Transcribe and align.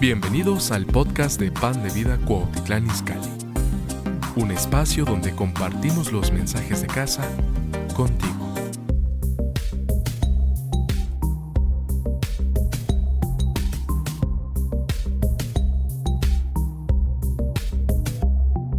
Bienvenidos 0.00 0.70
al 0.70 0.86
podcast 0.86 1.40
de 1.40 1.50
Pan 1.50 1.82
de 1.82 1.90
Vida 1.90 2.16
Cuautitlán 2.24 2.86
Izcalli, 2.86 3.32
un 4.36 4.52
espacio 4.52 5.04
donde 5.04 5.34
compartimos 5.34 6.12
los 6.12 6.30
mensajes 6.30 6.82
de 6.82 6.86
casa 6.86 7.28
contigo. 7.96 8.54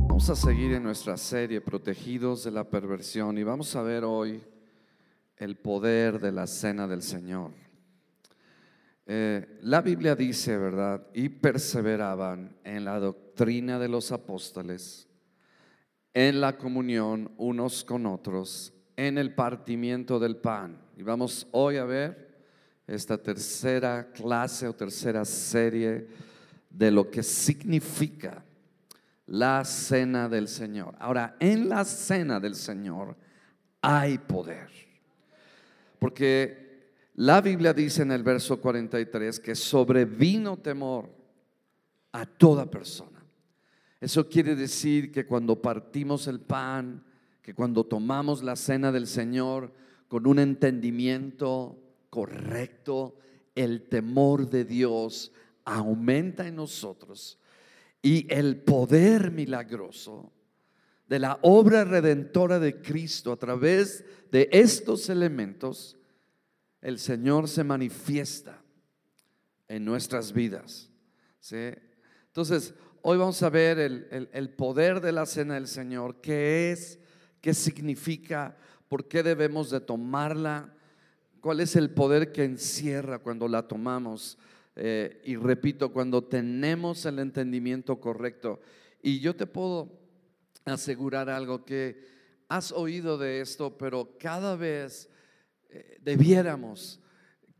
Vamos 0.08 0.30
a 0.30 0.36
seguir 0.38 0.72
en 0.72 0.84
nuestra 0.84 1.17
serie 1.17 1.59
Protegidos 1.59 2.45
de 2.45 2.52
la 2.52 2.63
Perversión 2.63 3.38
y 3.38 3.44
vamos 3.44 3.76
a 3.76 3.81
ver 3.81 4.05
hoy 4.05 4.41
el 5.36 5.58
poder 5.58 6.22
de 6.22 6.31
la 6.31 6.48
cena 6.48 6.88
del 6.88 7.02
Señor. 7.02 7.69
Eh, 9.12 9.58
la 9.63 9.81
Biblia 9.81 10.16
dice, 10.16 10.55
¿verdad? 10.55 11.02
Y 11.16 11.30
perseveraban 11.30 12.55
en 12.63 12.86
la 12.86 12.99
doctrina 12.99 13.80
de 13.80 13.90
los 13.90 14.12
apóstoles, 14.12 15.08
en 16.13 16.40
la 16.40 16.59
comunión 16.59 17.32
unos 17.38 17.84
con 17.84 18.05
otros, 18.05 18.72
en 18.95 19.18
el 19.18 19.34
partimiento 19.34 20.20
del 20.20 20.38
pan. 20.38 20.80
Y 20.95 21.02
vamos 21.02 21.48
hoy 21.54 21.77
a 21.77 21.85
ver 21.85 22.38
esta 22.85 23.18
tercera 23.18 24.12
clase 24.12 24.68
o 24.68 24.76
tercera 24.76 25.26
serie 25.26 26.05
de 26.70 26.91
lo 26.91 27.10
que 27.10 27.23
significa 27.23 28.46
la 29.26 29.66
cena 29.66 30.30
del 30.30 30.48
Señor. 30.48 30.93
Ahora, 30.99 31.35
en 31.40 31.68
la 31.68 31.84
cena 31.84 32.40
del 32.40 32.54
Señor 32.54 33.18
hay 33.82 34.20
poder. 34.20 34.70
Porque 35.98 36.68
la 37.20 37.41
Biblia 37.41 37.73
dice 37.73 38.03
en 38.03 38.13
el 38.13 38.23
verso 38.23 38.62
43 38.62 39.41
que 39.41 39.53
sobrevino 39.53 40.55
temor 40.55 41.09
a 42.13 42.25
toda 42.25 42.71
persona. 42.71 43.25
Eso 43.99 44.29
quiere 44.29 44.55
decir 44.55 45.12
que 45.12 45.25
cuando 45.25 45.62
partimos 45.62 46.27
el 46.27 46.40
pan, 46.40 47.03
que 47.41 47.53
cuando 47.53 47.84
tomamos 47.84 48.41
la 48.41 48.55
cena 48.55 48.93
del 48.93 49.05
Señor 49.05 49.73
con 50.07 50.27
un 50.27 50.40
entendimiento 50.40 51.77
correcto, 52.09 53.17
el 53.53 53.90
temor 53.90 54.49
de 54.49 54.63
Dios 54.63 55.34
aumenta 55.65 56.47
en 56.47 56.55
nosotros 56.55 57.37
y 58.01 58.34
el 58.34 58.62
poder 58.62 59.31
milagroso 59.31 60.31
de 61.09 61.20
la 61.20 61.37
obra 61.41 61.84
redentora 61.84 62.59
de 62.59 62.81
Cristo 62.81 63.34
a 63.34 63.37
través 63.37 64.06
de 64.31 64.47
estos 64.53 65.09
elementos 65.09 65.99
el 66.81 67.00
Señor 67.00 67.47
se 67.47 67.63
manifiesta 67.63 68.62
en 69.68 69.85
nuestras 69.85 70.34
vidas. 70.34 70.90
Entonces, 72.28 72.74
hoy 73.02 73.18
vamos 73.18 73.41
a 73.44 73.50
ver 73.50 73.80
el, 73.80 74.50
poder 74.52 75.02
de 75.02 75.12
la 75.12 75.25
cena 75.25 75.56
del 75.56 75.68
Señor, 75.68 76.22
qué 76.22 76.72
es, 76.72 77.00
qué 77.41 77.53
significa, 77.53 78.58
por 78.88 79.08
qué 79.08 79.24
debemos 79.24 79.69
de 79.69 79.80
tomarla, 79.80 80.74
cuál 81.41 81.59
es 81.59 81.75
el 81.75 81.91
poder 81.91 82.31
que 82.31 82.44
encierra 82.44 83.19
cuando 83.19 83.47
la 83.47 83.68
tomamos. 83.68 84.38
Eh, 84.75 85.22
y 85.25 85.36
repito, 85.36 85.91
cuando 85.91 86.24
tenemos 86.24 87.06
el 87.06 87.19
entendimiento 87.19 88.00
correcto. 88.00 88.62
Y 89.02 89.19
yo 89.19 89.36
te 89.36 89.46
puedo 89.46 90.00
asegurar 90.66 91.30
algo 91.30 91.66
que 91.66 92.06
has 92.47 92.72
oído 92.72 93.18
de 93.18 93.41
esto, 93.41 93.78
pero 93.78 94.18
cada 94.20 94.56
vez 94.56 95.09
eh, 95.69 96.00
debiéramos, 96.02 97.00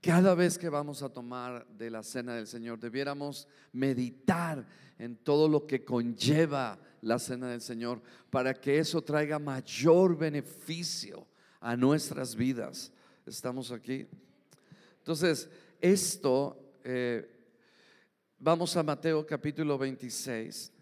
cada 0.02 0.34
vez 0.34 0.58
que 0.58 0.70
vamos 0.70 1.04
a 1.04 1.10
tomar 1.10 1.68
de 1.68 1.90
la 1.90 2.04
cena 2.04 2.36
del 2.36 2.48
Señor, 2.48 2.80
debiéramos 2.80 3.48
meditar 3.72 4.66
en 4.98 5.16
todo 5.18 5.48
lo 5.48 5.68
que 5.68 5.84
conlleva 5.86 6.80
la 7.02 7.20
cena 7.20 7.50
del 7.50 7.62
Señor 7.62 8.02
para 8.30 8.54
que 8.54 8.80
eso 8.80 9.02
traiga 9.02 9.40
mayor 9.40 10.18
beneficio 10.18 11.28
a 11.60 11.76
nuestras 11.76 12.36
vidas. 12.36 12.92
¿Estamos 13.26 13.72
aquí? 13.72 14.08
Entonces, 14.98 15.50
esto, 15.80 16.78
eh, 16.84 17.30
vamos 18.38 18.76
a 18.76 18.84
Mateo 18.84 19.26
capítulo 19.26 19.78
26. 19.78 20.74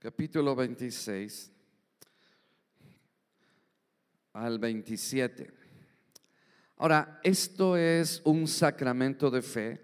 Capítulo 0.00 0.54
26 0.54 1.50
al 4.32 4.58
27. 4.60 5.50
Ahora, 6.76 7.18
esto 7.24 7.76
es 7.76 8.22
un 8.24 8.46
sacramento 8.46 9.28
de 9.28 9.42
fe. 9.42 9.80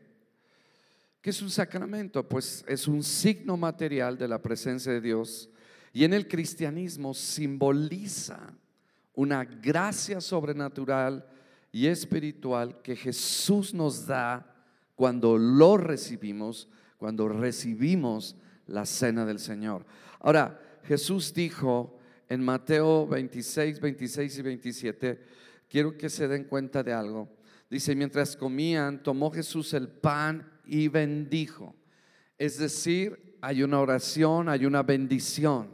¿Qué 1.20 1.30
es 1.30 1.42
un 1.42 1.50
sacramento? 1.50 2.28
Pues 2.28 2.64
es 2.68 2.86
un 2.86 3.02
signo 3.02 3.56
material 3.56 4.16
de 4.16 4.28
la 4.28 4.40
presencia 4.40 4.92
de 4.92 5.00
Dios 5.00 5.50
y 5.92 6.04
en 6.04 6.12
el 6.12 6.28
cristianismo 6.28 7.12
simboliza 7.12 8.54
una 9.14 9.44
gracia 9.44 10.20
sobrenatural 10.20 11.26
y 11.72 11.88
espiritual 11.88 12.80
que 12.82 12.94
Jesús 12.94 13.74
nos 13.74 14.06
da 14.06 14.54
cuando 14.94 15.36
lo 15.38 15.76
recibimos, 15.76 16.68
cuando 16.98 17.28
recibimos 17.28 18.36
la 18.66 18.86
cena 18.86 19.24
del 19.24 19.38
Señor. 19.38 19.84
Ahora, 20.20 20.60
Jesús 20.84 21.32
dijo 21.32 21.98
en 22.28 22.42
Mateo 22.42 23.06
26, 23.06 23.80
26 23.80 24.38
y 24.38 24.42
27, 24.42 25.20
quiero 25.68 25.96
que 25.96 26.08
se 26.08 26.28
den 26.28 26.44
cuenta 26.44 26.82
de 26.82 26.92
algo. 26.92 27.28
Dice, 27.70 27.94
mientras 27.94 28.36
comían, 28.36 29.02
tomó 29.02 29.30
Jesús 29.30 29.74
el 29.74 29.88
pan 29.88 30.50
y 30.64 30.88
bendijo. 30.88 31.74
Es 32.38 32.58
decir, 32.58 33.36
hay 33.40 33.62
una 33.62 33.80
oración, 33.80 34.48
hay 34.48 34.66
una 34.66 34.82
bendición. 34.82 35.68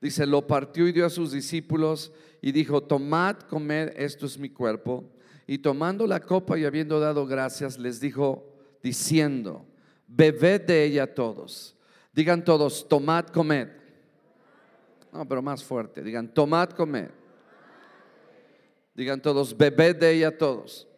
Dice, 0.00 0.26
lo 0.26 0.46
partió 0.46 0.86
y 0.86 0.92
dio 0.92 1.06
a 1.06 1.10
sus 1.10 1.32
discípulos 1.32 2.12
y 2.40 2.52
dijo, 2.52 2.82
tomad, 2.82 3.36
comed, 3.40 3.92
esto 3.96 4.26
es 4.26 4.38
mi 4.38 4.50
cuerpo. 4.50 5.12
Y 5.46 5.58
tomando 5.58 6.06
la 6.06 6.20
copa 6.20 6.58
y 6.58 6.64
habiendo 6.64 7.00
dado 7.00 7.26
gracias, 7.26 7.78
les 7.78 8.00
dijo, 8.00 8.52
diciendo, 8.82 9.66
bebed 10.06 10.62
de 10.62 10.84
ella 10.84 11.14
todos 11.14 11.75
Digan 12.16 12.42
todos, 12.42 12.88
tomad, 12.88 13.26
comed. 13.26 13.68
No, 15.12 15.28
pero 15.28 15.42
más 15.42 15.62
fuerte. 15.62 16.02
Digan, 16.02 16.32
tomad, 16.32 16.70
comed. 16.70 17.10
Digan 18.94 19.20
todos, 19.20 19.54
bebed 19.54 19.96
de 19.96 20.12
ella 20.12 20.38
todos. 20.38 20.88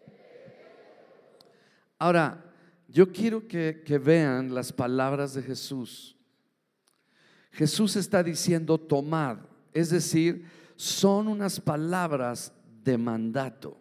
Ahora, 1.98 2.44
yo 2.86 3.10
quiero 3.10 3.48
que, 3.48 3.82
vean 4.00 4.54
las 4.54 4.72
palabras 4.72 5.34
de 5.34 5.42
Jesús. 5.42 6.16
Jesús 7.50 7.96
está 7.96 8.22
diciendo 8.22 8.78
tomad, 8.78 9.38
es 9.72 9.90
decir, 9.90 10.46
son 10.76 11.26
unas 11.26 11.58
palabras 11.58 12.52
de 12.84 12.96
mandato 12.96 13.76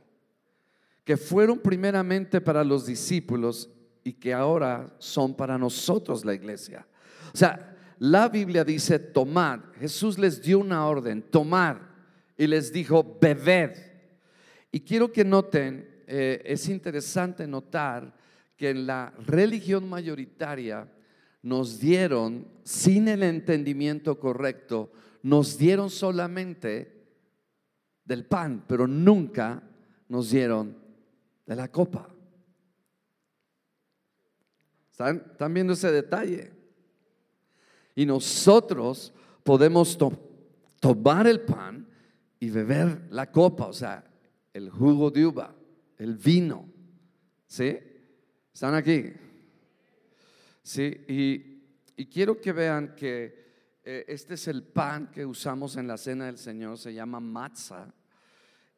que 1.04 1.16
fueron 1.16 1.59
primeramente 1.59 2.42
para 2.42 2.64
los 2.64 2.88
discípulos 2.88 3.69
y 4.04 4.14
que 4.14 4.34
ahora 4.34 4.96
son 4.98 5.36
para 5.36 5.59
nosotros 5.59 6.25
la 6.25 6.34
iglesia. 6.34 6.88
O 7.38 7.40
sea, 7.40 7.78
la 8.00 8.30
Biblia 8.30 8.64
dice 8.64 8.98
tomad. 8.98 9.59
Jesús 9.80 10.18
les 10.18 10.42
dio 10.42 10.58
una 10.58 10.88
orden, 10.88 11.22
tomar. 11.22 11.88
Y 12.36 12.48
les 12.48 12.74
dijo, 12.74 13.20
bebed. 13.22 13.78
Y 14.72 14.80
quiero 14.80 15.12
que 15.12 15.24
noten, 15.24 15.88
eh, 16.07 16.42
es 16.44 16.68
interesante 16.68 17.45
notar 17.45 18.12
que 18.56 18.72
en 18.72 18.88
la 18.88 19.13
religión 19.28 19.88
mayoritaria 19.88 20.92
nos 21.44 21.80
dieron, 21.80 22.48
sin 22.63 23.07
el 23.07 23.22
entendimiento 23.22 24.19
correcto, 24.19 24.92
nos 25.22 25.60
dieron 25.60 25.92
solamente 25.92 27.06
del 28.04 28.25
pan, 28.25 28.66
pero 28.68 28.88
nunca 28.88 29.62
nos 30.10 30.31
dieron 30.31 30.75
de 31.45 31.56
la 31.56 31.68
copa. 31.68 32.10
¿Están, 34.89 35.24
¿Están 35.34 35.54
viendo 35.54 35.74
ese 35.74 35.92
detalle? 35.92 36.56
Y 37.98 38.06
nosotros 38.06 39.12
podemos 39.42 39.98
tomar 40.80 41.26
el 41.26 41.42
pan 41.42 41.88
y 42.40 42.48
beber 42.52 43.08
la 43.10 43.32
copa, 43.32 43.66
o 43.66 43.74
sea, 43.74 44.04
el 44.54 44.70
jugo 44.70 45.10
de 45.10 45.26
uva, 45.26 45.56
el 45.98 46.16
vino. 46.16 46.70
¿Sí? 47.48 47.76
¿Están 48.54 48.76
aquí? 48.76 49.12
Sí, 50.62 50.96
y, 51.08 52.06
quiero 52.06 52.40
que 52.40 52.52
vean 52.52 52.94
que 52.94 53.80
eh, 53.84 54.06
este 54.08 54.36
es 54.36 54.48
el 54.48 54.62
pan 54.62 55.10
que 55.10 55.26
usamos 55.26 55.76
en 55.76 55.88
la 55.88 55.98
cena 55.98 56.28
del 56.28 56.38
Señor, 56.38 56.78
se 56.78 56.94
llama 56.94 57.20
matzah. 57.20 57.92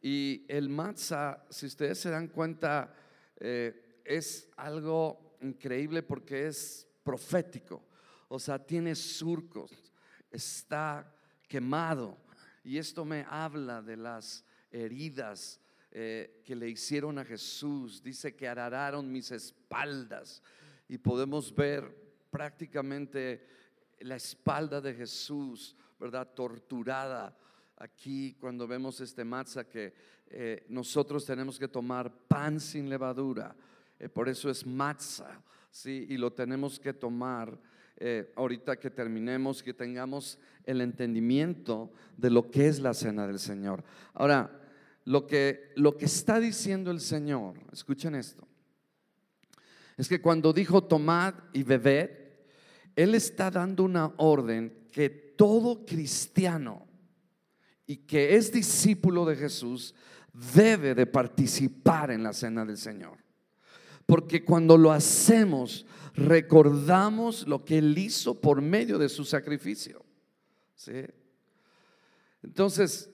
Y 0.02 0.46
el 0.48 0.70
matzah, 0.70 1.44
si 1.50 1.66
ustedes 1.66 2.00
se 2.00 2.10
dan 2.10 2.30
cuenta, 2.30 2.96
eh, 3.38 4.00
es 4.06 4.50
algo 4.56 5.36
increíble 5.42 6.04
porque 6.04 6.48
es 6.48 6.88
profético 7.04 7.89
o 8.30 8.40
sea, 8.40 8.64
tiene 8.64 8.96
surcos, 8.96 9.72
está 10.32 11.14
quemado. 11.48 12.18
Y 12.64 12.78
esto 12.78 13.04
me 13.04 13.26
habla 13.28 13.82
de 13.82 13.98
las 13.98 14.46
heridas 14.72 15.60
eh, 15.92 16.42
que 16.46 16.56
le 16.56 16.70
hicieron 16.70 17.18
a 17.18 17.26
Jesús. 17.26 18.04
Dice 18.04 18.36
que 18.36 18.48
arararon 18.48 19.12
mis 19.12 19.32
espaldas. 19.32 20.44
Y 20.88 21.00
podemos 21.00 21.54
ver 21.54 21.92
prácticamente 22.30 23.48
la 24.02 24.16
espalda 24.16 24.80
de 24.80 24.94
Jesús, 24.94 25.76
¿verdad? 26.00 26.32
Torturada. 26.34 27.36
Aquí 27.78 28.36
cuando 28.40 28.68
vemos 28.68 29.02
este 29.02 29.24
matzah 29.26 29.64
que 29.64 29.94
eh, 30.28 30.66
nosotros 30.70 31.26
tenemos 31.26 31.58
que 31.58 31.68
tomar 31.68 32.14
pan 32.28 32.60
sin 32.60 32.90
levadura. 32.90 33.56
Eh, 33.98 34.08
por 34.08 34.30
eso 34.30 34.52
es 34.52 34.66
matzah, 34.68 35.42
¿sí? 35.72 36.06
Y 36.10 36.18
lo 36.18 36.32
tenemos 36.32 36.80
que 36.80 36.94
tomar 36.94 37.60
eh, 38.02 38.32
ahorita 38.36 38.80
que 38.80 38.90
terminemos, 38.90 39.62
que 39.62 39.74
tengamos 39.74 40.40
el 40.64 40.82
entendimiento 40.82 41.92
de 42.16 42.30
lo 42.30 42.50
que 42.50 42.68
es 42.68 42.80
la 42.80 42.94
cena 42.94 43.28
del 43.28 43.40
Señor. 43.40 43.84
Ahora, 44.14 44.62
lo 45.04 45.28
que, 45.28 45.72
lo 45.76 45.98
que 45.98 46.06
está 46.06 46.40
diciendo 46.40 46.92
el 46.92 47.02
Señor, 47.02 47.56
escuchen 47.74 48.16
esto, 48.16 48.48
es 49.98 50.08
que 50.08 50.22
cuando 50.22 50.54
dijo 50.54 50.84
tomad 50.84 51.34
y 51.52 51.64
bebed, 51.64 52.10
Él 52.96 53.16
está 53.16 53.52
dando 53.52 53.84
una 53.84 54.14
orden 54.18 54.88
que 54.92 55.10
todo 55.10 55.86
cristiano 55.86 56.88
y 57.86 57.98
que 57.98 58.36
es 58.36 58.52
discípulo 58.52 59.26
de 59.26 59.36
Jesús 59.36 59.94
debe 60.54 60.96
de 60.96 61.06
participar 61.06 62.12
en 62.12 62.24
la 62.24 62.32
cena 62.32 62.64
del 62.64 62.78
Señor. 62.78 63.18
Porque 64.06 64.46
cuando 64.46 64.78
lo 64.78 64.92
hacemos, 64.92 65.86
recordamos 66.20 67.48
lo 67.48 67.64
que 67.66 67.78
Él 67.78 67.98
hizo 67.98 68.40
por 68.40 68.62
medio 68.62 68.98
de 68.98 69.10
su 69.10 69.26
sacrificio. 69.26 70.04
¿Sí? 70.76 71.06
Entonces, 72.44 73.10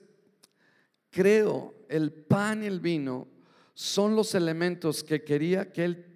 creo, 1.10 1.74
el 1.88 2.12
pan 2.12 2.62
y 2.62 2.66
el 2.66 2.80
vino 2.80 3.28
son 3.74 4.16
los 4.16 4.34
elementos 4.34 5.02
que 5.02 5.22
quería 5.22 5.72
que 5.72 5.84
Él, 5.84 6.06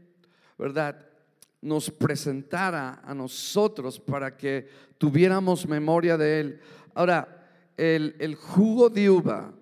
¿verdad? 0.59 1.07
Nos 1.61 1.91
presentara 1.91 3.01
a 3.05 3.15
nosotros 3.15 3.99
para 3.99 4.37
que 4.37 4.69
tuviéramos 4.97 5.67
memoria 5.67 6.17
de 6.17 6.41
Él. 6.41 6.61
Ahora, 6.95 7.47
el, 7.77 8.17
el 8.19 8.35
jugo 8.35 8.89
de 8.89 9.11
uva 9.11 9.55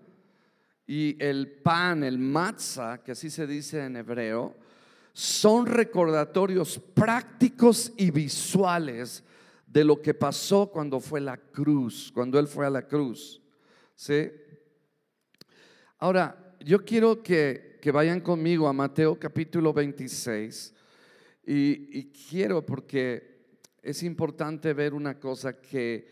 y 0.87 1.17
el 1.23 1.51
pan, 1.51 2.03
el 2.03 2.19
matzah, 2.19 3.03
que 3.03 3.13
así 3.13 3.31
se 3.31 3.47
dice 3.47 3.85
en 3.85 3.97
hebreo, 3.97 4.57
son 5.19 5.67
recordatorios 5.67 6.79
prácticos 6.94 7.93
y 7.97 8.12
visuales 8.12 9.25
de 9.67 9.82
lo 9.82 10.00
que 10.00 10.15
pasó 10.15 10.70
cuando 10.70 11.00
fue 11.00 11.20
la 11.20 11.37
cruz, 11.37 12.12
cuando 12.15 12.38
Él 12.38 12.47
fue 12.47 12.67
a 12.67 12.70
la 12.70 12.87
cruz. 12.87 13.43
¿Sí? 13.97 14.31
Ahora, 15.99 16.55
yo 16.61 16.85
quiero 16.85 17.20
que, 17.20 17.81
que 17.82 17.91
vayan 17.91 18.20
conmigo 18.20 18.69
a 18.69 18.73
Mateo 18.73 19.19
capítulo 19.19 19.73
26 19.73 20.73
y, 21.44 21.99
y 21.99 22.12
quiero 22.12 22.65
porque 22.65 23.56
es 23.82 24.05
importante 24.05 24.73
ver 24.73 24.94
una 24.94 25.19
cosa 25.19 25.61
que 25.61 26.06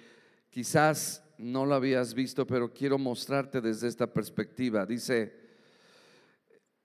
quizás 0.51 1.23
no 1.39 1.65
lo 1.65 1.77
habías 1.77 2.13
visto, 2.13 2.45
pero 2.45 2.75
quiero 2.75 2.99
mostrarte 2.99 3.61
desde 3.61 3.87
esta 3.87 4.13
perspectiva. 4.13 4.85
Dice, 4.85 5.46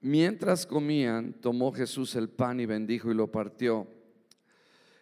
Mientras 0.01 0.65
comían, 0.65 1.33
tomó 1.33 1.71
Jesús 1.71 2.15
el 2.15 2.29
pan 2.29 2.59
y 2.59 2.65
bendijo 2.65 3.11
y 3.11 3.13
lo 3.13 3.31
partió. 3.31 3.87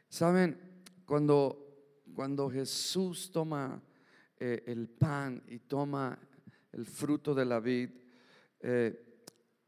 Saben, 0.10 0.58
cuando, 1.06 2.04
cuando 2.14 2.50
Jesús 2.50 3.32
toma 3.32 3.82
eh, 4.38 4.64
el 4.68 4.90
pan 4.90 5.42
y 5.48 5.60
toma 5.60 6.20
el 6.74 6.86
fruto 6.86 7.34
de 7.34 7.46
la 7.46 7.62
vid, 7.62 7.90
eh, 8.60 9.24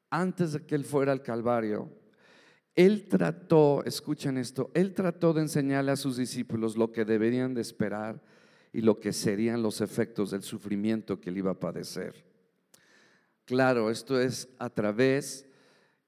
antes 0.10 0.54
de 0.54 0.66
que 0.66 0.76
él 0.76 0.84
fuera 0.84 1.14
al 1.14 1.22
Calvario, 1.22 1.90
él 2.76 3.08
trató, 3.08 3.84
escuchen 3.86 4.38
esto, 4.38 4.70
él 4.74 4.94
trató 4.94 5.34
de 5.34 5.42
enseñarle 5.42 5.92
a 5.92 5.98
sus 5.98 6.18
discípulos 6.18 6.76
lo 6.76 6.92
que 6.92 7.06
deberían 7.06 7.54
de 7.54 7.62
esperar 7.62 8.22
y 8.74 8.82
lo 8.82 9.00
que 9.00 9.14
serían 9.14 9.62
los 9.62 9.80
efectos 9.80 10.32
del 10.32 10.44
sufrimiento 10.44 11.22
que 11.22 11.30
él 11.30 11.38
iba 11.38 11.52
a 11.52 11.60
padecer. 11.60 12.31
Claro, 13.52 13.92
esto 13.92 14.18
es 14.18 14.48
a 14.60 14.70
través 14.70 15.46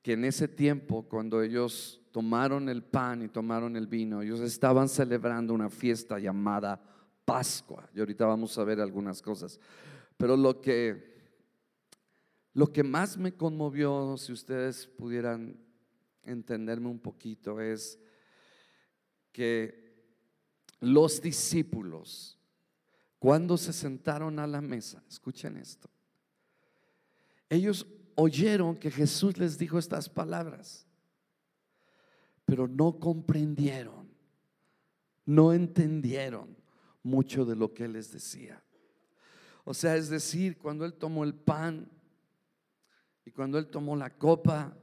que 0.01 0.13
en 0.13 0.23
ese 0.23 0.47
tiempo, 0.47 1.03
cuando 1.09 1.41
ellos 1.41 2.01
tomaron 2.13 2.69
el 2.69 2.85
pan 2.85 3.21
y 3.21 3.27
tomaron 3.27 3.75
el 3.75 3.85
vino, 3.85 4.21
ellos 4.21 4.39
estaban 4.39 4.87
celebrando 4.87 5.53
una 5.53 5.69
fiesta 5.69 6.17
llamada 6.19 6.81
Pascua. 7.25 7.89
Y 7.93 7.99
ahorita 7.99 8.25
vamos 8.25 8.57
a 8.57 8.63
ver 8.63 8.79
algunas 8.79 9.21
cosas. 9.21 9.59
Pero 10.15 10.37
lo 10.37 10.61
que, 10.61 11.17
lo 12.53 12.71
que 12.71 12.81
más 12.81 13.17
me 13.17 13.33
conmovió, 13.33 14.15
si 14.15 14.31
ustedes 14.31 14.87
pudieran 14.87 15.59
entenderme 16.23 16.87
un 16.87 16.99
poquito, 16.99 17.59
es 17.59 17.99
que 19.33 19.97
los 20.79 21.21
discípulos, 21.21 22.39
cuando 23.19 23.57
se 23.57 23.73
sentaron 23.73 24.39
a 24.39 24.47
la 24.47 24.61
mesa, 24.61 25.03
escuchen 25.09 25.57
esto, 25.57 25.89
ellos 27.53 27.87
oyeron 28.15 28.75
que 28.75 28.91
Jesús 28.91 29.37
les 29.37 29.57
dijo 29.57 29.77
estas 29.77 30.09
palabras, 30.09 30.87
pero 32.45 32.67
no 32.67 32.99
comprendieron, 32.99 34.09
no 35.25 35.53
entendieron 35.53 36.57
mucho 37.01 37.45
de 37.45 37.55
lo 37.55 37.73
que 37.73 37.85
Él 37.85 37.93
les 37.93 38.11
decía. 38.11 38.61
O 39.63 39.73
sea, 39.73 39.95
es 39.95 40.09
decir, 40.09 40.57
cuando 40.57 40.85
Él 40.85 40.93
tomó 40.93 41.23
el 41.23 41.33
pan 41.33 41.89
y 43.25 43.31
cuando 43.31 43.57
Él 43.57 43.67
tomó 43.67 43.95
la 43.95 44.09
copa, 44.09 44.75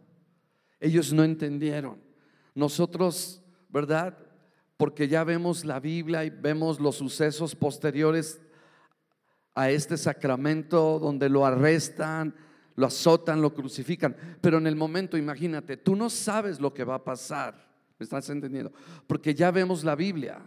ellos 0.78 1.12
no 1.12 1.22
entendieron. 1.22 2.00
Nosotros, 2.54 3.42
¿verdad? 3.68 4.16
Porque 4.76 5.08
ya 5.08 5.24
vemos 5.24 5.64
la 5.64 5.78
Biblia 5.78 6.24
y 6.24 6.30
vemos 6.30 6.80
los 6.80 6.96
sucesos 6.96 7.54
posteriores 7.54 8.40
a 9.54 9.70
este 9.70 9.98
sacramento 9.98 10.98
donde 10.98 11.28
lo 11.28 11.44
arrestan, 11.44 12.34
lo 12.76 12.86
azotan, 12.86 13.42
lo 13.42 13.54
crucifican. 13.54 14.16
Pero 14.40 14.58
en 14.58 14.66
el 14.66 14.76
momento, 14.76 15.16
imagínate, 15.16 15.76
tú 15.76 15.96
no 15.96 16.10
sabes 16.10 16.60
lo 16.60 16.72
que 16.72 16.84
va 16.84 16.96
a 16.96 17.04
pasar. 17.04 17.68
¿Me 17.98 18.04
estás 18.04 18.28
entendiendo? 18.30 18.72
Porque 19.06 19.34
ya 19.34 19.50
vemos 19.50 19.84
la 19.84 19.94
Biblia. 19.94 20.40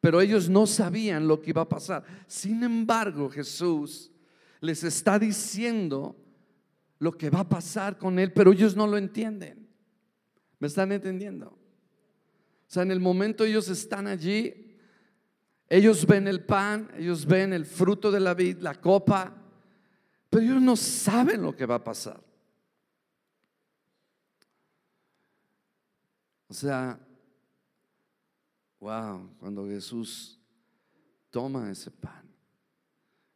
Pero 0.00 0.20
ellos 0.20 0.48
no 0.48 0.66
sabían 0.66 1.26
lo 1.26 1.40
que 1.40 1.50
iba 1.50 1.62
a 1.62 1.68
pasar. 1.68 2.04
Sin 2.26 2.62
embargo, 2.62 3.30
Jesús 3.30 4.10
les 4.60 4.84
está 4.84 5.18
diciendo 5.18 6.16
lo 6.98 7.12
que 7.12 7.30
va 7.30 7.40
a 7.40 7.48
pasar 7.48 7.98
con 7.98 8.18
él, 8.18 8.32
pero 8.32 8.52
ellos 8.52 8.76
no 8.76 8.86
lo 8.86 8.96
entienden. 8.96 9.68
¿Me 10.58 10.68
están 10.68 10.92
entendiendo? 10.92 11.48
O 11.48 11.58
sea, 12.68 12.84
en 12.84 12.92
el 12.92 13.00
momento 13.00 13.44
ellos 13.44 13.68
están 13.68 14.06
allí, 14.06 14.76
ellos 15.68 16.06
ven 16.06 16.28
el 16.28 16.44
pan, 16.44 16.90
ellos 16.96 17.26
ven 17.26 17.52
el 17.52 17.66
fruto 17.66 18.10
de 18.10 18.20
la 18.20 18.34
vid, 18.34 18.58
la 18.58 18.80
copa, 18.80 19.41
pero 20.32 20.44
ellos 20.44 20.62
no 20.62 20.76
saben 20.76 21.42
lo 21.42 21.54
que 21.54 21.66
va 21.66 21.74
a 21.74 21.84
pasar. 21.84 22.18
O 26.48 26.54
sea, 26.54 26.98
wow, 28.80 29.36
cuando 29.38 29.66
Jesús 29.66 30.40
toma 31.28 31.70
ese 31.70 31.90
pan, 31.90 32.26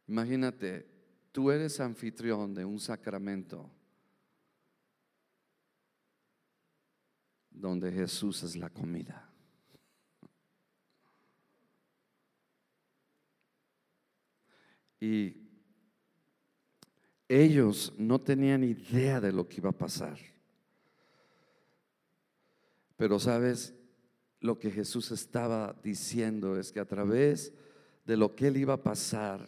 imagínate, 0.07 0.89
tú 1.31 1.51
eres 1.51 1.79
anfitrión 1.79 2.55
de 2.55 2.65
un 2.65 2.79
sacramento 2.79 3.69
donde 7.51 7.91
Jesús 7.91 8.41
es 8.41 8.55
la 8.55 8.71
comida. 8.71 9.31
Y 14.99 15.46
ellos 17.27 17.93
no 17.97 18.19
tenían 18.19 18.63
idea 18.63 19.19
de 19.19 19.31
lo 19.31 19.47
que 19.47 19.57
iba 19.57 19.69
a 19.69 19.77
pasar. 19.77 20.17
Pero 22.95 23.19
sabes, 23.19 23.73
lo 24.39 24.57
que 24.57 24.71
Jesús 24.71 25.11
estaba 25.11 25.75
diciendo 25.83 26.57
es 26.57 26.71
que 26.71 26.79
a 26.79 26.85
través 26.85 27.53
de 28.05 28.17
lo 28.17 28.35
que 28.35 28.47
él 28.47 28.57
iba 28.57 28.75
a 28.75 28.83
pasar, 28.83 29.47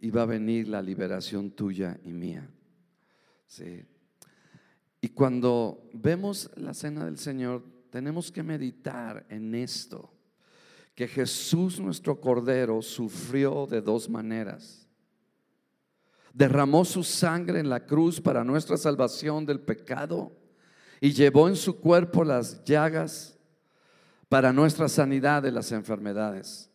iba 0.00 0.22
a 0.22 0.26
venir 0.26 0.68
la 0.68 0.82
liberación 0.82 1.50
tuya 1.50 1.98
y 2.04 2.12
mía. 2.12 2.48
Sí. 3.46 3.84
Y 5.00 5.08
cuando 5.08 5.88
vemos 5.94 6.50
la 6.56 6.74
cena 6.74 7.06
del 7.06 7.18
Señor, 7.18 7.64
tenemos 7.90 8.30
que 8.30 8.42
meditar 8.42 9.24
en 9.30 9.54
esto, 9.54 10.12
que 10.94 11.08
Jesús 11.08 11.80
nuestro 11.80 12.20
Cordero 12.20 12.82
sufrió 12.82 13.66
de 13.66 13.80
dos 13.80 14.08
maneras 14.08 14.85
derramó 16.36 16.84
su 16.84 17.02
sangre 17.02 17.60
en 17.60 17.70
la 17.70 17.86
cruz 17.86 18.20
para 18.20 18.44
nuestra 18.44 18.76
salvación 18.76 19.46
del 19.46 19.58
pecado 19.58 20.32
y 21.00 21.12
llevó 21.12 21.48
en 21.48 21.56
su 21.56 21.80
cuerpo 21.80 22.24
las 22.24 22.62
llagas 22.62 23.38
para 24.28 24.52
nuestra 24.52 24.86
sanidad 24.86 25.42
de 25.42 25.50
las 25.50 25.72
enfermedades. 25.72 26.68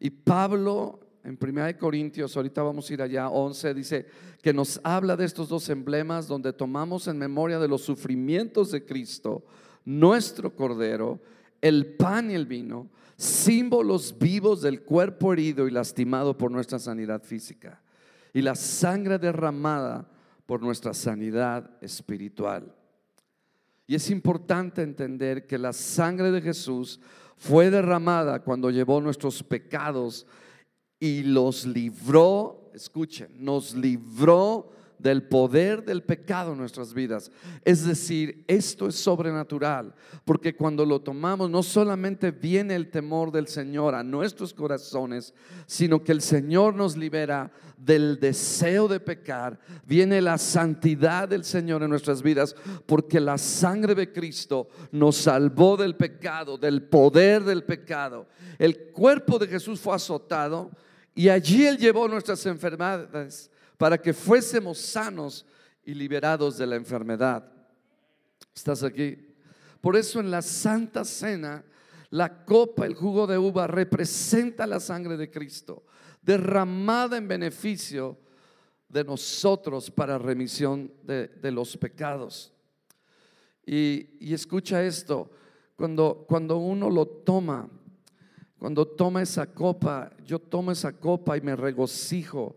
Y 0.00 0.10
Pablo 0.10 0.98
en 1.22 1.38
1 1.40 1.78
Corintios, 1.78 2.36
ahorita 2.36 2.64
vamos 2.64 2.90
a 2.90 2.94
ir 2.94 3.02
allá, 3.02 3.28
11, 3.28 3.74
dice 3.74 4.06
que 4.42 4.52
nos 4.52 4.80
habla 4.82 5.16
de 5.16 5.24
estos 5.24 5.48
dos 5.48 5.68
emblemas 5.68 6.26
donde 6.26 6.52
tomamos 6.52 7.06
en 7.06 7.16
memoria 7.16 7.60
de 7.60 7.68
los 7.68 7.82
sufrimientos 7.82 8.72
de 8.72 8.84
Cristo, 8.84 9.44
nuestro 9.84 10.56
Cordero, 10.56 11.20
el 11.60 11.94
pan 11.94 12.32
y 12.32 12.34
el 12.34 12.46
vino, 12.46 12.88
símbolos 13.16 14.18
vivos 14.18 14.62
del 14.62 14.82
cuerpo 14.82 15.32
herido 15.32 15.68
y 15.68 15.70
lastimado 15.70 16.36
por 16.36 16.50
nuestra 16.50 16.80
sanidad 16.80 17.22
física, 17.22 17.80
y 18.32 18.42
la 18.42 18.54
sangre 18.54 19.18
derramada 19.18 20.08
por 20.46 20.62
nuestra 20.62 20.94
sanidad 20.94 21.70
espiritual. 21.80 22.74
Y 23.86 23.94
es 23.94 24.10
importante 24.10 24.82
entender 24.82 25.46
que 25.46 25.58
la 25.58 25.72
sangre 25.72 26.30
de 26.30 26.40
Jesús 26.40 27.00
fue 27.36 27.70
derramada 27.70 28.42
cuando 28.42 28.70
llevó 28.70 29.00
nuestros 29.00 29.42
pecados 29.42 30.26
y 30.98 31.22
los 31.22 31.66
libró, 31.66 32.70
escuchen, 32.74 33.32
nos 33.38 33.74
libró 33.74 34.70
del 35.02 35.22
poder 35.22 35.84
del 35.84 36.02
pecado 36.02 36.52
en 36.52 36.58
nuestras 36.58 36.92
vidas. 36.92 37.30
Es 37.64 37.84
decir, 37.86 38.44
esto 38.46 38.86
es 38.86 38.96
sobrenatural, 38.96 39.94
porque 40.24 40.54
cuando 40.54 40.84
lo 40.84 41.00
tomamos 41.00 41.50
no 41.50 41.62
solamente 41.62 42.30
viene 42.30 42.74
el 42.74 42.90
temor 42.90 43.32
del 43.32 43.48
Señor 43.48 43.94
a 43.94 44.02
nuestros 44.02 44.52
corazones, 44.52 45.34
sino 45.66 46.02
que 46.02 46.12
el 46.12 46.20
Señor 46.20 46.74
nos 46.74 46.96
libera 46.96 47.50
del 47.76 48.20
deseo 48.20 48.88
de 48.88 49.00
pecar, 49.00 49.58
viene 49.86 50.20
la 50.20 50.36
santidad 50.36 51.28
del 51.28 51.44
Señor 51.44 51.82
en 51.82 51.90
nuestras 51.90 52.22
vidas, 52.22 52.54
porque 52.86 53.20
la 53.20 53.38
sangre 53.38 53.94
de 53.94 54.12
Cristo 54.12 54.68
nos 54.92 55.16
salvó 55.16 55.76
del 55.76 55.96
pecado, 55.96 56.58
del 56.58 56.82
poder 56.82 57.42
del 57.42 57.64
pecado. 57.64 58.26
El 58.58 58.90
cuerpo 58.92 59.38
de 59.38 59.46
Jesús 59.46 59.80
fue 59.80 59.94
azotado 59.94 60.70
y 61.14 61.28
allí 61.28 61.66
Él 61.66 61.78
llevó 61.78 62.06
nuestras 62.06 62.44
enfermedades 62.46 63.50
para 63.80 63.96
que 63.96 64.12
fuésemos 64.12 64.76
sanos 64.76 65.46
y 65.82 65.94
liberados 65.94 66.58
de 66.58 66.66
la 66.66 66.76
enfermedad. 66.76 67.50
¿Estás 68.54 68.82
aquí? 68.82 69.16
Por 69.80 69.96
eso 69.96 70.20
en 70.20 70.30
la 70.30 70.42
Santa 70.42 71.02
Cena, 71.02 71.64
la 72.10 72.44
copa, 72.44 72.84
el 72.84 72.92
jugo 72.92 73.26
de 73.26 73.38
uva, 73.38 73.66
representa 73.66 74.66
la 74.66 74.80
sangre 74.80 75.16
de 75.16 75.30
Cristo, 75.30 75.82
derramada 76.20 77.16
en 77.16 77.26
beneficio 77.26 78.18
de 78.86 79.02
nosotros 79.02 79.90
para 79.90 80.18
remisión 80.18 80.92
de, 81.02 81.30
los 81.50 81.74
pecados. 81.78 82.52
Y, 83.64 84.10
y, 84.20 84.34
escucha 84.34 84.84
esto, 84.84 85.30
cuando, 85.74 86.26
cuando 86.28 86.58
uno 86.58 86.90
lo 86.90 87.06
toma, 87.06 87.66
cuando 88.58 88.86
toma 88.86 89.22
esa 89.22 89.46
copa, 89.46 90.10
yo 90.22 90.38
tomo 90.38 90.70
esa 90.70 90.92
copa 90.92 91.38
y 91.38 91.40
me 91.40 91.56
regocijo 91.56 92.56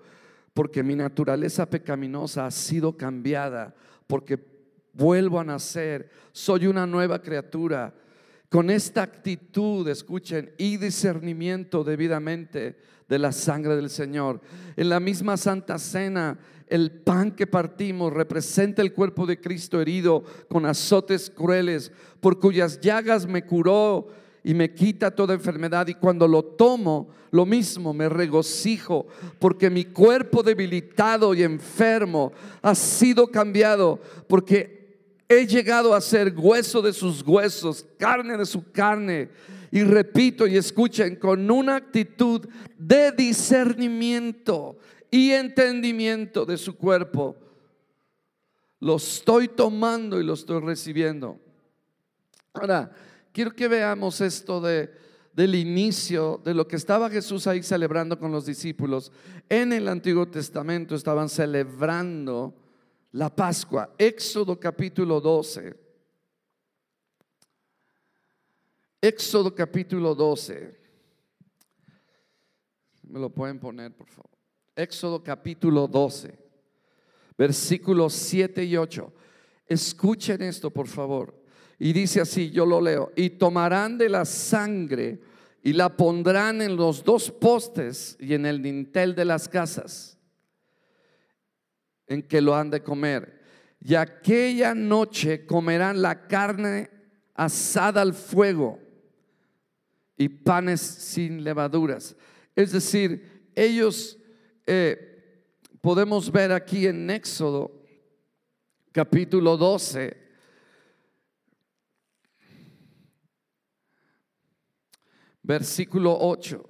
porque 0.53 0.83
mi 0.83 0.95
naturaleza 0.95 1.69
pecaminosa 1.69 2.45
ha 2.45 2.51
sido 2.51 2.95
cambiada, 2.95 3.73
porque 4.07 4.39
vuelvo 4.93 5.39
a 5.39 5.43
nacer, 5.43 6.09
soy 6.31 6.67
una 6.67 6.85
nueva 6.85 7.21
criatura. 7.21 7.93
Con 8.49 8.69
esta 8.69 9.01
actitud, 9.01 9.87
escuchen, 9.87 10.51
y 10.57 10.77
discernimiento 10.77 11.83
debidamente 11.83 12.77
de 13.09 13.19
la 13.19 13.31
sangre 13.31 13.75
del 13.75 13.89
Señor. 13.89 14.41
En 14.75 14.89
la 14.89 14.99
misma 14.99 15.37
Santa 15.37 15.79
Cena, 15.79 16.37
el 16.67 16.91
pan 16.91 17.31
que 17.31 17.47
partimos 17.47 18.13
representa 18.13 18.83
el 18.83 18.93
cuerpo 18.93 19.25
de 19.25 19.41
Cristo 19.41 19.81
herido 19.81 20.23
con 20.49 20.65
azotes 20.65 21.31
crueles, 21.31 21.91
por 22.19 22.39
cuyas 22.39 22.79
llagas 22.79 23.25
me 23.25 23.43
curó 23.43 24.07
y 24.43 24.53
me 24.53 24.73
quita 24.73 25.11
toda 25.11 25.33
enfermedad. 25.33 25.87
Y 25.87 25.95
cuando 25.95 26.27
lo 26.27 26.43
tomo, 26.43 27.09
lo 27.31 27.45
mismo, 27.45 27.93
me 27.93 28.09
regocijo 28.09 29.07
porque 29.39 29.69
mi 29.69 29.85
cuerpo 29.85 30.43
debilitado 30.43 31.33
y 31.33 31.43
enfermo 31.43 32.33
ha 32.61 32.75
sido 32.75 33.27
cambiado 33.27 33.99
porque 34.27 34.83
he 35.29 35.47
llegado 35.47 35.95
a 35.95 36.01
ser 36.01 36.33
hueso 36.35 36.81
de 36.81 36.93
sus 36.93 37.21
huesos, 37.25 37.85
carne 37.97 38.37
de 38.37 38.45
su 38.45 38.71
carne. 38.71 39.29
Y 39.71 39.83
repito 39.83 40.45
y 40.45 40.57
escuchen, 40.57 41.15
con 41.15 41.49
una 41.49 41.77
actitud 41.77 42.47
de 42.77 43.11
discernimiento 43.11 44.77
y 45.09 45.31
entendimiento 45.31 46.45
de 46.45 46.57
su 46.57 46.75
cuerpo, 46.75 47.35
lo 48.79 48.97
estoy 48.97 49.47
tomando 49.47 50.19
y 50.19 50.23
lo 50.23 50.33
estoy 50.33 50.59
recibiendo. 50.59 51.39
Ahora, 52.53 52.91
quiero 53.33 53.53
que 53.53 53.67
veamos 53.67 54.21
esto 54.21 54.61
de, 54.61 54.89
del 55.33 55.55
inicio 55.55 56.39
de 56.45 56.53
lo 56.53 56.67
que 56.67 56.77
estaba 56.77 57.09
Jesús 57.09 57.47
ahí 57.47 57.61
celebrando 57.63 58.17
con 58.17 58.31
los 58.31 58.45
discípulos. 58.45 59.11
En 59.49 59.73
el 59.73 59.87
Antiguo 59.89 60.27
Testamento 60.27 60.95
estaban 60.95 61.27
celebrando 61.27 62.55
la 63.11 63.35
Pascua. 63.35 63.93
Éxodo 63.97 64.57
capítulo 64.57 65.19
12. 65.19 65.75
Éxodo 69.01 69.53
capítulo 69.53 70.15
12. 70.15 70.79
Me 73.09 73.19
lo 73.19 73.29
pueden 73.29 73.59
poner, 73.59 73.93
por 73.93 74.07
favor. 74.07 74.31
Éxodo 74.75 75.21
capítulo 75.21 75.87
12, 75.87 76.35
versículos 77.37 78.13
7 78.13 78.63
y 78.63 78.75
8. 78.75 79.13
Escuchen 79.67 80.41
esto, 80.41 80.71
por 80.71 80.87
favor. 80.87 81.42
Y 81.79 81.93
dice 81.93 82.21
así, 82.21 82.51
yo 82.51 82.65
lo 82.65 82.79
leo, 82.79 83.11
y 83.15 83.31
tomarán 83.31 83.97
de 83.97 84.09
la 84.09 84.25
sangre 84.25 85.19
y 85.63 85.73
la 85.73 85.95
pondrán 85.95 86.61
en 86.61 86.75
los 86.75 87.03
dos 87.03 87.31
postes 87.31 88.17
y 88.19 88.33
en 88.33 88.45
el 88.45 88.61
dintel 88.61 89.15
de 89.15 89.25
las 89.25 89.47
casas 89.47 90.19
en 92.07 92.21
que 92.21 92.41
lo 92.41 92.53
han 92.53 92.69
de 92.69 92.83
comer. 92.83 93.41
Y 93.79 93.95
aquella 93.95 94.75
noche 94.75 95.45
comerán 95.45 96.01
la 96.01 96.27
carne 96.27 96.89
asada 97.33 98.01
al 98.01 98.13
fuego 98.13 98.79
y 100.17 100.29
panes 100.29 100.81
sin 100.81 101.43
levaduras. 101.43 102.15
Es 102.55 102.71
decir, 102.71 103.49
ellos 103.55 104.17
eh, 104.65 105.41
podemos 105.81 106.31
ver 106.31 106.51
aquí 106.51 106.87
en 106.87 107.09
Éxodo 107.09 107.83
capítulo 108.91 109.57
12 109.57 110.22
versículo 115.43 116.17
8. 116.19 116.69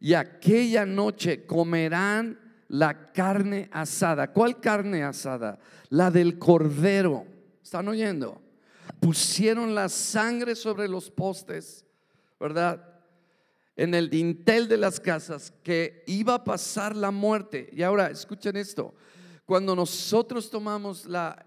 Y 0.00 0.14
aquella 0.14 0.84
noche 0.84 1.46
comerán 1.46 2.38
la 2.68 3.12
carne 3.12 3.68
asada. 3.72 4.32
¿Cuál 4.32 4.60
carne 4.60 5.04
asada? 5.04 5.58
La 5.90 6.10
del 6.10 6.38
cordero. 6.38 7.26
¿Están 7.62 7.88
oyendo? 7.88 8.42
Pusieron 9.00 9.74
la 9.74 9.88
sangre 9.88 10.54
sobre 10.56 10.88
los 10.88 11.10
postes, 11.10 11.84
¿verdad? 12.40 13.00
En 13.76 13.94
el 13.94 14.10
dintel 14.10 14.68
de 14.68 14.76
las 14.76 15.00
casas 15.00 15.52
que 15.62 16.02
iba 16.06 16.34
a 16.34 16.44
pasar 16.44 16.96
la 16.96 17.10
muerte. 17.10 17.68
Y 17.72 17.82
ahora, 17.82 18.10
escuchen 18.10 18.56
esto. 18.56 18.94
Cuando 19.46 19.74
nosotros 19.76 20.50
tomamos 20.50 21.06
la 21.06 21.46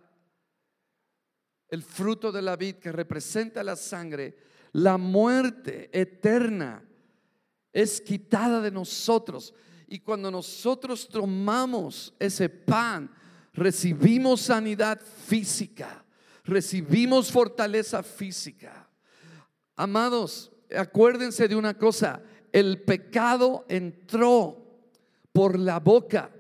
el 1.70 1.84
fruto 1.84 2.32
de 2.32 2.42
la 2.42 2.56
vid 2.56 2.76
que 2.76 2.92
representa 2.92 3.64
la 3.64 3.76
sangre, 3.76 4.38
la 4.74 4.98
muerte 4.98 5.90
eterna 5.92 6.84
es 7.74 8.02
quitada 8.02 8.62
de 8.62 8.72
nosotros. 8.72 9.54
Y 9.88 10.00
cuando 10.00 10.32
nosotros 10.32 11.08
tomamos 11.08 12.14
ese 12.20 12.50
pan, 12.50 13.10
recibimos 13.54 14.42
sanidad 14.42 15.00
física, 15.00 16.04
recibimos 16.44 17.32
fortaleza 17.32 18.04
física. 18.04 18.90
Amados, 19.76 20.52
acuérdense 20.76 21.48
de 21.48 21.56
una 21.56 21.78
cosa, 21.78 22.22
el 22.52 22.82
pecado 22.82 23.66
entró 23.70 24.66
por 25.32 25.58
la 25.60 25.80
boca. 25.80 26.32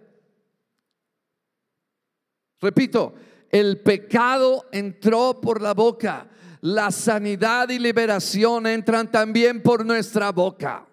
Repito, 2.59 3.13
el 3.51 3.79
pecado 3.81 4.65
entró 4.71 5.39
por 5.39 5.61
la 5.61 5.73
boca 5.73 6.29
la 6.61 6.91
sanidad 6.91 7.69
y 7.69 7.79
liberación 7.79 8.67
entran 8.67 9.11
también 9.11 9.61
por 9.61 9.85
nuestra 9.85 10.31
boca. 10.31 10.87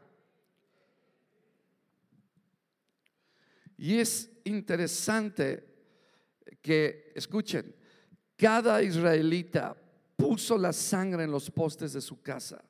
Y 3.77 3.99
es 3.99 4.31
interesante 4.45 5.67
que, 6.63 7.13
escuchen, 7.15 7.75
cada 8.37 8.83
israelita 8.83 9.77
puso 10.17 10.57
la 10.57 10.73
sangre 10.73 11.25
en 11.25 11.31
los 11.31 11.51
postes 11.51 11.93
de 11.93 12.01
su 12.01 12.23
casa. 12.23 12.65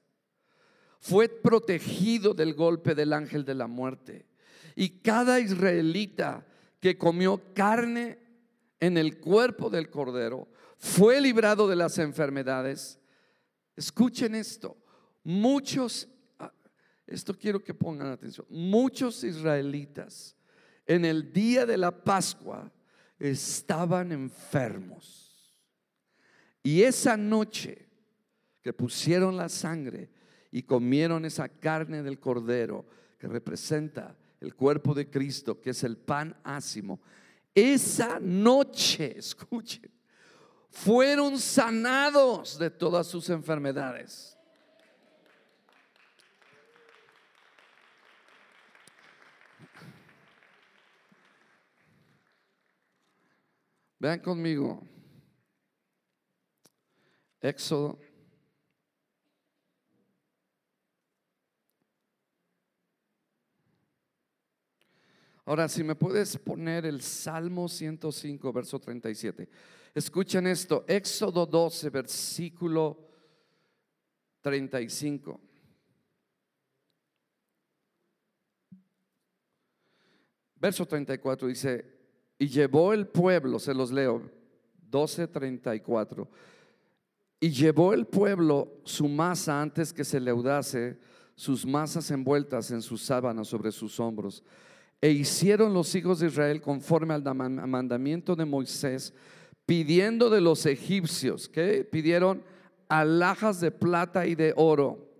Fue 0.99 1.29
protegido 1.29 2.33
del 2.33 2.55
golpe 2.55 2.95
del 2.95 3.13
ángel 3.13 3.45
de 3.45 3.55
la 3.55 3.67
muerte. 3.67 4.27
Y 4.75 5.01
cada 5.01 5.39
israelita 5.39 6.47
que 6.81 6.97
comió 6.97 7.55
carne 7.55 8.19
en 8.81 8.97
el 8.97 9.19
cuerpo 9.19 9.71
del 9.71 9.91
cordero 9.91 10.49
fue 10.79 11.21
librado 11.21 11.69
de 11.69 11.77
las 11.77 11.99
enfermedades. 11.99 12.99
Escuchen 13.77 14.35
esto, 14.35 14.77
muchos 15.23 16.09
ah, 16.39 16.53
Esto 17.07 17.37
quiero 17.37 17.63
que 17.63 17.75
pongan 17.75 18.09
atención. 18.09 18.47
Muchos 18.49 19.25
israelitas 19.25 20.37
en 20.87 21.05
el 21.05 21.33
día 21.33 21.67
de 21.67 21.77
la 21.77 21.91
Pascua 21.91 22.71
estaban 23.19 24.13
enfermos. 24.13 25.55
Y 26.63 26.83
esa 26.83 27.17
noche 27.17 27.89
que 28.63 28.73
pusieron 28.73 29.37
la 29.37 29.49
sangre 29.49 30.11
y 30.51 30.63
comieron 30.63 31.25
esa 31.25 31.49
carne 31.49 32.03
del 32.03 32.19
cordero 32.19 32.87
que 33.19 33.27
representa 33.27 34.17
el 34.41 34.55
cuerpo 34.55 34.95
de 34.95 35.11
Cristo, 35.11 35.61
que 35.61 35.71
es 35.71 35.85
el 35.85 35.97
pan 35.97 36.37
ácimo, 36.45 37.01
esa 37.55 38.19
noche, 38.21 39.15
escuchen, 39.19 39.91
fueron 40.75 41.39
sanados 41.39 42.59
de 42.59 42.69
todas 42.69 43.07
sus 43.07 43.31
enfermedades. 43.31 44.37
Vean 54.01 54.19
conmigo. 54.19 54.83
Éxodo. 57.41 57.99
Ahora, 65.47 65.69
si 65.69 65.85
me 65.85 65.95
puedes 65.95 66.37
poner 66.39 66.85
el 66.85 67.01
Salmo 67.01 67.69
105, 67.69 68.53
verso 68.53 68.81
37. 68.81 69.49
Escuchen 69.95 70.47
esto, 70.49 70.85
Éxodo 70.89 71.47
12, 71.47 71.89
versículo 71.91 72.99
35. 74.41 75.41
Verso 80.57 80.87
34 80.87 81.47
dice, 81.49 81.95
y 82.39 82.49
llevó 82.49 82.93
el 82.93 83.07
pueblo, 83.07 83.59
se 83.59 83.75
los 83.75 83.93
leo, 83.93 84.23
12:34. 84.91 86.29
Y 87.41 87.51
llevó 87.51 87.93
el 87.93 88.07
pueblo 88.07 88.81
su 88.85 89.09
masa 89.09 89.61
antes 89.61 89.93
que 89.93 90.05
se 90.05 90.21
leudase, 90.21 90.99
sus 91.35 91.67
masas 91.67 92.11
envueltas 92.11 92.71
en 92.71 92.81
sus 92.81 93.03
sábanas 93.03 93.49
sobre 93.49 93.71
sus 93.73 94.01
hombros. 94.01 94.43
E 95.01 95.11
hicieron 95.11 95.75
los 95.75 95.95
hijos 95.95 96.21
de 96.21 96.29
Israel 96.29 96.61
conforme 96.61 97.13
al 97.13 97.23
mandamiento 97.25 98.35
de 98.35 98.45
Moisés, 98.45 99.13
pidiendo 99.67 100.31
de 100.31 100.41
los 100.41 100.67
egipcios, 100.67 101.49
que 101.49 101.85
pidieron 101.85 102.43
alhajas 102.89 103.61
de 103.61 103.71
plata 103.71 104.27
y 104.27 104.35
de 104.35 104.53
oro. 104.57 105.11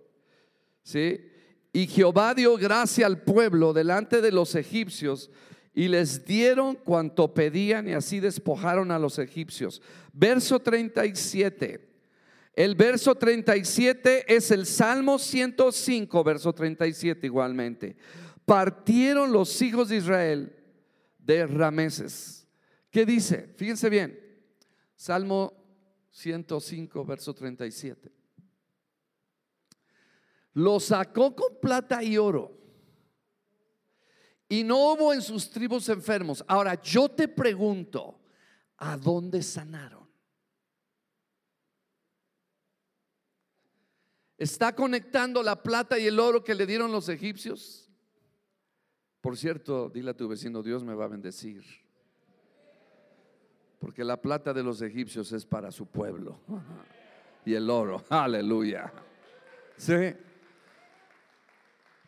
¿Sí? 0.83 1.31
Y 1.73 1.87
Jehová 1.87 2.33
dio 2.33 2.55
gracia 2.57 3.05
al 3.05 3.21
pueblo 3.23 3.73
delante 3.73 4.21
de 4.21 4.31
los 4.31 4.55
egipcios 4.55 5.29
y 5.73 5.89
les 5.89 6.25
dieron 6.25 6.75
cuanto 6.75 7.33
pedían 7.33 7.89
y 7.89 7.93
así 7.93 8.21
despojaron 8.21 8.91
a 8.91 8.99
los 8.99 9.19
egipcios. 9.19 9.81
Verso 10.13 10.59
37. 10.59 11.89
El 12.53 12.75
verso 12.75 13.15
37 13.15 14.33
es 14.33 14.51
el 14.51 14.65
Salmo 14.65 15.19
105, 15.19 16.23
verso 16.23 16.53
37 16.53 17.27
igualmente. 17.27 17.97
Partieron 18.45 19.33
los 19.33 19.61
hijos 19.61 19.89
de 19.89 19.97
Israel 19.97 20.55
de 21.19 21.45
Rameses. 21.45 22.47
¿Qué 22.89 23.05
dice? 23.05 23.49
Fíjense 23.57 23.89
bien. 23.89 24.24
Salmo 24.95 25.53
105, 26.11 27.05
verso 27.05 27.33
37. 27.33 28.11
Lo 30.53 30.79
sacó 30.79 31.35
con 31.35 31.59
plata 31.59 32.01
y 32.01 32.17
oro 32.17 32.57
y 34.47 34.63
no 34.63 34.93
hubo 34.93 35.13
en 35.13 35.21
sus 35.21 35.49
tribus 35.49 35.89
enfermos. 35.89 36.43
Ahora 36.47 36.81
yo 36.81 37.09
te 37.09 37.27
pregunto, 37.27 38.21
¿a 38.77 38.95
dónde 38.97 39.43
sanaron? 39.43 40.05
¿Está 44.37 44.75
conectando 44.75 45.41
la 45.41 45.61
plata 45.61 45.97
y 45.97 46.07
el 46.07 46.19
oro 46.19 46.43
que 46.43 46.55
le 46.55 46.65
dieron 46.65 46.91
los 46.91 47.09
egipcios? 47.09 47.89
Por 49.21 49.37
cierto, 49.37 49.89
dile 49.89 50.11
a 50.11 50.17
tu 50.17 50.27
vecino, 50.27 50.61
Dios 50.61 50.83
me 50.83 50.93
va 50.93 51.05
a 51.05 51.09
bendecir. 51.09 51.84
Porque 53.85 54.03
la 54.03 54.19
plata 54.19 54.51
de 54.51 54.63
los 54.63 54.81
egipcios 54.81 55.31
es 55.31 55.45
para 55.45 55.71
su 55.71 55.85
pueblo. 55.85 56.39
Y 57.45 57.53
el 57.53 57.69
oro, 57.69 58.03
aleluya. 58.09 58.91
Sí. 59.77 60.11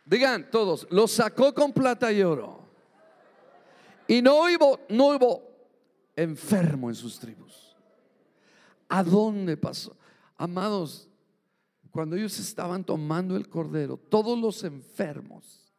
Digan 0.04 0.50
todos, 0.50 0.88
lo 0.90 1.08
sacó 1.08 1.54
con 1.54 1.72
plata 1.72 2.12
y 2.12 2.24
oro. 2.24 2.68
Y 4.08 4.24
no 4.24 4.38
hubo, 4.38 4.80
no 4.90 5.10
hubo 5.10 5.44
enfermo 6.16 6.90
en 6.90 6.96
sus 6.96 7.20
tribus. 7.20 7.76
¿A 8.90 9.04
dónde 9.04 9.56
pasó? 9.56 9.96
Amados, 10.36 11.08
cuando 11.92 12.16
ellos 12.16 12.40
estaban 12.40 12.84
tomando 12.84 13.36
el 13.36 13.48
cordero, 13.48 13.98
todos 13.98 14.40
los 14.40 14.64
enfermos, 14.64 15.72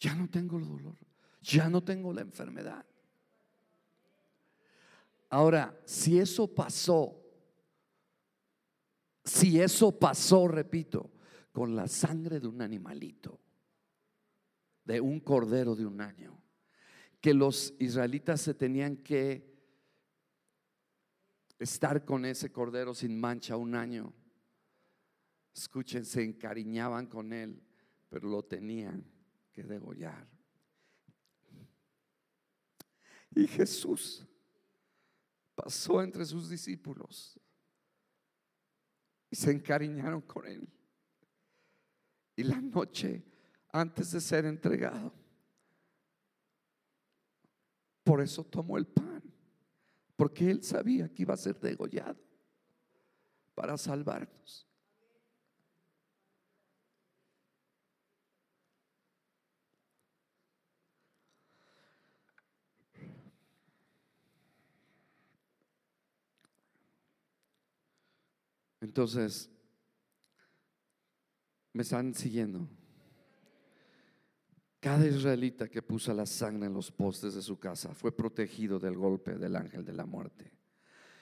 ya 0.00 0.14
no 0.14 0.26
tengo 0.26 0.56
el 0.56 0.66
dolor, 0.66 0.96
ya 1.40 1.68
no 1.68 1.82
tengo 1.82 2.12
la 2.12 2.22
enfermedad. 2.22 2.84
Ahora, 5.30 5.78
si 5.84 6.18
eso 6.18 6.46
pasó 6.54 7.18
si 9.28 9.60
eso 9.60 9.92
pasó, 9.98 10.48
repito, 10.48 11.12
con 11.52 11.76
la 11.76 11.86
sangre 11.86 12.40
de 12.40 12.48
un 12.48 12.62
animalito, 12.62 13.38
de 14.84 15.00
un 15.00 15.20
cordero 15.20 15.76
de 15.76 15.84
un 15.84 16.00
año, 16.00 16.42
que 17.20 17.34
los 17.34 17.74
israelitas 17.78 18.40
se 18.40 18.54
tenían 18.54 18.96
que 18.96 19.54
estar 21.58 22.04
con 22.04 22.24
ese 22.24 22.50
cordero 22.50 22.94
sin 22.94 23.20
mancha 23.20 23.56
un 23.56 23.74
año. 23.74 24.14
Escuchen, 25.54 26.04
se 26.04 26.22
encariñaban 26.22 27.06
con 27.06 27.32
él, 27.32 27.62
pero 28.08 28.28
lo 28.28 28.44
tenían 28.44 29.04
que 29.52 29.62
degollar. 29.62 30.26
Y 33.34 33.46
Jesús 33.46 34.26
pasó 35.54 36.02
entre 36.02 36.24
sus 36.24 36.48
discípulos 36.48 37.38
y 39.30 39.36
se 39.36 39.50
encariñaron 39.50 40.20
con 40.22 40.46
él. 40.46 40.68
Y 42.36 42.44
la 42.44 42.60
noche 42.60 43.24
antes 43.72 44.12
de 44.12 44.20
ser 44.20 44.46
entregado, 44.46 45.12
por 48.04 48.22
eso 48.22 48.44
tomó 48.44 48.78
el 48.78 48.86
pan, 48.86 49.22
porque 50.16 50.50
él 50.50 50.62
sabía 50.62 51.12
que 51.12 51.22
iba 51.22 51.34
a 51.34 51.36
ser 51.36 51.58
degollado 51.60 52.18
para 53.54 53.76
salvarnos. 53.76 54.67
Entonces, 68.88 69.50
me 71.74 71.82
están 71.82 72.14
siguiendo. 72.14 72.66
Cada 74.80 75.06
israelita 75.06 75.68
que 75.68 75.82
puso 75.82 76.14
la 76.14 76.24
sangre 76.24 76.68
en 76.68 76.72
los 76.72 76.90
postes 76.90 77.34
de 77.34 77.42
su 77.42 77.58
casa 77.58 77.92
fue 77.92 78.16
protegido 78.16 78.78
del 78.78 78.96
golpe 78.96 79.36
del 79.36 79.56
ángel 79.56 79.84
de 79.84 79.92
la 79.92 80.06
muerte. 80.06 80.50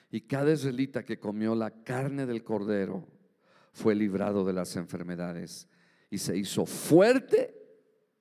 Y 0.09 0.21
cada 0.21 0.53
israelita 0.53 1.03
que 1.03 1.19
comió 1.19 1.55
la 1.55 1.83
carne 1.83 2.25
del 2.25 2.41
cordero 2.41 3.05
fue 3.73 3.93
librado 3.93 4.45
de 4.45 4.53
las 4.53 4.73
enfermedades 4.77 5.67
y 6.09 6.19
se 6.19 6.37
hizo 6.37 6.65
fuerte, 6.65 7.53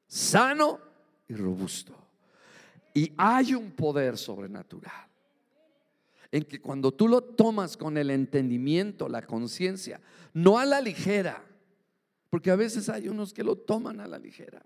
sano 0.08 0.80
y 1.28 1.34
robusto. 1.36 1.94
Y 2.92 3.12
hay 3.16 3.54
un 3.54 3.70
poder 3.70 4.18
sobrenatural 4.18 5.08
en 6.36 6.44
que 6.44 6.60
cuando 6.60 6.92
tú 6.92 7.08
lo 7.08 7.22
tomas 7.22 7.78
con 7.78 7.96
el 7.96 8.10
entendimiento, 8.10 9.08
la 9.08 9.22
conciencia, 9.22 10.02
no 10.34 10.58
a 10.58 10.66
la 10.66 10.82
ligera, 10.82 11.42
porque 12.28 12.50
a 12.50 12.56
veces 12.56 12.90
hay 12.90 13.08
unos 13.08 13.32
que 13.32 13.42
lo 13.42 13.56
toman 13.56 14.00
a 14.00 14.06
la 14.06 14.18
ligera. 14.18 14.62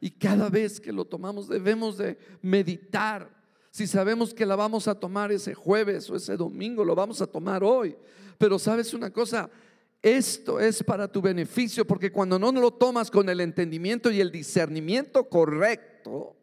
Y 0.00 0.10
cada 0.10 0.50
vez 0.50 0.80
que 0.80 0.92
lo 0.92 1.04
tomamos 1.04 1.46
debemos 1.46 1.96
de 1.96 2.18
meditar. 2.40 3.30
Si 3.70 3.86
sabemos 3.86 4.34
que 4.34 4.44
la 4.44 4.56
vamos 4.56 4.88
a 4.88 4.98
tomar 4.98 5.30
ese 5.30 5.54
jueves 5.54 6.10
o 6.10 6.16
ese 6.16 6.36
domingo, 6.36 6.84
lo 6.84 6.96
vamos 6.96 7.22
a 7.22 7.28
tomar 7.28 7.62
hoy. 7.62 7.94
Pero 8.36 8.58
sabes 8.58 8.92
una 8.92 9.12
cosa, 9.12 9.48
esto 10.02 10.58
es 10.58 10.82
para 10.82 11.06
tu 11.06 11.22
beneficio, 11.22 11.86
porque 11.86 12.10
cuando 12.10 12.36
no 12.36 12.50
lo 12.50 12.72
tomas 12.72 13.12
con 13.12 13.28
el 13.28 13.40
entendimiento 13.40 14.10
y 14.10 14.20
el 14.20 14.32
discernimiento 14.32 15.28
correcto, 15.28 16.34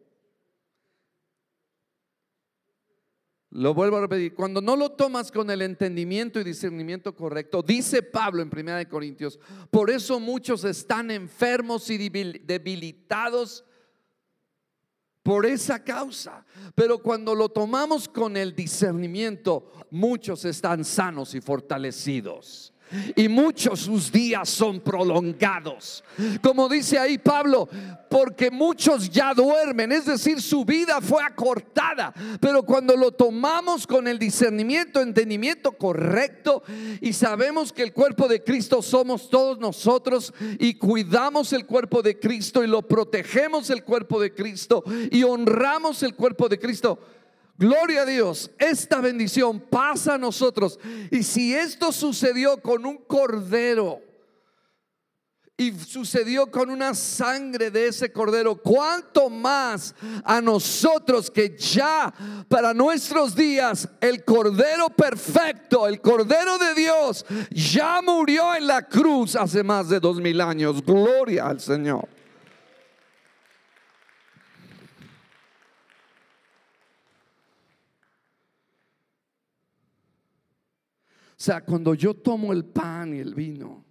Lo 3.50 3.74
vuelvo 3.74 3.96
a 3.96 4.02
repetir, 4.02 4.32
cuando 4.34 4.60
no 4.60 4.76
lo 4.76 4.92
tomas 4.92 5.32
con 5.32 5.50
el 5.50 5.62
entendimiento 5.62 6.38
y 6.38 6.44
discernimiento 6.44 7.16
correcto, 7.16 7.62
dice 7.62 8.00
Pablo 8.00 8.42
en 8.42 8.50
1 8.56 8.88
Corintios, 8.88 9.40
por 9.70 9.90
eso 9.90 10.20
muchos 10.20 10.62
están 10.62 11.10
enfermos 11.10 11.90
y 11.90 11.98
debilitados 12.08 13.64
por 15.24 15.46
esa 15.46 15.82
causa. 15.82 16.46
Pero 16.76 16.98
cuando 16.98 17.34
lo 17.34 17.48
tomamos 17.48 18.08
con 18.08 18.36
el 18.36 18.54
discernimiento, 18.54 19.72
muchos 19.90 20.44
están 20.44 20.84
sanos 20.84 21.34
y 21.34 21.40
fortalecidos 21.40 22.72
y 23.16 23.28
muchos 23.28 23.80
sus 23.80 24.10
días 24.10 24.48
son 24.48 24.80
prolongados. 24.80 26.02
Como 26.42 26.68
dice 26.68 26.98
ahí 26.98 27.18
Pablo, 27.18 27.68
porque 28.08 28.50
muchos 28.50 29.08
ya 29.08 29.32
duermen, 29.34 29.92
es 29.92 30.04
decir, 30.04 30.42
su 30.42 30.64
vida 30.64 31.00
fue 31.00 31.22
acortada, 31.22 32.12
pero 32.40 32.64
cuando 32.64 32.96
lo 32.96 33.12
tomamos 33.12 33.86
con 33.86 34.08
el 34.08 34.18
discernimiento, 34.18 35.00
entendimiento 35.00 35.72
correcto 35.72 36.62
y 37.00 37.12
sabemos 37.12 37.72
que 37.72 37.82
el 37.82 37.92
cuerpo 37.92 38.26
de 38.26 38.42
Cristo 38.42 38.82
somos 38.82 39.30
todos 39.30 39.58
nosotros 39.58 40.34
y 40.58 40.74
cuidamos 40.74 41.52
el 41.52 41.66
cuerpo 41.66 42.02
de 42.02 42.18
Cristo 42.18 42.64
y 42.64 42.66
lo 42.66 42.82
protegemos 42.82 43.70
el 43.70 43.84
cuerpo 43.84 44.20
de 44.20 44.34
Cristo 44.34 44.82
y 45.10 45.22
honramos 45.22 46.02
el 46.02 46.14
cuerpo 46.14 46.48
de 46.48 46.58
Cristo, 46.58 46.98
Gloria 47.60 48.02
a 48.02 48.06
Dios, 48.06 48.50
esta 48.58 49.02
bendición 49.02 49.60
pasa 49.60 50.14
a 50.14 50.18
nosotros. 50.18 50.78
Y 51.10 51.22
si 51.22 51.54
esto 51.54 51.92
sucedió 51.92 52.56
con 52.62 52.86
un 52.86 52.96
cordero 52.96 54.00
y 55.58 55.72
sucedió 55.72 56.50
con 56.50 56.70
una 56.70 56.94
sangre 56.94 57.70
de 57.70 57.88
ese 57.88 58.10
cordero, 58.10 58.56
¿cuánto 58.56 59.28
más 59.28 59.94
a 60.24 60.40
nosotros 60.40 61.30
que 61.30 61.54
ya 61.58 62.10
para 62.48 62.72
nuestros 62.72 63.36
días 63.36 63.86
el 64.00 64.24
cordero 64.24 64.88
perfecto, 64.88 65.86
el 65.86 66.00
cordero 66.00 66.56
de 66.56 66.74
Dios, 66.74 67.26
ya 67.50 68.00
murió 68.00 68.54
en 68.54 68.68
la 68.68 68.88
cruz 68.88 69.36
hace 69.36 69.62
más 69.62 69.90
de 69.90 70.00
dos 70.00 70.16
mil 70.16 70.40
años? 70.40 70.82
Gloria 70.82 71.48
al 71.48 71.60
Señor. 71.60 72.08
Sea, 81.42 81.62
cuando 81.62 81.94
yo 81.94 82.12
tomo 82.12 82.52
el 82.52 82.66
pan 82.66 83.14
y 83.14 83.18
el 83.18 83.34
vino 83.34 83.86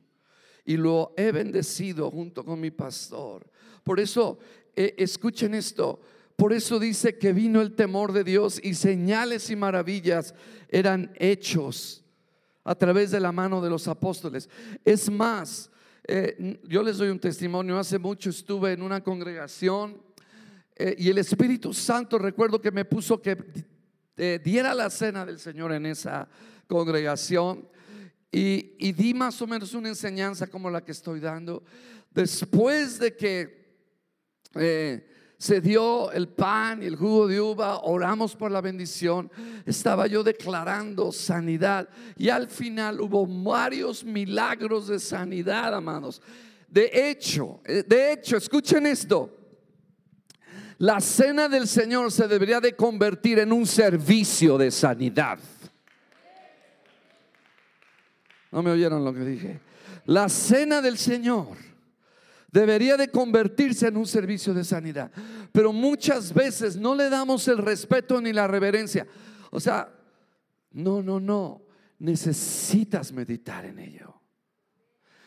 y 0.64 0.78
lo 0.78 1.16
he 1.18 1.32
bendecido 1.32 2.12
junto 2.12 2.46
con 2.46 2.60
mi 2.60 2.70
pastor. 2.70 3.50
Por 3.84 4.00
eso, 4.00 4.38
eh, 4.76 4.94
escuchen 5.00 5.56
esto, 5.56 6.00
por 6.36 6.54
eso 6.54 6.78
dice 6.78 7.18
que 7.18 7.34
vino 7.34 7.60
el 7.60 7.74
temor 7.74 8.14
de 8.14 8.24
Dios 8.24 8.60
y 8.64 8.76
señales 8.76 9.50
y 9.50 9.56
maravillas 9.56 10.36
eran 10.68 11.12
hechos 11.16 12.06
a 12.64 12.76
través 12.76 13.10
de 13.10 13.20
la 13.20 13.32
mano 13.32 13.62
de 13.62 13.72
los 13.72 13.88
apóstoles. 13.88 14.48
Es 14.86 15.10
más, 15.10 15.72
eh, 16.08 16.60
yo 16.66 16.84
les 16.84 17.00
doy 17.00 17.10
un 17.10 17.20
testimonio, 17.20 17.80
hace 17.80 17.98
mucho 17.98 18.30
estuve 18.30 18.74
en 18.74 18.84
una 18.84 19.04
congregación 19.04 20.00
eh, 20.76 20.96
y 21.00 21.10
el 21.10 21.18
Espíritu 21.18 21.74
Santo 21.74 22.20
recuerdo 22.20 22.62
que 22.62 22.70
me 22.70 22.86
puso 22.86 23.20
que 23.20 23.36
diera 24.44 24.76
la 24.76 24.90
cena 24.90 25.26
del 25.26 25.40
Señor 25.40 25.72
en 25.72 25.86
esa 25.86 26.28
congregación 26.28 26.59
y, 28.32 28.92
di 28.92 29.14
más 29.14 29.42
o 29.42 29.48
menos 29.48 29.74
una 29.74 29.90
enseñanza 29.90 30.48
como 30.48 30.70
la 30.70 30.84
que 30.84 30.92
estoy 30.92 31.20
dando. 31.20 31.64
Después 32.12 33.00
de 33.00 33.16
que 33.16 33.60
eh, 34.56 35.08
se 35.38 35.62
dio 35.62 36.12
el 36.12 36.28
pan 36.28 36.84
y 36.84 36.86
el 36.86 36.96
jugo 36.96 37.28
de 37.28 37.42
uva, 37.42 37.80
oramos 37.80 38.36
por 38.36 38.52
la 38.52 38.62
bendición, 38.62 39.32
estaba 39.66 40.06
yo 40.06 40.24
declarando 40.24 41.12
sanidad 41.12 41.90
y 42.18 42.30
al 42.30 42.50
final 42.50 43.02
hubo 43.02 43.26
varios 43.26 44.04
milagros 44.04 44.88
de 44.88 45.00
sanidad, 45.00 45.74
amados. 45.74 46.22
De 46.68 46.92
hecho, 46.94 47.62
eh, 47.66 47.84
de 47.88 48.14
hecho, 48.14 48.38
escuchen 48.38 48.86
esto. 48.86 49.36
La 50.78 51.02
cena 51.02 51.50
del 51.50 51.68
Señor 51.68 52.12
se 52.12 52.28
debería 52.28 52.62
de 52.62 52.76
convertir 52.76 53.40
en 53.40 53.52
un 53.52 53.66
servicio 53.66 54.58
de 54.58 54.72
sanidad. 54.72 55.40
No 58.52 58.64
me 58.64 58.72
oyeron 58.72 59.04
lo 59.04 59.14
que 59.14 59.22
dije. 59.22 59.60
La 60.06 60.28
cena 60.30 60.82
del 60.82 60.98
Señor 60.98 61.58
debería 62.52 62.98
de 62.98 63.10
convertirse 63.10 63.88
en 63.88 63.98
un 63.98 64.08
servicio 64.08 64.54
de 64.54 64.64
sanidad. 64.64 65.12
Pero 65.52 65.72
muchas 65.72 66.34
veces 66.34 66.78
no 66.78 66.96
le 66.96 67.10
damos 67.10 67.48
el 67.48 67.58
respeto 67.58 68.22
ni 68.22 68.34
la 68.34 68.48
reverencia. 68.48 69.06
O 69.52 69.60
sea, 69.60 69.94
no, 70.72 71.02
no, 71.02 71.20
no. 71.20 71.62
Necesitas 72.00 73.12
meditar 73.12 73.66
en 73.66 73.80
ello. 73.80 74.16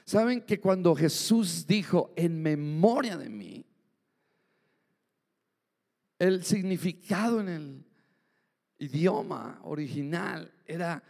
Saben 0.04 0.42
que 0.42 0.58
cuando 0.58 0.94
Jesús 0.94 1.66
dijo 1.66 2.12
en 2.16 2.42
memoria 2.42 3.16
de 3.16 3.28
mí, 3.28 3.64
el 6.18 6.44
significado 6.44 7.40
en 7.40 7.48
el 7.48 7.84
idioma 8.78 9.60
original 9.62 10.52
era 10.66 11.02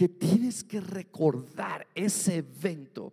que 0.00 0.08
tienes 0.08 0.64
que 0.64 0.80
recordar 0.80 1.86
ese 1.94 2.36
evento 2.36 3.12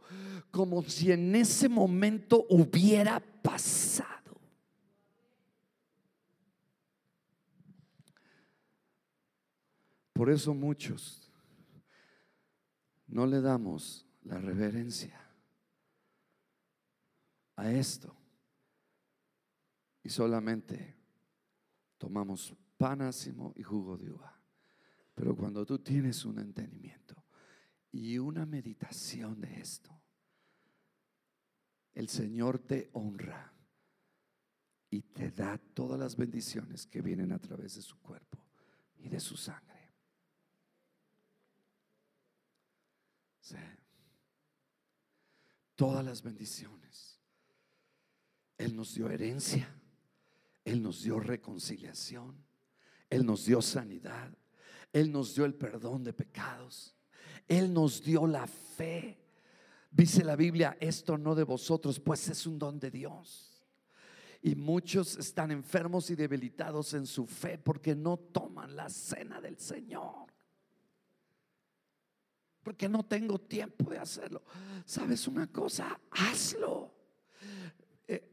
como 0.50 0.82
si 0.84 1.12
en 1.12 1.36
ese 1.36 1.68
momento 1.68 2.46
hubiera 2.50 3.20
pasado. 3.20 4.40
Por 10.14 10.30
eso 10.30 10.54
muchos 10.54 11.30
no 13.06 13.26
le 13.26 13.42
damos 13.42 14.08
la 14.24 14.38
reverencia 14.38 15.20
a 17.58 17.70
esto 17.70 18.16
y 20.04 20.10
solamente 20.10 20.96
tomamos 21.98 22.56
panásimo 22.78 23.52
y 23.58 23.64
jugo 23.64 23.98
de 23.98 24.10
uva. 24.10 24.37
Pero 25.18 25.36
cuando 25.36 25.66
tú 25.66 25.80
tienes 25.80 26.26
un 26.26 26.38
entendimiento 26.38 27.16
y 27.92 28.20
una 28.20 28.46
meditación 28.46 29.42
de 29.42 29.60
esto, 29.60 29.90
el 31.96 32.08
Señor 32.08 32.60
te 32.60 32.92
honra 32.94 33.52
y 34.92 35.02
te 35.02 35.32
da 35.32 35.58
todas 35.58 36.00
las 36.00 36.16
bendiciones 36.16 36.86
que 36.86 37.02
vienen 37.02 37.32
a 37.32 37.40
través 37.40 37.74
de 37.74 37.82
su 37.82 37.98
cuerpo 37.98 38.38
y 38.96 39.10
de 39.10 39.20
su 39.20 39.36
sangre. 39.36 39.92
Todas 45.76 46.06
las 46.06 46.22
bendiciones. 46.22 47.20
Él 48.60 48.76
nos 48.76 48.94
dio 48.94 49.10
herencia, 49.10 49.68
Él 50.64 50.84
nos 50.84 51.02
dio 51.02 51.20
reconciliación, 51.20 52.46
Él 53.10 53.26
nos 53.26 53.46
dio 53.46 53.64
sanidad, 53.64 54.32
él 54.94 55.12
nos 55.12 55.36
dio 55.36 55.46
el 55.46 55.56
perdón 55.56 56.04
de 56.04 56.14
pecados. 56.14 56.96
Él 57.48 57.74
nos 57.74 58.04
dio 58.04 58.28
la 58.28 58.48
fe. 58.48 59.18
Dice 59.92 60.24
la 60.24 60.36
Biblia, 60.36 60.78
esto 60.80 61.18
no 61.18 61.34
de 61.34 61.44
vosotros, 61.44 62.00
pues 62.00 62.28
es 62.30 62.46
un 62.46 62.60
don 62.60 62.80
de 62.80 62.92
Dios. 62.92 63.66
Y 64.42 64.56
muchos 64.56 65.18
están 65.18 65.52
enfermos 65.52 66.10
y 66.10 66.16
debilitados 66.16 66.94
en 66.94 67.06
su 67.06 67.26
fe 67.26 67.58
porque 67.58 67.96
no 67.96 68.18
toman 68.18 68.76
la 68.76 68.90
cena 68.90 69.42
del 69.42 69.58
Señor. 69.58 70.28
Porque 72.62 72.90
no 72.90 73.04
tengo 73.04 73.40
tiempo 73.40 73.90
de 73.90 73.98
hacerlo. 73.98 74.44
¿Sabes 74.86 75.28
una 75.28 75.48
cosa? 75.48 76.00
Hazlo. 76.12 76.94
Eh, 78.08 78.30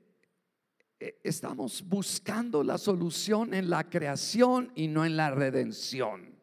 eh, 0.98 1.20
estamos 1.22 1.82
buscando 1.82 2.62
la 2.64 2.78
solución 2.78 3.54
en 3.54 3.70
la 3.70 3.88
creación 3.88 4.72
y 4.74 4.88
no 4.88 5.04
en 5.04 5.16
la 5.16 5.30
redención. 5.30 6.33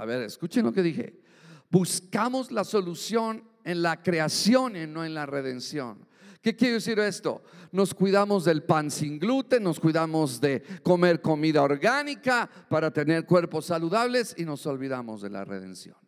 A 0.00 0.06
ver, 0.06 0.22
escuchen 0.22 0.64
lo 0.64 0.72
que 0.72 0.82
dije. 0.82 1.20
Buscamos 1.68 2.50
la 2.50 2.64
solución 2.64 3.44
en 3.64 3.82
la 3.82 4.02
creación 4.02 4.74
y 4.74 4.86
no 4.86 5.04
en 5.04 5.12
la 5.12 5.26
redención. 5.26 6.08
¿Qué 6.40 6.56
quiere 6.56 6.74
decir 6.74 6.98
esto? 7.00 7.42
Nos 7.70 7.92
cuidamos 7.92 8.46
del 8.46 8.62
pan 8.62 8.90
sin 8.90 9.18
gluten, 9.18 9.62
nos 9.62 9.78
cuidamos 9.78 10.40
de 10.40 10.62
comer 10.82 11.20
comida 11.20 11.62
orgánica 11.62 12.48
para 12.70 12.90
tener 12.90 13.26
cuerpos 13.26 13.66
saludables 13.66 14.34
y 14.38 14.46
nos 14.46 14.64
olvidamos 14.64 15.20
de 15.20 15.28
la 15.28 15.44
redención. 15.44 15.98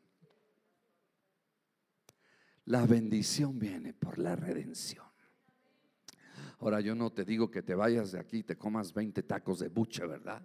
La 2.64 2.86
bendición 2.86 3.58
viene 3.58 3.92
por 3.92 4.16
la 4.16 4.36
redención. 4.36 5.04
Ahora 6.60 6.80
yo 6.80 6.94
no 6.94 7.12
te 7.12 7.26
digo 7.26 7.50
que 7.50 7.62
te 7.62 7.74
vayas 7.74 8.12
de 8.12 8.20
aquí 8.20 8.38
y 8.38 8.42
te 8.42 8.56
comas 8.56 8.94
20 8.94 9.22
tacos 9.24 9.58
de 9.58 9.68
buche, 9.68 10.06
¿verdad? 10.06 10.42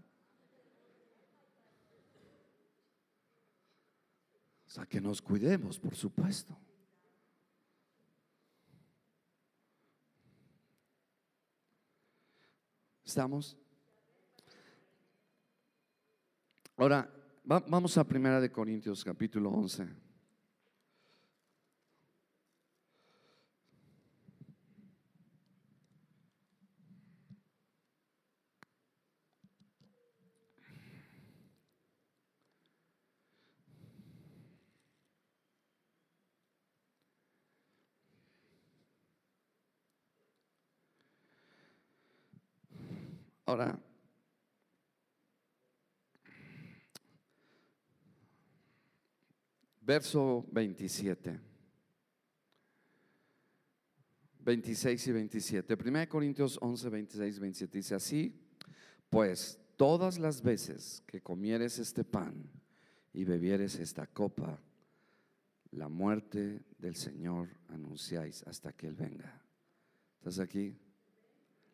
Que 4.85 5.01
nos 5.01 5.21
cuidemos, 5.21 5.79
por 5.79 5.95
supuesto. 5.95 6.57
¿Estamos? 13.03 13.57
Ahora, 16.75 17.09
vamos 17.43 17.97
a 17.97 18.03
Primera 18.03 18.39
de 18.39 18.51
Corintios 18.51 19.03
capítulo 19.03 19.49
11. 19.49 20.06
Ahora, 43.47 43.79
verso 49.79 50.45
27. 50.51 51.39
26 54.43 55.07
y 55.07 55.11
27. 55.13 55.77
1 55.81 56.09
Corintios 56.09 56.59
11, 56.61 56.89
26 56.89 57.37
y 57.37 57.39
27 57.39 57.77
dice 57.77 57.95
así, 57.95 58.37
pues 59.09 59.57
todas 59.77 60.19
las 60.19 60.41
veces 60.41 61.01
que 61.07 61.21
comieres 61.21 61.79
este 61.79 62.03
pan 62.03 62.51
y 63.13 63.23
bebieres 63.23 63.75
esta 63.75 64.07
copa, 64.07 64.59
la 65.71 65.87
muerte 65.87 66.65
del 66.77 66.97
Señor 66.97 67.47
anunciáis 67.69 68.43
hasta 68.43 68.73
que 68.73 68.87
Él 68.87 68.95
venga. 68.95 69.41
¿Estás 70.17 70.39
aquí? 70.39 70.77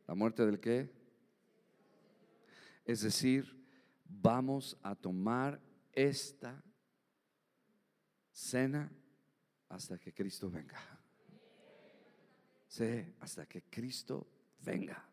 ¿La 0.07 0.13
muerte 0.13 0.45
del 0.45 0.59
qué? 0.59 1.02
Es 2.85 3.01
decir, 3.01 3.63
vamos 4.05 4.77
a 4.81 4.95
tomar 4.95 5.61
esta 5.91 6.63
cena 8.31 8.91
hasta 9.69 9.97
que 9.97 10.13
Cristo 10.13 10.49
venga. 10.49 10.79
Sí, 12.67 13.15
hasta 13.19 13.45
que 13.45 13.63
Cristo 13.63 14.27
venga. 14.59 15.07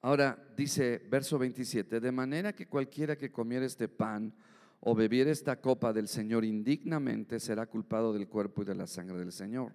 Ahora 0.00 0.36
dice 0.56 0.98
verso 1.08 1.38
27, 1.38 2.00
de 2.00 2.12
manera 2.12 2.54
que 2.54 2.66
cualquiera 2.66 3.16
que 3.16 3.30
comiera 3.30 3.64
este 3.64 3.88
pan 3.88 4.34
o 4.80 4.94
bebiera 4.94 5.30
esta 5.30 5.60
copa 5.60 5.92
del 5.92 6.08
Señor 6.08 6.44
indignamente 6.44 7.38
será 7.38 7.66
culpado 7.66 8.12
del 8.12 8.28
cuerpo 8.28 8.62
y 8.62 8.64
de 8.64 8.74
la 8.74 8.88
sangre 8.88 9.18
del 9.18 9.30
Señor. 9.30 9.72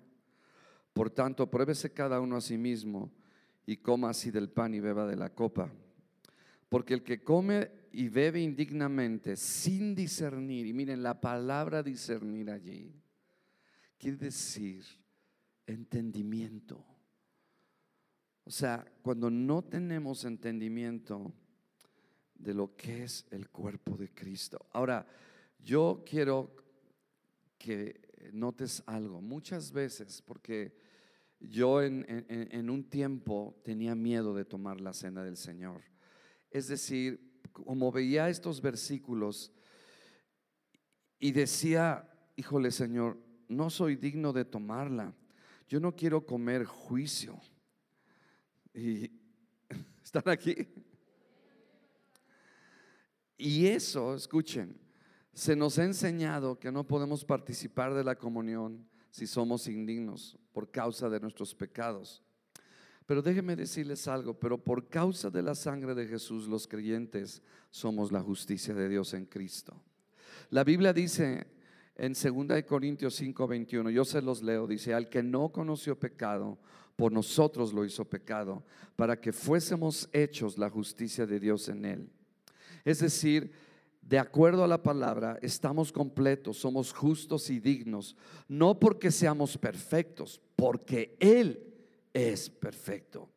Por 0.91 1.10
tanto, 1.12 1.50
pruébese 1.50 1.93
cada 1.93 2.20
uno 2.20 2.36
a 2.36 2.41
sí 2.41 2.58
mismo 2.58 3.13
y 3.65 3.78
coma 3.78 4.10
así 4.10 4.32
del 4.32 4.50
pan 4.50 4.74
y 4.74 4.80
beba 4.80 5.06
de 5.06 5.15
la 5.15 5.30
copa. 5.30 5.72
Porque 6.69 6.93
el 6.93 7.03
que 7.03 7.23
come 7.23 7.71
y 7.91 8.10
bebe 8.10 8.41
indignamente 8.41 9.36
sin 9.36 9.95
discernir, 9.95 10.67
y 10.67 10.73
miren 10.73 11.01
la 11.01 11.19
palabra 11.19 11.82
discernir 11.82 12.51
allí, 12.51 12.93
quiere 13.97 14.17
decir 14.17 14.86
entendimiento. 15.65 16.86
O 18.43 18.51
sea, 18.51 18.86
cuando 19.01 19.30
no 19.30 19.63
tenemos 19.63 20.25
entendimiento 20.25 21.34
de 22.36 22.53
lo 22.53 22.75
que 22.75 23.03
es 23.03 23.25
el 23.32 23.49
cuerpo 23.49 23.97
de 23.97 24.13
Cristo. 24.13 24.67
Ahora, 24.71 25.08
yo 25.60 26.03
quiero 26.06 26.56
que 27.58 28.30
notes 28.32 28.84
algo. 28.86 29.21
Muchas 29.21 29.71
veces, 29.71 30.21
porque 30.21 30.77
yo 31.39 31.82
en, 31.82 32.06
en 32.08 32.69
un 32.69 32.84
tiempo 32.89 33.60
tenía 33.63 33.95
miedo 33.95 34.36
de 34.36 34.45
tomar 34.45 34.80
la 34.80 34.93
cena 34.93 35.23
del 35.23 35.36
Señor 35.36 35.82
es 36.51 36.67
decir, 36.67 37.41
como 37.51 37.91
veía 37.91 38.29
estos 38.29 38.62
versículos 38.62 39.51
y 41.19 41.31
decía, 41.31 42.10
híjole 42.36 42.71
Señor, 42.71 43.17
no 43.47 43.69
soy 43.69 43.95
digno 43.95 44.33
de 44.33 44.45
tomarla. 44.45 45.13
Yo 45.67 45.79
no 45.79 45.95
quiero 45.95 46.25
comer 46.25 46.65
juicio. 46.65 47.39
Y 48.73 49.12
están 50.03 50.27
aquí. 50.27 50.55
Y 53.38 53.67
eso, 53.67 54.15
escuchen, 54.15 54.79
se 55.33 55.55
nos 55.55 55.77
ha 55.77 55.83
enseñado 55.83 56.60
que 56.60 56.71
no 56.71 56.86
podemos 56.86 57.23
participar 57.23 57.93
de 57.93 58.03
la 58.03 58.15
comunión 58.15 58.88
si 59.12 59.27
somos 59.27 59.67
indignos 59.67 60.38
por 60.51 60.71
causa 60.71 61.10
de 61.10 61.19
nuestros 61.19 61.53
pecados. 61.53 62.23
Pero 63.08 63.22
déjenme 63.22 63.56
decirles 63.56 64.06
algo, 64.10 64.34
pero 64.34 64.58
por 64.58 64.89
causa 64.89 65.30
de 65.30 65.41
la 65.41 65.56
sangre 65.56 65.96
de 65.96 66.08
Jesús 66.08 66.46
los 66.48 66.67
creyentes 66.67 67.41
somos 67.72 68.12
la 68.12 68.22
justicia 68.22 68.74
de 68.74 68.89
Dios 68.89 69.13
en 69.13 69.26
Cristo. 69.26 69.82
La 70.50 70.65
Biblia 70.65 70.91
dice 70.91 71.48
en 71.96 72.13
2 72.13 72.63
Corintios 72.67 73.15
5, 73.15 73.48
21, 73.48 73.89
yo 73.91 74.04
se 74.04 74.22
los 74.22 74.43
leo, 74.43 74.67
dice, 74.67 74.93
al 74.93 75.08
que 75.08 75.24
no 75.24 75.50
conoció 75.50 75.98
pecado, 75.98 76.60
por 76.98 77.13
nosotros 77.13 77.74
lo 77.74 77.86
hizo 77.86 78.04
pecado, 78.04 78.65
para 78.98 79.20
que 79.20 79.32
fuésemos 79.32 80.10
hechos 80.12 80.58
la 80.58 80.70
justicia 80.70 81.26
de 81.26 81.39
Dios 81.39 81.70
en 81.70 81.86
él. 81.86 82.10
Es 82.84 83.00
decir, 83.00 83.52
de 84.02 84.20
acuerdo 84.20 84.65
a 84.65 84.67
la 84.67 84.84
palabra, 84.84 85.39
estamos 85.41 85.93
completos, 85.93 86.58
somos 86.58 86.91
justos 86.91 87.50
y 87.50 87.60
dignos, 87.62 88.17
no 88.50 88.78
porque 88.78 89.12
seamos 89.12 89.58
perfectos, 89.58 90.41
porque 90.56 91.15
Él 91.20 91.66
es 92.13 92.50
perfecto. 92.50 93.30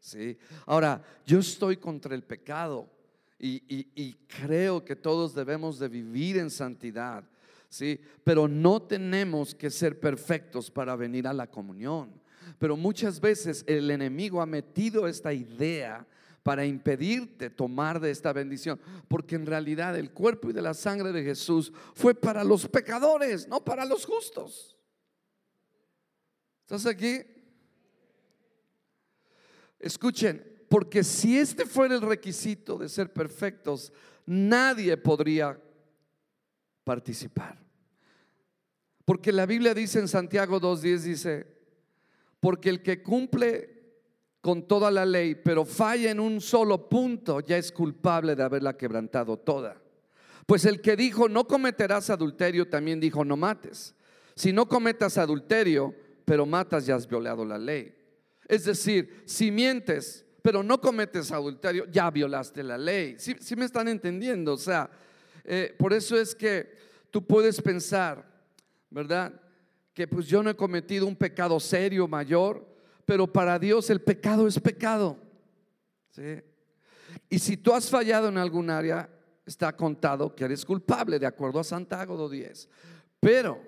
¿sí? 0.00 0.36
Ahora, 0.66 1.02
yo 1.26 1.38
estoy 1.38 1.76
contra 1.76 2.14
el 2.14 2.22
pecado 2.22 2.90
y, 3.38 4.14
creo 4.26 4.84
que 4.84 4.96
todos 4.96 5.34
debemos 5.34 5.78
de 5.78 5.88
vivir 5.88 6.38
en 6.38 6.50
santidad. 6.50 7.24
¿sí? 7.68 8.00
Pero 8.22 8.48
no 8.48 8.80
tenemos 8.82 9.54
que 9.54 9.70
ser 9.70 10.00
perfectos 10.00 10.70
para 10.70 10.96
venir 10.96 11.26
a 11.26 11.32
la 11.32 11.46
comunión. 11.46 12.12
Pero 12.58 12.76
muchas 12.76 13.20
veces 13.20 13.64
el 13.66 13.90
enemigo 13.90 14.40
ha 14.40 14.46
metido 14.46 15.06
esta 15.06 15.32
idea 15.32 16.06
para 16.42 16.64
impedirte 16.66 17.48
tomar 17.50 18.00
de 18.00 18.10
esta 18.10 18.32
bendición. 18.32 18.80
Porque 19.08 19.34
en 19.34 19.46
realidad 19.46 19.98
el 19.98 20.12
cuerpo 20.12 20.50
y 20.50 20.52
de 20.52 20.62
la 20.62 20.74
sangre 20.74 21.12
de 21.12 21.22
Jesús 21.22 21.72
fue 21.94 22.14
para 22.14 22.44
los 22.44 22.68
pecadores, 22.68 23.48
no 23.48 23.64
para 23.64 23.84
los 23.84 24.06
justos. 24.06 24.76
¿Estás 26.62 26.86
aquí? 26.86 27.20
Escuchen, 29.84 30.42
porque 30.70 31.04
si 31.04 31.38
este 31.38 31.66
fuera 31.66 31.94
el 31.94 32.00
requisito 32.00 32.78
de 32.78 32.88
ser 32.88 33.12
perfectos, 33.12 33.92
nadie 34.24 34.96
podría 34.96 35.60
participar. 36.84 37.62
Porque 39.04 39.30
la 39.30 39.44
Biblia 39.44 39.74
dice 39.74 39.98
en 39.98 40.08
Santiago 40.08 40.58
2.10, 40.58 40.98
dice, 41.00 41.46
porque 42.40 42.70
el 42.70 42.82
que 42.82 43.02
cumple 43.02 43.74
con 44.40 44.66
toda 44.66 44.90
la 44.90 45.04
ley, 45.04 45.34
pero 45.34 45.66
falla 45.66 46.10
en 46.10 46.18
un 46.18 46.40
solo 46.40 46.88
punto, 46.88 47.40
ya 47.40 47.58
es 47.58 47.70
culpable 47.70 48.34
de 48.34 48.42
haberla 48.42 48.74
quebrantado 48.78 49.36
toda. 49.36 49.76
Pues 50.46 50.64
el 50.64 50.80
que 50.80 50.96
dijo, 50.96 51.28
no 51.28 51.46
cometerás 51.46 52.08
adulterio, 52.08 52.70
también 52.70 53.00
dijo, 53.00 53.22
no 53.22 53.36
mates. 53.36 53.94
Si 54.34 54.50
no 54.50 54.66
cometas 54.66 55.18
adulterio, 55.18 55.94
pero 56.24 56.46
matas, 56.46 56.86
ya 56.86 56.94
has 56.94 57.06
violado 57.06 57.44
la 57.44 57.58
ley. 57.58 57.94
Es 58.46 58.64
decir, 58.64 59.22
si 59.26 59.50
mientes, 59.50 60.24
pero 60.42 60.62
no 60.62 60.80
cometes 60.80 61.32
adulterio, 61.32 61.86
ya 61.90 62.10
violaste 62.10 62.62
la 62.62 62.76
ley. 62.76 63.16
Si 63.18 63.56
me 63.56 63.64
están 63.64 63.88
entendiendo? 63.88 64.54
O 64.54 64.58
sea, 64.58 64.90
eh, 65.44 65.74
por 65.78 65.92
eso 65.92 66.18
es 66.18 66.34
que 66.34 66.74
tú 67.10 67.26
puedes 67.26 67.60
pensar, 67.60 68.24
¿verdad? 68.90 69.40
Que 69.92 70.08
pues 70.08 70.26
yo 70.26 70.42
no 70.42 70.50
he 70.50 70.56
cometido 70.56 71.06
un 71.06 71.16
pecado 71.16 71.60
serio, 71.60 72.08
mayor, 72.08 72.66
pero 73.04 73.30
para 73.30 73.58
Dios 73.58 73.90
el 73.90 74.00
pecado 74.00 74.46
es 74.46 74.58
pecado. 74.58 75.18
Y 77.28 77.38
si 77.38 77.56
tú 77.56 77.72
has 77.72 77.90
fallado 77.90 78.28
en 78.28 78.38
algún 78.38 78.70
área, 78.70 79.08
está 79.44 79.76
contado 79.76 80.34
que 80.34 80.44
eres 80.44 80.64
culpable, 80.64 81.18
de 81.18 81.26
acuerdo 81.26 81.60
a 81.60 81.64
Santiago 81.64 82.28
10. 82.28 82.68
Pero, 83.20 83.60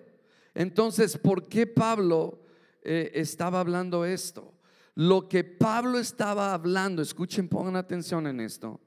entonces, 0.54 1.18
¿por 1.18 1.46
qué 1.48 1.66
Pablo 1.66 2.40
eh, 2.82 3.10
estaba 3.14 3.60
hablando 3.60 4.04
esto? 4.04 4.55
Lo 4.96 5.28
que 5.28 5.44
Pablo 5.44 5.98
estaba 5.98 6.54
hablando, 6.54 7.02
escuchen, 7.02 7.48
pongan 7.48 7.76
atención 7.76 8.26
en 8.26 8.40
esto, 8.40 8.80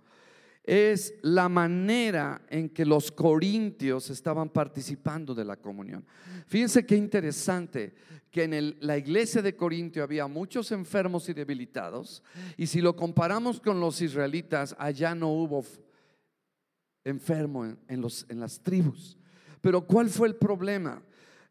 es 0.64 1.14
la 1.22 1.50
manera 1.50 2.42
en 2.50 2.70
que 2.70 2.84
los 2.86 3.12
corintios 3.12 4.10
estaban 4.10 4.50
participando 4.50 5.34
de 5.34 5.46
la 5.46 5.56
comunión. 5.56 6.06
Fíjense 6.48 6.86
qué 6.86 6.96
interesante 6.96 7.94
que 8.32 8.44
en 8.44 8.78
la 8.82 8.98
iglesia 8.98 9.42
de 9.42 9.56
Corintio 9.56 10.04
había 10.04 10.28
muchos 10.28 10.72
enfermos 10.72 11.30
y 11.30 11.34
debilitados, 11.34 12.24
y 12.58 12.68
si 12.68 12.82
lo 12.82 12.96
comparamos 12.96 13.60
con 13.60 13.80
los 13.80 14.02
israelitas, 14.02 14.76
allá 14.78 15.14
no 15.14 15.30
hubo 15.30 15.64
enfermo 17.04 17.66
en, 17.88 18.02
las 18.40 18.62
tribus. 18.62 19.18
Pero 19.62 19.86
¿cuál 19.86 20.10
fue 20.10 20.28
el 20.28 20.36
problema? 20.36 21.04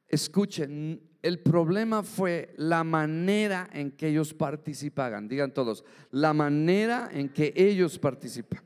Escuchen, 0.07 1.01
el 1.23 1.41
problema 1.41 2.03
fue 2.03 2.55
la 2.57 2.85
manera 2.85 3.69
en 3.73 3.93
que 3.93 4.09
ellos 4.09 4.33
participaban. 4.35 5.29
Digan 5.29 5.53
todos, 5.53 5.85
la 6.11 6.33
manera 6.33 7.11
en 7.13 7.29
que 7.31 7.53
ellos 7.57 7.99
participan. 7.99 8.63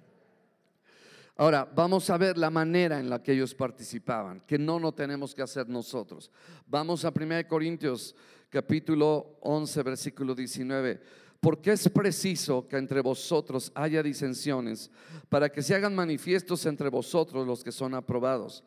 Ahora, 1.36 1.64
vamos 1.74 2.10
a 2.10 2.18
ver 2.18 2.36
la 2.36 2.50
manera 2.50 3.00
en 3.00 3.08
la 3.08 3.22
que 3.22 3.32
ellos 3.32 3.54
participaban, 3.54 4.42
que 4.46 4.58
no 4.58 4.78
lo 4.78 4.92
tenemos 4.92 5.34
que 5.34 5.42
hacer 5.42 5.68
nosotros. 5.68 6.30
Vamos 6.66 7.04
a 7.04 7.12
1 7.14 7.48
Corintios 7.48 8.14
capítulo 8.50 9.38
11, 9.40 9.82
versículo 9.82 10.34
19. 10.34 11.00
Porque 11.40 11.72
es 11.72 11.88
preciso 11.88 12.68
que 12.68 12.76
entre 12.76 13.00
vosotros 13.00 13.72
haya 13.74 14.02
disensiones, 14.02 14.90
para 15.28 15.50
que 15.50 15.62
se 15.62 15.74
hagan 15.74 15.94
manifiestos 15.94 16.66
entre 16.66 16.88
vosotros 16.90 17.46
los 17.46 17.64
que 17.64 17.72
son 17.72 17.94
aprobados. 17.94 18.62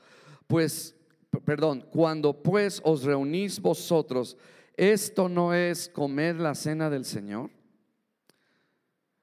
Pues, 0.48 0.95
perdón, 1.43 1.88
cuando 1.91 2.41
pues 2.41 2.82
os 2.84 3.04
reunís 3.04 3.60
vosotros, 3.60 4.38
¿esto 4.76 5.28
no 5.30 5.54
es 5.54 5.89
comer 5.89 6.36
la 6.36 6.56
cena 6.56 6.89
del 6.89 7.06
Señor? 7.06 7.50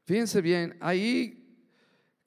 Fíjense 0.05 0.40
bien, 0.40 0.77
ahí 0.81 1.57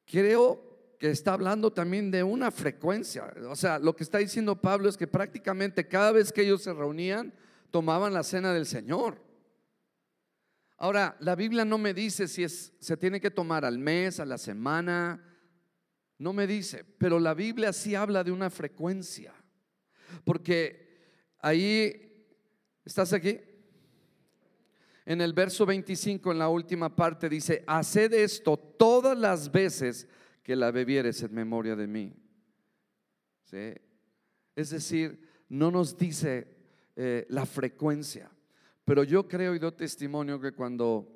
creo 0.05 0.95
que 0.97 1.09
está 1.09 1.33
hablando 1.33 1.71
también 1.71 2.09
de 2.09 2.23
una 2.23 2.51
frecuencia. 2.51 3.33
O 3.49 3.55
sea, 3.55 3.79
lo 3.79 3.95
que 3.95 4.03
está 4.03 4.19
diciendo 4.19 4.61
Pablo 4.61 4.87
es 4.87 4.97
que 4.97 5.07
prácticamente 5.07 5.87
cada 5.87 6.11
vez 6.11 6.31
que 6.31 6.41
ellos 6.41 6.63
se 6.63 6.73
reunían, 6.73 7.33
tomaban 7.71 8.13
la 8.13 8.23
cena 8.23 8.53
del 8.53 8.65
Señor. 8.65 9.21
Ahora, 10.77 11.15
la 11.19 11.35
Biblia 11.35 11.65
no 11.65 11.77
me 11.77 11.93
dice 11.93 12.27
si 12.27 12.43
es, 12.43 12.73
se 12.79 12.97
tiene 12.97 13.19
que 13.19 13.31
tomar 13.31 13.65
al 13.65 13.77
mes, 13.77 14.19
a 14.19 14.25
la 14.25 14.37
semana, 14.37 15.21
no 16.17 16.33
me 16.33 16.47
dice, 16.47 16.83
pero 16.97 17.19
la 17.19 17.33
Biblia 17.33 17.73
sí 17.73 17.95
habla 17.95 18.23
de 18.23 18.31
una 18.31 18.49
frecuencia. 18.49 19.33
Porque 20.23 20.87
ahí, 21.39 22.25
¿estás 22.83 23.13
aquí? 23.13 23.39
En 25.05 25.21
el 25.21 25.33
verso 25.33 25.65
25, 25.65 26.31
en 26.31 26.39
la 26.39 26.49
última 26.49 26.95
parte, 26.95 27.29
dice, 27.29 27.63
haced 27.67 28.13
esto 28.13 28.57
todas 28.57 29.17
las 29.17 29.51
veces 29.51 30.07
que 30.41 30.55
la 30.55 30.71
bebieres 30.71 31.21
en 31.21 31.33
memoria 31.33 31.75
de 31.75 31.87
mí. 31.87 32.13
Es 34.55 34.69
decir, 34.69 35.19
no 35.49 35.71
nos 35.71 35.97
dice 35.97 36.47
eh, 36.95 37.25
la 37.29 37.45
frecuencia. 37.45 38.29
Pero 38.83 39.03
yo 39.03 39.27
creo 39.27 39.55
y 39.55 39.59
doy 39.59 39.71
testimonio 39.71 40.39
que 40.39 40.51
cuando 40.51 41.11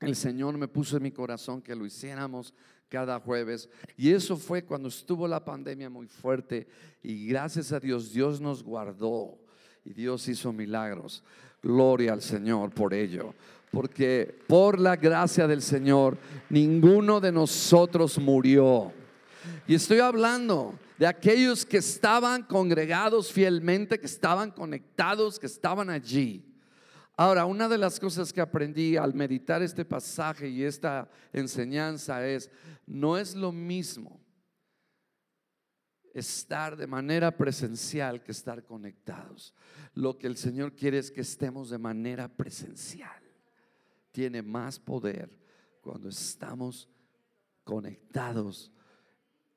el 0.00 0.16
Señor 0.16 0.56
me 0.58 0.68
puso 0.68 0.96
en 0.96 1.02
mi 1.02 1.12
corazón 1.12 1.62
que 1.62 1.74
lo 1.74 1.86
hiciéramos 1.86 2.54
cada 2.88 3.18
jueves, 3.20 3.68
y 3.96 4.12
eso 4.12 4.36
fue 4.36 4.64
cuando 4.64 4.88
estuvo 4.88 5.26
la 5.26 5.44
pandemia 5.44 5.90
muy 5.90 6.06
fuerte, 6.06 6.66
y 7.02 7.26
gracias 7.26 7.72
a 7.72 7.80
Dios, 7.80 8.12
Dios 8.12 8.40
nos 8.40 8.62
guardó 8.62 9.38
y 9.84 9.92
Dios 9.92 10.26
hizo 10.28 10.52
milagros. 10.52 11.22
Gloria 11.62 12.12
al 12.12 12.22
Señor 12.22 12.70
por 12.70 12.94
ello. 12.94 13.34
Porque 13.70 14.38
por 14.46 14.78
la 14.78 14.96
gracia 14.96 15.46
del 15.46 15.60
Señor, 15.60 16.16
ninguno 16.48 17.20
de 17.20 17.32
nosotros 17.32 18.18
murió. 18.18 18.92
Y 19.66 19.74
estoy 19.74 19.98
hablando 19.98 20.78
de 20.98 21.06
aquellos 21.06 21.66
que 21.66 21.78
estaban 21.78 22.42
congregados 22.44 23.32
fielmente, 23.32 23.98
que 23.98 24.06
estaban 24.06 24.50
conectados, 24.50 25.38
que 25.38 25.46
estaban 25.46 25.90
allí. 25.90 26.44
Ahora, 27.16 27.46
una 27.46 27.68
de 27.68 27.78
las 27.78 28.00
cosas 28.00 28.32
que 28.32 28.40
aprendí 28.40 28.96
al 28.96 29.14
meditar 29.14 29.62
este 29.62 29.84
pasaje 29.84 30.48
y 30.48 30.64
esta 30.64 31.08
enseñanza 31.32 32.26
es, 32.26 32.50
no 32.86 33.16
es 33.16 33.36
lo 33.36 33.52
mismo 33.52 34.20
estar 36.12 36.76
de 36.76 36.86
manera 36.86 37.36
presencial 37.36 38.22
que 38.22 38.32
estar 38.32 38.64
conectados. 38.64 39.54
Lo 39.94 40.18
que 40.18 40.26
el 40.26 40.36
Señor 40.36 40.74
quiere 40.74 40.98
es 40.98 41.10
que 41.10 41.20
estemos 41.20 41.70
de 41.70 41.78
manera 41.78 42.28
presencial. 42.28 43.22
Tiene 44.10 44.42
más 44.42 44.78
poder 44.80 45.38
cuando 45.80 46.08
estamos 46.08 46.88
conectados 47.62 48.72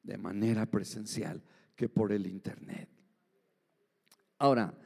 de 0.04 0.18
manera 0.18 0.66
presencial 0.66 1.44
que 1.76 1.90
por 1.90 2.12
el 2.12 2.28
Internet. 2.28 2.90
Ahora, 4.40 4.78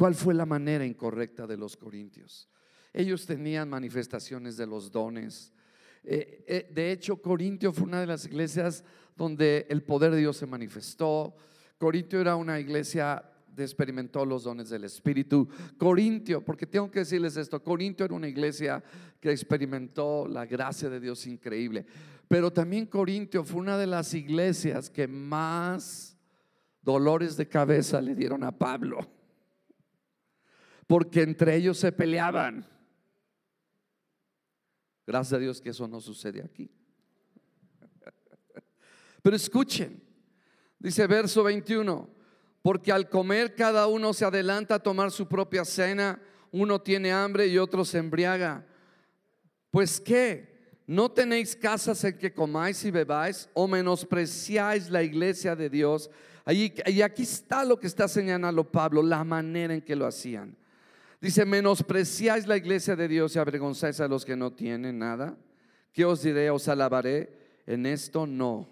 ¿cuál 0.00 0.14
fue 0.14 0.32
la 0.32 0.46
manera 0.46 0.86
incorrecta 0.86 1.46
de 1.46 1.58
los 1.58 1.76
corintios? 1.76 2.48
Ellos 2.90 3.26
tenían 3.26 3.68
manifestaciones 3.68 4.56
de 4.56 4.66
los 4.66 4.90
dones. 4.90 5.52
Eh, 6.02 6.42
eh, 6.48 6.70
de 6.72 6.90
hecho, 6.90 7.20
Corintio 7.20 7.70
fue 7.70 7.84
una 7.84 8.00
de 8.00 8.06
las 8.06 8.24
iglesias 8.24 8.82
donde 9.14 9.66
el 9.68 9.82
poder 9.82 10.12
de 10.12 10.20
Dios 10.20 10.38
se 10.38 10.46
manifestó. 10.46 11.36
Corintio 11.76 12.18
era 12.18 12.34
una 12.34 12.58
iglesia 12.58 13.22
que 13.54 13.60
experimentó 13.60 14.24
los 14.24 14.44
dones 14.44 14.70
del 14.70 14.84
Espíritu. 14.84 15.46
Corintio, 15.76 16.42
porque 16.42 16.64
tengo 16.64 16.90
que 16.90 17.00
decirles 17.00 17.36
esto, 17.36 17.62
Corintio 17.62 18.06
era 18.06 18.14
una 18.14 18.28
iglesia 18.28 18.82
que 19.20 19.30
experimentó 19.30 20.26
la 20.26 20.46
gracia 20.46 20.88
de 20.88 20.98
Dios 20.98 21.26
increíble. 21.26 21.84
Pero 22.26 22.50
también 22.50 22.86
Corintio 22.86 23.44
fue 23.44 23.60
una 23.60 23.76
de 23.76 23.86
las 23.86 24.14
iglesias 24.14 24.88
que 24.88 25.06
más 25.06 26.16
dolores 26.80 27.36
de 27.36 27.46
cabeza 27.46 28.00
le 28.00 28.14
dieron 28.14 28.44
a 28.44 28.50
Pablo. 28.50 29.19
Porque 30.90 31.22
entre 31.22 31.54
ellos 31.54 31.78
se 31.78 31.92
peleaban. 31.92 32.66
Gracias 35.06 35.34
a 35.34 35.38
Dios 35.38 35.60
que 35.60 35.70
eso 35.70 35.86
no 35.86 36.00
sucede 36.00 36.42
aquí. 36.42 36.68
Pero 39.22 39.36
escuchen, 39.36 40.02
dice 40.80 41.06
verso 41.06 41.44
21, 41.44 42.10
porque 42.60 42.90
al 42.90 43.08
comer 43.08 43.54
cada 43.54 43.86
uno 43.86 44.12
se 44.12 44.24
adelanta 44.24 44.74
a 44.74 44.78
tomar 44.82 45.12
su 45.12 45.28
propia 45.28 45.64
cena, 45.64 46.20
uno 46.50 46.82
tiene 46.82 47.12
hambre 47.12 47.46
y 47.46 47.56
otro 47.56 47.84
se 47.84 47.98
embriaga. 47.98 48.66
Pues 49.70 50.00
qué, 50.00 50.74
¿No 50.88 51.08
tenéis 51.08 51.54
casas 51.54 52.02
en 52.02 52.18
que 52.18 52.34
comáis 52.34 52.84
y 52.84 52.90
bebáis 52.90 53.48
o 53.54 53.68
menospreciáis 53.68 54.90
la 54.90 55.04
iglesia 55.04 55.54
de 55.54 55.70
Dios? 55.70 56.10
y 56.48 57.00
aquí 57.00 57.22
está 57.22 57.64
lo 57.64 57.78
que 57.78 57.86
está 57.86 58.08
señalando 58.08 58.68
Pablo, 58.72 59.04
la 59.04 59.22
manera 59.22 59.72
en 59.72 59.82
que 59.82 59.94
lo 59.94 60.04
hacían. 60.04 60.58
Dice, 61.20 61.44
menospreciáis 61.44 62.46
la 62.46 62.56
iglesia 62.56 62.96
de 62.96 63.06
Dios 63.06 63.36
y 63.36 63.38
avergonzáis 63.38 64.00
a 64.00 64.08
los 64.08 64.24
que 64.24 64.36
no 64.36 64.52
tienen 64.52 64.98
nada. 64.98 65.36
¿Qué 65.92 66.04
os 66.04 66.22
diré? 66.22 66.50
¿Os 66.50 66.66
alabaré? 66.68 67.62
En 67.66 67.84
esto 67.84 68.26
no. 68.26 68.68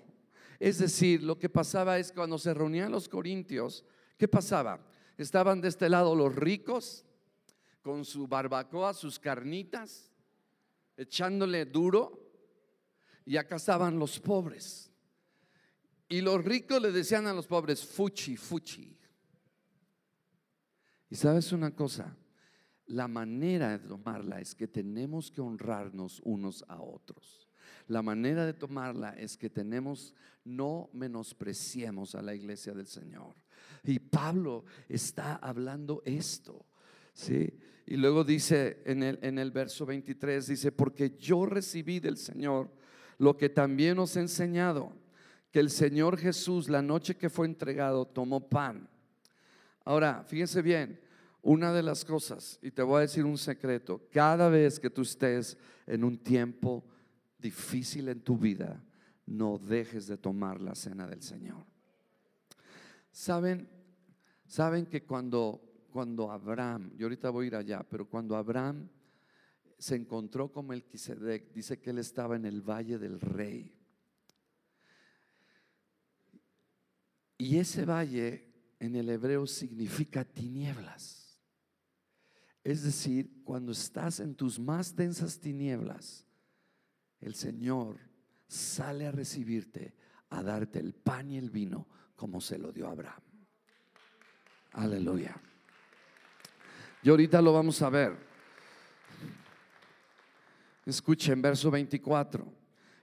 Es 0.58 0.78
decir, 0.78 1.22
lo 1.22 1.38
que 1.38 1.48
pasaba 1.48 1.98
es 1.98 2.11
cuando 2.11 2.38
se 2.38 2.54
reunían 2.54 2.90
los 2.90 3.08
corintios, 3.08 3.84
¿qué 4.16 4.26
pasaba? 4.26 4.80
Estaban 5.16 5.61
de 5.61 5.68
este 5.68 5.88
lado 5.88 6.14
los 6.14 6.34
ricos 6.34 7.04
con 7.82 8.04
su 8.04 8.26
barbacoa, 8.26 8.94
sus 8.94 9.18
carnitas, 9.18 10.11
echándole 10.96 11.64
duro 11.66 12.28
y 13.24 13.37
acá 13.37 13.56
estaban 13.56 13.98
los 13.98 14.18
pobres. 14.18 14.90
Y 16.08 16.22
los 16.22 16.42
ricos 16.42 16.80
le 16.80 16.92
decían 16.92 17.26
a 17.26 17.34
los 17.34 17.46
pobres, 17.46 17.84
fuchi, 17.84 18.37
fuchi. 18.37 18.96
Y 21.11 21.16
sabes 21.16 21.52
una 21.52 21.70
cosa, 21.74 22.16
la 22.88 23.07
manera 23.07 23.79
de 23.79 23.87
tomarla 23.87 24.40
es 24.40 24.55
que 24.55 24.66
tenemos 24.66 25.31
que 25.31 25.40
honrarnos 25.40 26.20
unos 26.24 26.64
a 26.68 26.81
otros. 26.81 27.48
La 27.87 28.03
manera 28.03 28.44
de 28.44 28.55
tomarla 28.55 29.11
es 29.11 29.37
que 29.37 29.51
tenemos, 29.51 30.14
no 30.44 30.90
menospreciemos 30.92 32.14
a 32.14 32.22
la 32.22 32.35
iglesia 32.35 32.72
del 32.74 32.87
Señor. 32.87 33.35
Y 33.85 33.98
Pablo 33.98 34.64
está 34.88 35.37
hablando 35.37 36.03
esto. 36.05 36.66
¿sí? 37.12 37.59
Y 37.87 37.96
luego 37.96 38.24
dice 38.24 38.83
en 38.85 39.03
el, 39.03 39.18
en 39.22 39.38
el 39.38 39.51
verso 39.51 39.87
23, 39.87 40.46
dice, 40.46 40.72
porque 40.72 41.16
yo 41.18 41.46
recibí 41.46 42.01
del 42.01 42.16
Señor 42.16 42.70
lo 43.18 43.37
que 43.37 43.48
también 43.48 43.98
os 43.98 44.16
he 44.16 44.20
enseñado, 44.20 44.92
que 45.51 45.61
el 45.61 45.70
Señor 45.70 46.18
Jesús 46.18 46.68
la 46.68 46.83
noche 46.83 47.16
que 47.16 47.31
fue 47.31 47.46
entregado 47.46 48.07
tomó 48.07 48.48
pan. 48.48 48.88
Ahora, 49.85 50.24
fíjense 50.24 50.61
bien, 50.61 51.01
una 51.49 51.72
de 51.72 51.82
las 51.82 52.05
cosas, 52.05 52.59
y 52.61 52.70
te 52.70 52.82
voy 52.82 52.99
a 52.99 53.01
decir 53.01 53.24
un 53.24 53.38
secreto, 53.38 54.07
cada 54.12 54.51
vez 54.51 54.78
que 54.78 54.90
tú 54.90 55.01
estés 55.01 55.57
en 55.86 56.05
un 56.05 56.18
tiempo 56.18 56.84
difícil 57.38 58.09
en 58.11 58.20
tu 58.20 58.36
vida, 58.36 58.84
no 59.24 59.57
dejes 59.57 60.07
de 60.07 60.18
tomar 60.18 60.61
la 60.61 60.74
cena 60.74 61.07
del 61.07 61.22
Señor. 61.22 61.64
Saben, 63.11 63.66
saben 64.46 64.84
que 64.84 65.05
cuando 65.05 65.62
cuando 65.90 66.30
Abraham, 66.30 66.92
yo 66.96 67.07
ahorita 67.07 67.30
voy 67.30 67.46
a 67.46 67.49
ir 67.49 67.57
allá, 67.57 67.82
pero 67.82 68.07
cuando 68.07 68.36
Abraham 68.36 68.86
se 69.78 69.96
encontró 69.96 70.53
con 70.53 70.66
Melquisedec, 70.66 71.53
dice 71.55 71.80
que 71.80 71.90
él 71.90 71.99
estaba 71.99 72.36
en 72.36 72.44
el 72.44 72.61
valle 72.61 72.99
del 72.99 73.18
rey. 73.18 73.74
Y 77.38 77.57
ese 77.57 77.86
valle 77.86 78.53
en 78.78 78.96
el 78.96 79.09
hebreo 79.09 79.46
significa 79.46 80.24
tinieblas. 80.24 81.28
Es 82.69 82.83
decir, 82.83 83.31
cuando 83.45 83.73
estás 83.73 84.21
en 84.21 84.35
tus 84.35 84.59
más 84.59 84.95
densas 84.95 85.41
tinieblas, 85.41 86.27
el 87.19 87.35
Señor 87.35 87.97
sale 88.47 89.07
a 89.07 89.11
recibirte, 89.11 89.95
a 90.29 90.43
darte 90.43 90.79
el 90.79 90.93
pan 90.93 91.31
y 91.31 91.39
el 91.39 91.49
vino 91.49 91.89
como 92.14 92.43
se 92.43 92.59
lo 92.59 92.71
dio 92.71 92.87
a 92.87 92.91
Abraham. 92.91 93.23
Aleluya. 94.73 95.35
Y 97.03 97.09
ahorita 97.09 97.41
lo 97.41 97.55
vamos 97.55 97.81
a 97.81 97.89
ver. 97.89 98.19
Escuchen 100.85 101.41
verso 101.41 101.71
24. 101.71 102.45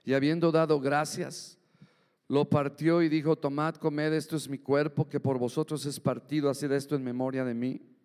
Y 0.04 0.14
habiendo 0.14 0.52
dado 0.52 0.78
gracias, 0.78 1.58
lo 2.28 2.48
partió 2.48 3.02
y 3.02 3.08
dijo, 3.08 3.34
tomad, 3.34 3.74
comed, 3.74 4.12
esto 4.12 4.36
es 4.36 4.48
mi 4.48 4.58
cuerpo, 4.58 5.08
que 5.08 5.18
por 5.18 5.40
vosotros 5.40 5.84
es 5.86 5.98
partido, 5.98 6.50
haced 6.50 6.70
esto 6.70 6.94
en 6.94 7.02
memoria 7.02 7.44
de 7.44 7.54
mí. 7.54 7.95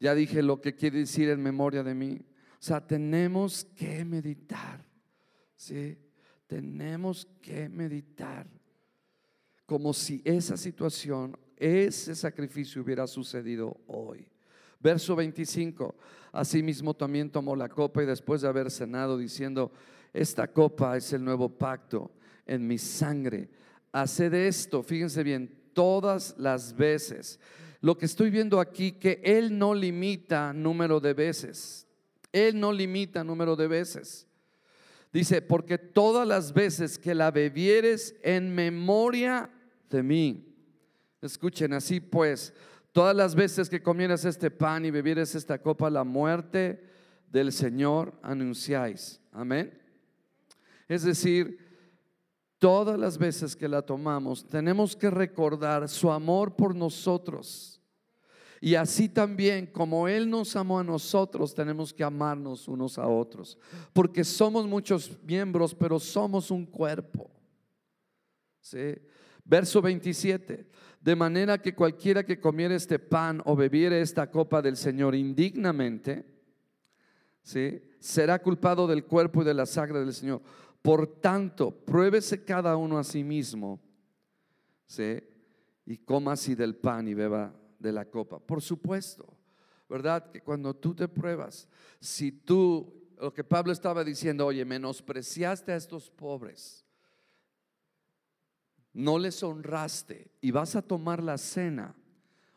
Ya 0.00 0.14
dije 0.14 0.42
lo 0.42 0.60
que 0.60 0.74
quiere 0.74 0.98
decir 1.00 1.28
en 1.28 1.42
memoria 1.42 1.82
de 1.82 1.94
mí. 1.94 2.20
O 2.52 2.62
sea, 2.62 2.84
tenemos 2.84 3.64
que 3.76 4.04
meditar, 4.04 4.84
¿sí? 5.56 5.98
Tenemos 6.46 7.26
que 7.40 7.68
meditar 7.68 8.46
como 9.66 9.92
si 9.92 10.22
esa 10.24 10.56
situación, 10.56 11.36
ese 11.56 12.14
sacrificio 12.14 12.82
hubiera 12.82 13.06
sucedido 13.06 13.78
hoy. 13.86 14.26
Verso 14.80 15.14
25, 15.14 15.94
asimismo 16.32 16.94
también 16.94 17.30
tomó 17.30 17.54
la 17.54 17.68
copa 17.68 18.02
y 18.02 18.06
después 18.06 18.40
de 18.40 18.48
haber 18.48 18.70
cenado 18.70 19.18
diciendo, 19.18 19.72
esta 20.12 20.48
copa 20.48 20.96
es 20.96 21.12
el 21.12 21.24
nuevo 21.24 21.48
pacto 21.48 22.12
en 22.46 22.66
mi 22.66 22.78
sangre. 22.78 23.50
Haced 23.92 24.32
esto, 24.32 24.82
fíjense 24.82 25.22
bien, 25.22 25.70
todas 25.74 26.34
las 26.38 26.74
veces. 26.74 27.38
Lo 27.80 27.96
que 27.96 28.06
estoy 28.06 28.30
viendo 28.30 28.60
aquí, 28.60 28.92
que 28.92 29.20
Él 29.24 29.56
no 29.56 29.74
limita 29.74 30.52
número 30.52 31.00
de 31.00 31.14
veces. 31.14 31.86
Él 32.32 32.58
no 32.58 32.72
limita 32.72 33.22
número 33.24 33.56
de 33.56 33.68
veces. 33.68 34.26
Dice, 35.12 35.40
porque 35.40 35.78
todas 35.78 36.26
las 36.26 36.52
veces 36.52 36.98
que 36.98 37.14
la 37.14 37.30
bebieres 37.30 38.14
en 38.22 38.54
memoria 38.54 39.50
de 39.88 40.02
mí. 40.02 40.44
Escuchen 41.22 41.72
así 41.72 42.00
pues, 42.00 42.52
todas 42.92 43.16
las 43.16 43.34
veces 43.34 43.68
que 43.68 43.82
comieras 43.82 44.24
este 44.24 44.50
pan 44.50 44.84
y 44.84 44.90
bebieres 44.90 45.34
esta 45.34 45.58
copa, 45.58 45.88
la 45.88 46.04
muerte 46.04 46.82
del 47.30 47.52
Señor 47.52 48.18
anunciáis. 48.22 49.20
Amén. 49.32 49.72
Es 50.88 51.04
decir, 51.04 51.67
todas 52.58 52.98
las 52.98 53.18
veces 53.18 53.56
que 53.56 53.68
la 53.68 53.82
tomamos, 53.82 54.46
tenemos 54.46 54.96
que 54.96 55.10
recordar 55.10 55.88
su 55.88 56.10
amor 56.10 56.54
por 56.56 56.74
nosotros. 56.74 57.80
Y 58.60 58.74
así 58.74 59.08
también, 59.08 59.66
como 59.66 60.08
Él 60.08 60.28
nos 60.28 60.56
amó 60.56 60.80
a 60.80 60.84
nosotros, 60.84 61.54
tenemos 61.54 61.92
que 61.92 62.02
amarnos 62.02 62.66
unos 62.66 62.98
a 62.98 63.06
otros. 63.06 63.56
Porque 63.92 64.24
somos 64.24 64.66
muchos 64.66 65.16
miembros, 65.22 65.74
pero 65.74 66.00
somos 66.00 66.50
un 66.50 66.66
cuerpo. 66.66 67.30
¿Sí? 68.60 68.96
Verso 69.44 69.80
27. 69.80 70.68
De 71.00 71.16
manera 71.16 71.62
que 71.62 71.74
cualquiera 71.74 72.24
que 72.24 72.40
comiera 72.40 72.74
este 72.74 72.98
pan 72.98 73.40
o 73.44 73.54
bebiere 73.54 74.00
esta 74.00 74.28
copa 74.28 74.60
del 74.60 74.76
Señor 74.76 75.14
indignamente, 75.14 76.26
¿sí? 77.42 77.80
será 78.00 78.40
culpado 78.40 78.88
del 78.88 79.04
cuerpo 79.04 79.42
y 79.42 79.44
de 79.44 79.54
la 79.54 79.66
sangre 79.66 80.00
del 80.00 80.12
Señor. 80.12 80.42
Por 80.82 81.20
tanto, 81.20 81.70
pruébese 81.70 82.44
cada 82.44 82.76
uno 82.76 82.98
a 82.98 83.04
sí 83.04 83.24
mismo, 83.24 83.80
¿sí? 84.86 85.18
Y 85.84 85.98
coma 85.98 86.32
así 86.32 86.54
del 86.54 86.76
pan 86.76 87.08
y 87.08 87.14
beba 87.14 87.54
de 87.78 87.92
la 87.92 88.04
copa. 88.04 88.38
Por 88.38 88.62
supuesto, 88.62 89.26
¿verdad? 89.88 90.30
Que 90.30 90.40
cuando 90.40 90.74
tú 90.74 90.94
te 90.94 91.08
pruebas, 91.08 91.68
si 92.00 92.32
tú, 92.32 93.08
lo 93.20 93.32
que 93.32 93.44
Pablo 93.44 93.72
estaba 93.72 94.04
diciendo, 94.04 94.46
oye, 94.46 94.64
menospreciaste 94.64 95.72
a 95.72 95.76
estos 95.76 96.10
pobres, 96.10 96.84
no 98.92 99.18
les 99.18 99.42
honraste 99.42 100.30
y 100.40 100.50
vas 100.50 100.76
a 100.76 100.82
tomar 100.82 101.22
la 101.22 101.38
cena, 101.38 101.94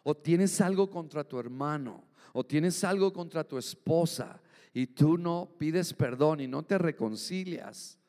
o 0.03 0.15
tienes 0.15 0.59
algo 0.61 0.89
contra 0.89 1.23
tu 1.23 1.39
hermano, 1.39 2.03
o 2.33 2.43
tienes 2.43 2.83
algo 2.83 3.13
contra 3.13 3.43
tu 3.43 3.57
esposa, 3.57 4.41
y 4.73 4.87
tú 4.87 5.17
no 5.17 5.53
pides 5.57 5.93
perdón 5.93 6.39
y 6.39 6.47
no 6.47 6.63
te 6.63 6.77
reconcilias, 6.77 7.99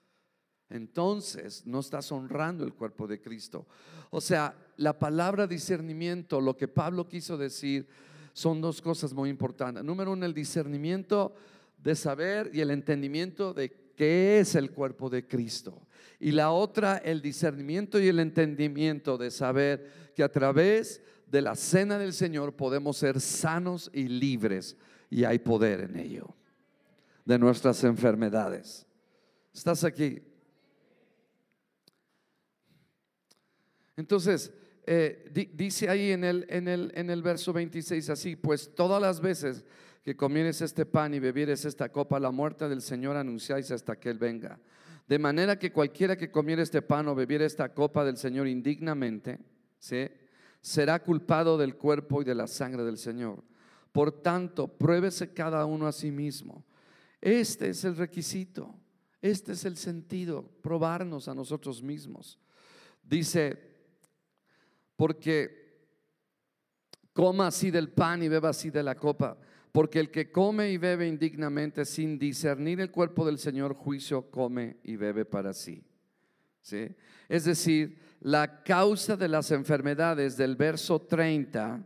entonces 0.73 1.67
no 1.67 1.81
estás 1.81 2.11
honrando 2.13 2.65
el 2.65 2.75
cuerpo 2.75 3.07
de 3.07 3.21
Cristo. 3.21 3.67
O 4.11 4.21
sea, 4.21 4.55
la 4.77 4.99
palabra 4.99 5.47
discernimiento, 5.47 6.41
lo 6.41 6.57
que 6.57 6.69
Pablo 6.69 7.09
quiso 7.09 7.37
decir, 7.37 7.87
son 8.33 8.61
dos 8.61 8.81
cosas 8.81 9.13
muy 9.13 9.31
importantes. 9.31 9.85
Número 9.85 10.13
uno, 10.13 10.27
el 10.27 10.35
discernimiento 10.35 11.35
de 11.79 11.95
saber 11.95 12.51
y 12.53 12.61
el 12.61 12.71
entendimiento 12.71 13.53
de 13.53 13.93
qué 13.97 14.41
es 14.41 14.55
el 14.55 14.71
cuerpo 14.71 15.11
de 15.11 15.27
Cristo. 15.27 15.87
Y 16.19 16.31
la 16.33 16.51
otra, 16.51 16.99
el 16.99 17.21
discernimiento 17.21 18.01
y 18.01 18.09
el 18.09 18.21
entendimiento 18.21 19.19
de 19.19 19.31
saber 19.31 20.13
que 20.15 20.23
a 20.23 20.31
través 20.31 21.03
de 21.27 21.43
la 21.43 21.55
cena 21.55 21.99
del 21.99 22.13
Señor 22.13 22.55
podemos 22.55 22.97
ser 22.97 23.21
sanos 23.21 23.91
y 23.93 24.05
libres 24.05 24.77
y 25.11 25.25
hay 25.25 25.39
poder 25.39 25.81
en 25.81 25.97
ello 25.97 26.35
de 27.25 27.39
nuestras 27.39 27.83
enfermedades. 27.85 28.87
¿Estás 29.53 29.85
aquí? 29.85 30.23
Entonces, 33.97 34.53
eh, 34.85 35.31
dice 35.55 35.89
ahí 35.89 36.11
en 36.11 36.25
el, 36.25 36.47
en, 36.49 36.67
el, 36.67 36.93
en 36.95 37.11
el 37.11 37.23
verso 37.23 37.53
26 37.53 38.11
así, 38.11 38.37
pues 38.37 38.75
todas 38.75 39.01
las 39.01 39.21
veces 39.21 39.65
que 40.03 40.17
comieres 40.17 40.61
este 40.61 40.85
pan 40.85 41.15
y 41.15 41.21
bebieres 41.21 41.65
esta 41.65 41.91
copa, 41.91 42.19
la 42.19 42.33
muerte 42.33 42.69
del 42.69 42.83
Señor 42.83 43.17
anunciáis 43.17 43.71
hasta 43.71 43.99
que 43.99 44.11
Él 44.11 44.19
venga. 44.19 44.59
De 45.07 45.19
manera 45.19 45.59
que 45.59 45.73
cualquiera 45.73 46.17
que 46.17 46.31
comiera 46.31 46.63
este 46.63 46.83
pan 46.83 47.07
o 47.09 47.15
bebiera 47.15 47.45
esta 47.45 47.73
copa 47.73 48.05
del 48.05 48.17
Señor 48.17 48.49
indignamente, 48.49 49.39
será 50.61 51.03
culpado 51.03 51.57
del 51.59 51.77
cuerpo 51.77 52.23
y 52.23 52.25
de 52.25 52.35
la 52.35 52.47
sangre 52.47 52.83
del 52.83 52.99
Señor. 52.99 53.45
Por 53.93 54.23
tanto, 54.23 54.69
pruébese 54.69 55.33
cada 55.33 55.65
uno 55.67 55.87
a 55.87 55.93
sí 55.93 56.11
mismo. 56.11 56.65
Este 57.21 57.69
es 57.69 57.85
el 57.85 57.97
requisito, 57.97 58.75
este 59.21 59.53
es 59.53 59.65
el 59.65 59.77
sentido, 59.77 60.49
probarnos 60.63 61.29
a 61.29 61.35
nosotros 61.35 61.83
mismos. 61.83 62.41
Dice 63.05 63.72
porque 65.03 65.89
coma 67.13 67.49
así 67.49 67.73
del 67.73 67.89
pan 67.89 68.23
y 68.23 68.29
beba 68.29 68.51
así 68.51 68.71
de 68.71 68.85
la 68.85 68.95
copa. 68.95 69.37
Porque 69.73 69.99
el 69.99 70.13
que 70.13 70.31
come 70.31 70.71
y 70.71 70.79
bebe 70.79 71.09
indignamente 71.09 71.85
sin 71.85 72.21
discernir 72.21 72.81
el 72.81 72.93
cuerpo 72.93 73.27
del 73.27 73.37
Señor, 73.41 73.75
juicio 73.75 74.31
come 74.31 74.77
y 74.85 74.95
bebe 74.95 75.25
para 75.25 75.55
sí. 75.55 75.83
¿Sí? 76.61 76.87
Es 77.29 77.47
decir, 77.47 77.99
la 78.21 78.63
causa 78.63 79.17
de 79.17 79.27
las 79.27 79.51
enfermedades 79.51 80.37
del 80.37 80.55
verso 80.55 81.01
30 81.01 81.83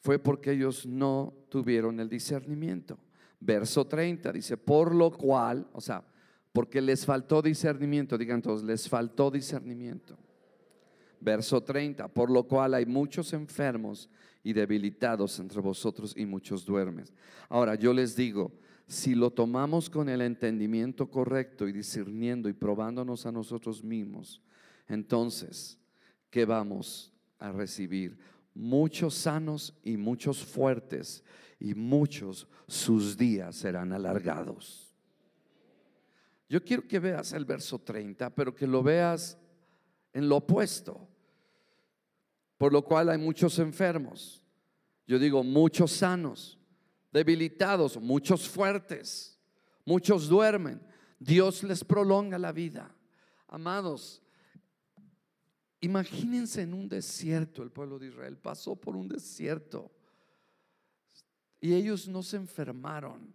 fue 0.00 0.18
porque 0.18 0.52
ellos 0.52 0.86
no 0.86 1.34
tuvieron 1.50 2.00
el 2.00 2.08
discernimiento. 2.08 2.98
Verso 3.40 3.86
30 3.86 4.32
dice, 4.32 4.56
por 4.56 4.94
lo 4.94 5.10
cual, 5.10 5.68
o 5.74 5.82
sea, 5.82 6.02
porque 6.50 6.80
les 6.80 7.04
faltó 7.04 7.42
discernimiento, 7.42 8.16
digan 8.16 8.40
todos, 8.40 8.62
les 8.62 8.88
faltó 8.88 9.30
discernimiento. 9.30 10.16
Verso 11.24 11.62
30, 11.62 12.06
por 12.08 12.30
lo 12.30 12.46
cual 12.46 12.74
hay 12.74 12.84
muchos 12.84 13.32
enfermos 13.32 14.10
y 14.42 14.52
debilitados 14.52 15.38
entre 15.38 15.58
vosotros 15.62 16.14
y 16.14 16.26
muchos 16.26 16.66
duermen. 16.66 17.06
Ahora 17.48 17.76
yo 17.76 17.94
les 17.94 18.14
digo, 18.14 18.52
si 18.86 19.14
lo 19.14 19.30
tomamos 19.30 19.88
con 19.88 20.10
el 20.10 20.20
entendimiento 20.20 21.10
correcto 21.10 21.66
y 21.66 21.72
discerniendo 21.72 22.50
y 22.50 22.52
probándonos 22.52 23.24
a 23.24 23.32
nosotros 23.32 23.82
mismos, 23.82 24.42
entonces, 24.86 25.78
¿qué 26.28 26.44
vamos 26.44 27.10
a 27.38 27.50
recibir? 27.50 28.18
Muchos 28.52 29.14
sanos 29.14 29.72
y 29.82 29.96
muchos 29.96 30.44
fuertes 30.44 31.24
y 31.58 31.72
muchos 31.74 32.46
sus 32.66 33.16
días 33.16 33.56
serán 33.56 33.94
alargados. 33.94 34.94
Yo 36.50 36.62
quiero 36.62 36.86
que 36.86 36.98
veas 36.98 37.32
el 37.32 37.46
verso 37.46 37.78
30, 37.78 38.28
pero 38.34 38.54
que 38.54 38.66
lo 38.66 38.82
veas 38.82 39.38
en 40.12 40.28
lo 40.28 40.36
opuesto 40.36 41.08
por 42.56 42.72
lo 42.72 42.82
cual 42.84 43.08
hay 43.08 43.18
muchos 43.18 43.58
enfermos. 43.58 44.42
Yo 45.06 45.18
digo 45.18 45.42
muchos 45.42 45.92
sanos, 45.92 46.58
debilitados, 47.12 48.00
muchos 48.00 48.48
fuertes, 48.48 49.38
muchos 49.84 50.28
duermen. 50.28 50.80
Dios 51.18 51.62
les 51.62 51.84
prolonga 51.84 52.38
la 52.38 52.52
vida. 52.52 52.94
Amados, 53.48 54.22
imagínense 55.80 56.62
en 56.62 56.74
un 56.74 56.88
desierto, 56.88 57.62
el 57.62 57.70
pueblo 57.70 57.98
de 57.98 58.08
Israel 58.08 58.36
pasó 58.38 58.74
por 58.76 58.96
un 58.96 59.08
desierto 59.08 59.90
y 61.60 61.72
ellos 61.72 62.08
no 62.08 62.22
se 62.22 62.36
enfermaron. 62.36 63.34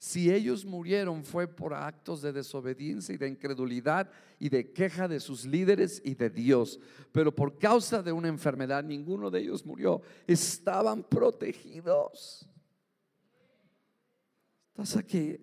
Si 0.00 0.32
ellos 0.32 0.64
murieron 0.64 1.22
fue 1.22 1.46
por 1.46 1.74
actos 1.74 2.22
de 2.22 2.32
desobediencia 2.32 3.14
y 3.14 3.18
de 3.18 3.28
incredulidad 3.28 4.10
y 4.38 4.48
de 4.48 4.72
queja 4.72 5.06
de 5.06 5.20
sus 5.20 5.44
líderes 5.44 6.00
y 6.02 6.14
de 6.14 6.30
Dios. 6.30 6.80
Pero 7.12 7.34
por 7.34 7.58
causa 7.58 8.02
de 8.02 8.10
una 8.10 8.28
enfermedad 8.28 8.82
ninguno 8.82 9.30
de 9.30 9.40
ellos 9.40 9.66
murió. 9.66 10.00
Estaban 10.26 11.02
protegidos. 11.02 12.48
¿Estás 14.70 14.96
aquí? 14.96 15.38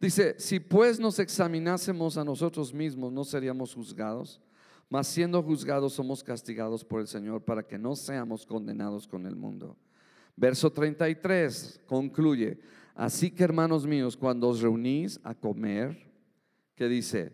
Dice, 0.00 0.36
si 0.38 0.58
pues 0.58 0.98
nos 0.98 1.18
examinásemos 1.18 2.16
a 2.16 2.24
nosotros 2.24 2.72
mismos, 2.72 3.12
no 3.12 3.24
seríamos 3.24 3.74
juzgados, 3.74 4.40
mas 4.88 5.06
siendo 5.06 5.42
juzgados 5.42 5.92
somos 5.92 6.24
castigados 6.24 6.82
por 6.82 7.02
el 7.02 7.06
Señor 7.06 7.44
para 7.44 7.62
que 7.62 7.76
no 7.76 7.94
seamos 7.94 8.46
condenados 8.46 9.06
con 9.06 9.26
el 9.26 9.36
mundo. 9.36 9.76
Verso 10.34 10.72
33 10.72 11.82
concluye, 11.84 12.58
Así 12.98 13.30
que 13.30 13.44
hermanos 13.44 13.86
míos, 13.86 14.16
cuando 14.16 14.48
os 14.48 14.60
reunís 14.60 15.20
a 15.22 15.32
comer, 15.32 15.96
¿qué 16.74 16.88
dice? 16.88 17.32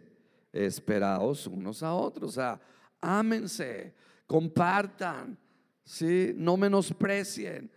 esperaos 0.52 1.46
unos 1.46 1.82
a 1.82 1.94
otros. 1.94 2.32
O 2.32 2.34
sea, 2.34 2.60
ámense, 3.00 3.94
compartan, 4.26 5.38
¿sí? 5.82 6.34
no 6.36 6.58
menosprecien. 6.58 7.70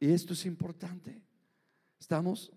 Y 0.00 0.10
esto 0.10 0.32
es 0.32 0.46
importante. 0.46 1.20
¿Estamos? 2.00 2.50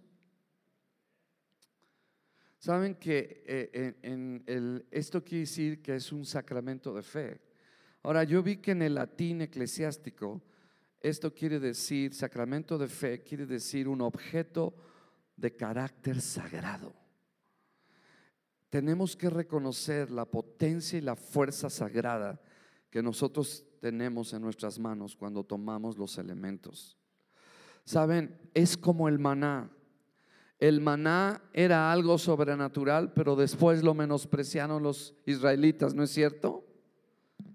Saben 2.59 2.95
que 2.95 3.43
eh, 3.45 4.85
esto 4.89 5.21
quiere 5.21 5.41
decir 5.41 5.81
que 5.81 5.95
es 5.95 6.13
un 6.13 6.23
sacramento 6.23 6.93
de 6.93 7.01
fe. 7.01 7.41
Ahora, 8.03 8.23
yo 8.23 8.41
vi 8.41 8.55
que 8.55 8.71
en 8.71 8.83
el 8.83 8.95
latín 8.95 9.41
eclesiástico, 9.41 10.41
esto 11.01 11.33
quiere 11.33 11.59
decir, 11.59 12.13
sacramento 12.13 12.77
de 12.77 12.87
fe, 12.87 13.23
quiere 13.23 13.45
decir 13.45 13.87
un 13.87 14.01
objeto 14.01 14.73
de 15.35 15.55
carácter 15.55 16.21
sagrado. 16.21 16.93
Tenemos 18.69 19.15
que 19.15 19.29
reconocer 19.29 20.11
la 20.11 20.25
potencia 20.25 20.97
y 20.97 21.01
la 21.01 21.15
fuerza 21.15 21.69
sagrada 21.69 22.39
que 22.89 23.01
nosotros 23.01 23.65
tenemos 23.79 24.31
en 24.33 24.41
nuestras 24.41 24.77
manos 24.77 25.15
cuando 25.15 25.43
tomamos 25.43 25.97
los 25.97 26.17
elementos. 26.17 26.97
Saben, 27.83 28.39
es 28.53 28.77
como 28.77 29.09
el 29.09 29.17
maná. 29.17 29.71
El 30.59 30.79
maná 30.79 31.41
era 31.53 31.91
algo 31.91 32.19
sobrenatural, 32.19 33.13
pero 33.13 33.35
después 33.35 33.83
lo 33.83 33.95
menospreciaron 33.95 34.83
los 34.83 35.15
israelitas, 35.25 35.95
¿no 35.95 36.03
es 36.03 36.11
cierto? 36.11 36.63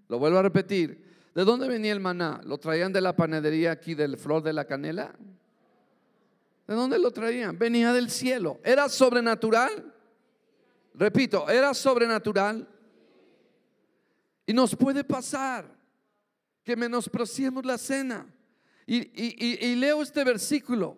Lo 0.09 0.19
vuelvo 0.19 0.39
a 0.39 0.43
repetir. 0.43 1.06
¿De 1.37 1.45
dónde 1.45 1.69
venía 1.69 1.93
el 1.93 2.01
maná? 2.01 2.41
¿Lo 2.45 2.57
traían 2.57 2.95
de 2.95 3.03
la 3.03 3.15
panadería 3.15 3.71
aquí 3.71 3.95
del 3.95 4.17
flor 4.17 4.43
de 4.43 4.55
la 4.55 4.65
canela? 4.65 5.15
¿De 6.67 6.75
dónde 6.75 6.99
lo 6.99 7.11
traían? 7.11 7.59
Venía 7.59 7.93
del 7.93 8.09
cielo. 8.09 8.59
¿Era 8.65 8.89
sobrenatural? 8.89 9.93
Repito, 10.95 11.47
¿era 11.51 11.75
sobrenatural? 11.75 12.67
Y 14.47 14.55
nos 14.55 14.75
puede 14.75 15.05
pasar 15.05 15.71
que 16.65 16.75
menospreciemos 16.75 17.67
la 17.67 17.77
cena. 17.77 18.27
Y, 18.87 19.75
leo 19.75 20.01
este 20.01 20.25
versículo. 20.25 20.97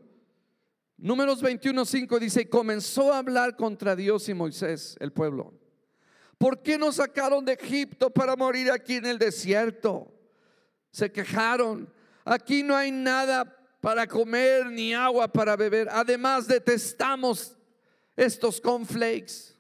Números 0.99 1.43
21.5 1.43 2.17
dice, 2.21 2.49
comenzó 2.49 3.13
a 3.13 3.19
hablar 3.19 3.57
contra 3.57 3.97
Dios 3.97 4.29
y 4.29 4.35
Moisés, 4.35 4.97
el 5.01 5.13
pueblo. 5.13 5.53
¿Por 6.39 6.63
qué 6.63 6.79
nos 6.79 6.95
sacaron 6.95 7.45
de 7.45 7.55
Egipto 7.55 8.09
para 8.09 8.37
morir 8.37 8.71
aquí 8.71 8.95
en 8.95 9.07
el 9.07 9.19
desierto? 9.19 10.15
Se 10.91 11.11
quejaron. 11.11 11.93
Aquí 12.25 12.63
no 12.63 12.77
hay 12.77 12.91
nada 12.91 13.45
para 13.81 14.07
comer 14.07 14.67
ni 14.67 14.95
agua 14.95 15.29
para 15.29 15.57
beber. 15.57 15.89
Además 15.91 16.47
detestamos 16.47 17.57
estos 18.17 18.61
conflakes. 18.61 19.55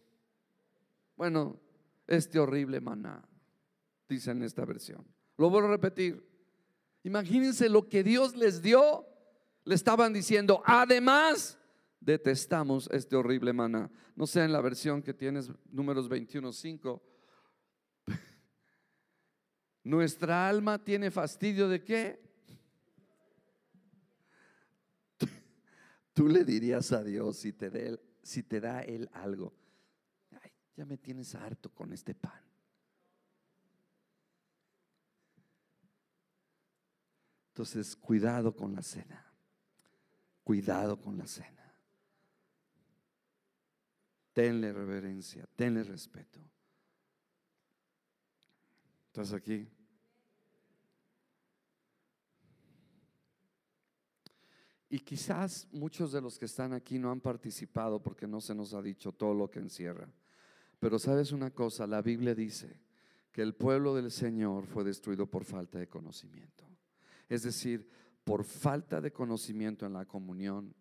Bueno, 1.16 1.58
este 2.06 2.38
horrible 2.38 2.80
maná, 2.80 3.22
dice 4.08 4.30
en 4.30 4.42
esta 4.42 4.64
versión. 4.64 5.06
Lo 5.36 5.50
vuelvo 5.50 5.68
a 5.68 5.72
repetir. 5.72 6.26
Imagínense 7.04 7.68
lo 7.68 7.88
que 7.88 8.02
Dios 8.02 8.36
les 8.36 8.62
dio 8.62 9.06
le 9.68 9.74
estaban 9.74 10.14
diciendo, 10.14 10.62
además, 10.64 11.58
detestamos 12.00 12.88
este 12.90 13.16
horrible 13.16 13.52
maná. 13.52 13.90
No 14.16 14.26
sé 14.26 14.42
en 14.42 14.50
la 14.50 14.62
versión 14.62 15.02
que 15.02 15.12
tienes, 15.12 15.52
números 15.70 16.08
21.5. 16.08 17.02
Nuestra 19.88 20.46
alma 20.46 20.84
tiene 20.84 21.10
fastidio 21.10 21.66
de 21.66 21.82
qué? 21.82 22.20
Tú 26.12 26.28
le 26.28 26.44
dirías 26.44 26.92
a 26.92 27.02
Dios 27.02 27.38
si 27.38 27.54
te, 27.54 28.60
da 28.60 28.82
Él 28.82 29.08
algo. 29.14 29.54
ya 30.76 30.84
me 30.84 30.98
tienes 30.98 31.34
harto 31.34 31.74
con 31.74 31.94
este 31.94 32.14
pan. 32.14 32.38
Entonces, 37.48 37.96
cuidado 37.96 38.54
con 38.54 38.74
la 38.74 38.82
cena. 38.82 39.32
Cuidado 40.44 41.00
con 41.00 41.16
la 41.16 41.26
cena. 41.26 41.74
Tenle 44.34 44.70
reverencia, 44.70 45.48
tenle 45.56 45.82
respeto. 45.82 46.40
¿Estás 49.06 49.32
aquí? 49.32 49.66
Y 54.90 55.00
quizás 55.00 55.68
muchos 55.70 56.12
de 56.12 56.20
los 56.20 56.38
que 56.38 56.46
están 56.46 56.72
aquí 56.72 56.98
no 56.98 57.10
han 57.10 57.20
participado 57.20 58.02
porque 58.02 58.26
no 58.26 58.40
se 58.40 58.54
nos 58.54 58.72
ha 58.72 58.80
dicho 58.80 59.12
todo 59.12 59.34
lo 59.34 59.50
que 59.50 59.58
encierra. 59.58 60.08
Pero 60.80 60.98
sabes 60.98 61.32
una 61.32 61.50
cosa, 61.50 61.86
la 61.86 62.00
Biblia 62.00 62.34
dice 62.34 62.80
que 63.30 63.42
el 63.42 63.54
pueblo 63.54 63.94
del 63.94 64.10
Señor 64.10 64.66
fue 64.66 64.84
destruido 64.84 65.26
por 65.26 65.44
falta 65.44 65.78
de 65.78 65.88
conocimiento. 65.88 66.64
Es 67.28 67.42
decir, 67.42 67.88
por 68.24 68.44
falta 68.44 69.00
de 69.00 69.12
conocimiento 69.12 69.84
en 69.84 69.92
la 69.92 70.06
comunión, 70.06 70.74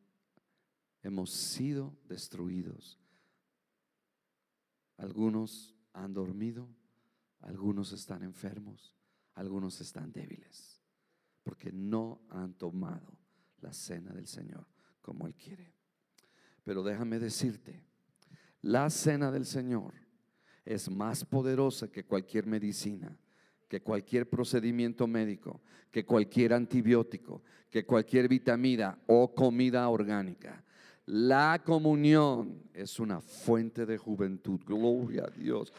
hemos 1.03 1.31
sido 1.31 1.97
destruidos. 2.07 2.99
Algunos 4.97 5.75
han 5.93 6.13
dormido, 6.13 6.69
algunos 7.41 7.91
están 7.91 8.23
enfermos, 8.23 8.95
algunos 9.33 9.81
están 9.81 10.11
débiles, 10.11 10.81
porque 11.43 11.71
no 11.71 12.21
han 12.29 12.53
tomado 12.53 13.17
la 13.61 13.73
cena 13.73 14.11
del 14.11 14.27
Señor 14.27 14.65
como 15.01 15.27
Él 15.27 15.35
quiere. 15.35 15.73
Pero 16.63 16.83
déjame 16.83 17.19
decirte, 17.19 17.83
la 18.61 18.89
cena 18.89 19.31
del 19.31 19.45
Señor 19.45 19.93
es 20.65 20.89
más 20.89 21.23
poderosa 21.23 21.89
que 21.89 22.03
cualquier 22.03 22.45
medicina 22.45 23.17
que 23.67 23.81
cualquier 23.81 24.29
procedimiento 24.29 25.07
médico, 25.07 25.61
que 25.91 26.05
cualquier 26.05 26.53
antibiótico, 26.53 27.43
que 27.69 27.85
cualquier 27.85 28.27
vitamina 28.27 28.97
o 29.07 29.33
comida 29.33 29.87
orgánica. 29.89 30.63
La 31.05 31.61
comunión 31.63 32.63
es 32.73 32.99
una 32.99 33.21
fuente 33.21 33.85
de 33.85 33.97
juventud. 33.97 34.59
Gloria 34.65 35.23
a 35.25 35.29
Dios. 35.29 35.73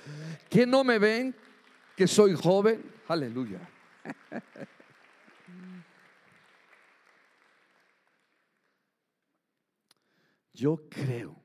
¿Que 0.49 0.66
no 0.66 0.85
me 0.85 0.99
ven 0.99 1.35
que 1.97 2.07
soy 2.07 2.35
joven? 2.35 2.83
Aleluya. 3.09 3.61
Yo 10.59 10.88
creo 10.90 11.40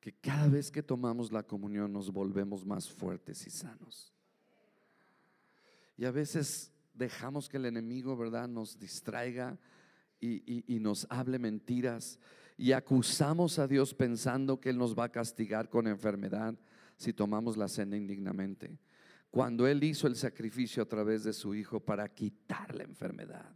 que 0.00 0.14
cada 0.14 0.48
vez 0.48 0.72
que 0.72 0.82
tomamos 0.82 1.30
la 1.30 1.44
comunión 1.44 1.92
nos 1.92 2.12
volvemos 2.12 2.66
más 2.66 2.90
fuertes 2.90 3.46
y 3.46 3.50
sanos. 3.50 4.12
Y 5.96 6.04
a 6.06 6.10
veces 6.10 6.72
dejamos 6.92 7.48
que 7.48 7.58
el 7.58 7.66
enemigo, 7.66 8.16
¿verdad?, 8.16 8.48
nos 8.48 8.80
distraiga 8.80 9.60
y, 10.18 10.80
nos 10.80 11.06
hable 11.08 11.38
mentiras. 11.38 12.18
Y 12.56 12.72
acusamos 12.72 13.60
a 13.60 13.68
Dios 13.68 13.94
pensando 13.94 14.58
que 14.58 14.70
Él 14.70 14.78
nos 14.78 14.98
va 14.98 15.04
a 15.04 15.12
castigar 15.12 15.68
con 15.68 15.86
enfermedad 15.86 16.58
si 16.96 17.12
tomamos 17.12 17.56
la 17.56 17.68
cena 17.68 17.96
indignamente. 17.96 18.76
Cuando 19.30 19.68
Él 19.68 19.84
hizo 19.84 20.08
el 20.08 20.16
sacrificio 20.16 20.82
a 20.82 20.88
través 20.88 21.22
de 21.22 21.32
su 21.32 21.54
Hijo 21.54 21.78
para 21.78 22.08
quitar 22.08 22.74
la 22.74 22.82
enfermedad. 22.82 23.54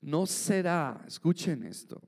No 0.00 0.24
será, 0.24 1.04
escuchen 1.06 1.62
esto, 1.64 2.00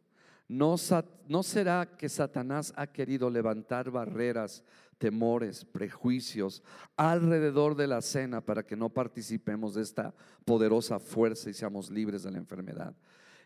no, 0.48 0.76
será 0.78 1.96
que 1.96 2.08
Satanás 2.08 2.72
ha 2.76 2.86
querido 2.86 3.28
levantar 3.28 3.90
barreras 3.90 4.62
temores, 4.98 5.64
prejuicios 5.64 6.62
alrededor 6.96 7.74
de 7.74 7.86
la 7.86 8.00
cena 8.00 8.40
para 8.40 8.64
que 8.64 8.76
no 8.76 8.88
participemos 8.88 9.74
de 9.74 9.82
esta 9.82 10.14
poderosa 10.44 10.98
fuerza 10.98 11.50
y 11.50 11.54
seamos 11.54 11.90
libres 11.90 12.22
de 12.22 12.30
la 12.30 12.38
enfermedad. 12.38 12.94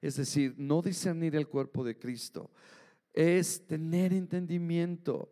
Es 0.03 0.17
decir, 0.17 0.55
no 0.59 0.83
discernir 0.83 1.35
el 1.37 1.49
cuerpo 1.49 1.85
de 1.85 1.99
Cristo 1.99 2.51
es 3.13 3.67
tener 3.67 4.13
entendimiento. 4.13 5.31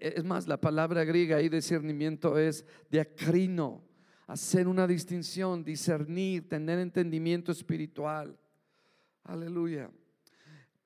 Es 0.00 0.24
más, 0.24 0.48
la 0.48 0.60
palabra 0.60 1.04
griega 1.04 1.36
ahí 1.36 1.48
discernimiento 1.48 2.38
es 2.38 2.64
diacrino, 2.90 3.82
hacer 4.26 4.66
una 4.66 4.86
distinción, 4.86 5.62
discernir, 5.62 6.48
tener 6.48 6.78
entendimiento 6.78 7.52
espiritual. 7.52 8.36
Aleluya. 9.24 9.90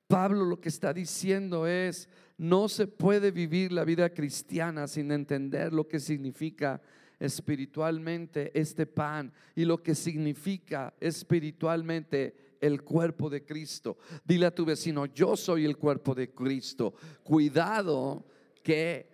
Pablo 0.06 0.44
lo 0.44 0.60
que 0.60 0.68
está 0.68 0.92
diciendo 0.92 1.66
es, 1.66 2.08
no 2.38 2.68
se 2.68 2.86
puede 2.86 3.30
vivir 3.30 3.72
la 3.72 3.84
vida 3.84 4.10
cristiana 4.10 4.86
sin 4.86 5.10
entender 5.10 5.72
lo 5.72 5.88
que 5.88 5.98
significa 5.98 6.80
espiritualmente 7.18 8.52
este 8.58 8.86
pan 8.86 9.32
y 9.54 9.64
lo 9.64 9.82
que 9.82 9.94
significa 9.94 10.94
espiritualmente 11.00 12.56
el 12.60 12.82
cuerpo 12.82 13.30
de 13.30 13.44
Cristo. 13.44 13.98
Dile 14.24 14.46
a 14.46 14.54
tu 14.54 14.64
vecino, 14.64 15.06
yo 15.06 15.36
soy 15.36 15.64
el 15.64 15.76
cuerpo 15.76 16.14
de 16.14 16.30
Cristo. 16.32 16.94
Cuidado 17.22 18.26
que 18.62 19.08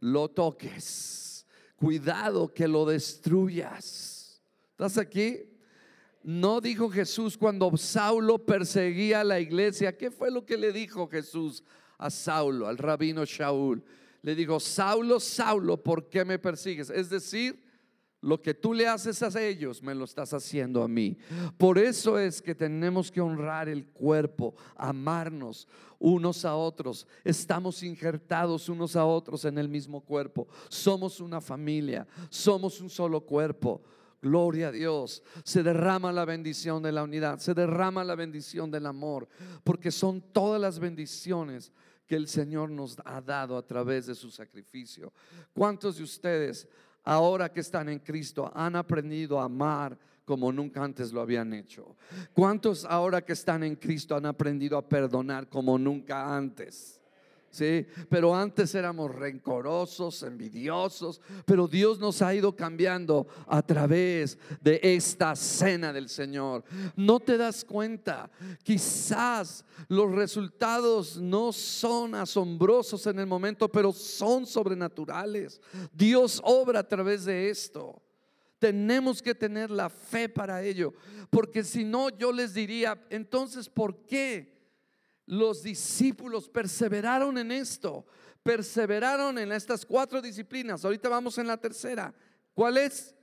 lo 0.00 0.28
toques. 0.30 1.46
Cuidado 1.76 2.52
que 2.52 2.68
lo 2.68 2.86
destruyas. 2.86 4.40
¿Estás 4.70 4.98
aquí? 4.98 5.51
No 6.22 6.60
dijo 6.60 6.88
Jesús 6.88 7.36
cuando 7.36 7.76
Saulo 7.76 8.38
perseguía 8.38 9.20
a 9.20 9.24
la 9.24 9.40
iglesia. 9.40 9.96
¿Qué 9.96 10.10
fue 10.10 10.30
lo 10.30 10.44
que 10.44 10.56
le 10.56 10.72
dijo 10.72 11.08
Jesús 11.08 11.64
a 11.98 12.10
Saulo, 12.10 12.66
al 12.68 12.78
rabino 12.78 13.24
Shaul? 13.24 13.82
le 14.22 14.36
dijo, 14.36 14.60
Saulo, 14.60 15.20
Saulo, 15.20 15.82
¿por 15.82 16.08
qué 16.08 16.24
me 16.24 16.38
persigues? 16.38 16.90
Es 16.90 17.10
decir, 17.10 17.60
lo 18.20 18.40
que 18.40 18.54
tú 18.54 18.72
le 18.72 18.86
haces 18.86 19.20
a 19.20 19.42
ellos, 19.42 19.82
me 19.82 19.96
lo 19.96 20.04
estás 20.04 20.32
haciendo 20.32 20.84
a 20.84 20.88
mí. 20.88 21.18
Por 21.58 21.76
eso 21.76 22.16
es 22.20 22.40
que 22.40 22.54
tenemos 22.54 23.10
que 23.10 23.20
honrar 23.20 23.68
el 23.68 23.84
cuerpo, 23.86 24.54
amarnos 24.76 25.66
unos 25.98 26.44
a 26.44 26.54
otros. 26.54 27.04
Estamos 27.24 27.82
injertados 27.82 28.68
unos 28.68 28.94
a 28.94 29.04
otros 29.04 29.44
en 29.44 29.58
el 29.58 29.68
mismo 29.68 30.00
cuerpo. 30.00 30.46
Somos 30.68 31.18
una 31.18 31.40
familia, 31.40 32.06
somos 32.30 32.80
un 32.80 32.88
solo 32.88 33.22
cuerpo. 33.22 33.82
Gloria 34.22 34.68
a 34.68 34.72
Dios. 34.72 35.20
Se 35.42 35.64
derrama 35.64 36.12
la 36.12 36.24
bendición 36.24 36.80
de 36.80 36.92
la 36.92 37.02
unidad, 37.02 37.40
se 37.40 37.54
derrama 37.54 38.04
la 38.04 38.14
bendición 38.14 38.70
del 38.70 38.86
amor, 38.86 39.28
porque 39.64 39.90
son 39.90 40.22
todas 40.32 40.60
las 40.60 40.78
bendiciones 40.78 41.72
que 42.06 42.14
el 42.14 42.28
Señor 42.28 42.70
nos 42.70 42.96
ha 43.04 43.20
dado 43.20 43.56
a 43.56 43.66
través 43.66 44.06
de 44.06 44.14
su 44.14 44.30
sacrificio. 44.30 45.12
¿Cuántos 45.52 45.96
de 45.96 46.04
ustedes 46.04 46.68
ahora 47.02 47.52
que 47.52 47.60
están 47.60 47.88
en 47.88 47.98
Cristo, 47.98 48.50
han 48.54 48.76
aprendido 48.76 49.40
a 49.40 49.44
amar 49.44 49.98
como 50.24 50.52
nunca 50.52 50.84
antes 50.84 51.12
lo 51.12 51.20
habían 51.20 51.52
hecho? 51.52 51.96
¿Cuántos 52.32 52.84
ahora 52.84 53.24
que 53.24 53.32
están 53.32 53.64
en 53.64 53.74
Cristo 53.74 54.14
han 54.14 54.26
aprendido 54.26 54.78
a 54.78 54.88
perdonar 54.88 55.48
como 55.48 55.76
nunca 55.76 56.36
antes? 56.36 57.01
¿Sí? 57.52 57.86
Pero 58.08 58.34
antes 58.34 58.74
éramos 58.74 59.14
rencorosos, 59.14 60.22
envidiosos, 60.24 61.20
pero 61.44 61.68
Dios 61.68 62.00
nos 62.00 62.22
ha 62.22 62.34
ido 62.34 62.56
cambiando 62.56 63.28
a 63.46 63.62
través 63.62 64.38
de 64.60 64.80
esta 64.82 65.36
cena 65.36 65.92
del 65.92 66.08
Señor. 66.08 66.64
No 66.96 67.20
te 67.20 67.36
das 67.36 67.64
cuenta, 67.64 68.30
quizás 68.64 69.64
los 69.88 70.10
resultados 70.10 71.18
no 71.18 71.52
son 71.52 72.14
asombrosos 72.14 73.06
en 73.06 73.20
el 73.20 73.26
momento, 73.26 73.70
pero 73.70 73.92
son 73.92 74.46
sobrenaturales. 74.46 75.60
Dios 75.92 76.40
obra 76.44 76.80
a 76.80 76.88
través 76.88 77.26
de 77.26 77.50
esto. 77.50 78.02
Tenemos 78.58 79.20
que 79.20 79.34
tener 79.34 79.70
la 79.70 79.90
fe 79.90 80.28
para 80.28 80.62
ello, 80.62 80.94
porque 81.30 81.64
si 81.64 81.84
no, 81.84 82.08
yo 82.10 82.32
les 82.32 82.54
diría, 82.54 83.04
entonces, 83.10 83.68
¿por 83.68 84.06
qué? 84.06 84.51
Los 85.32 85.62
discípulos 85.62 86.50
perseveraron 86.50 87.38
en 87.38 87.52
esto, 87.52 88.04
perseveraron 88.42 89.38
en 89.38 89.50
estas 89.52 89.86
cuatro 89.86 90.20
disciplinas. 90.20 90.84
Ahorita 90.84 91.08
vamos 91.08 91.38
en 91.38 91.46
la 91.46 91.56
tercera. 91.56 92.14
¿Cuál 92.52 92.76
es? 92.76 93.14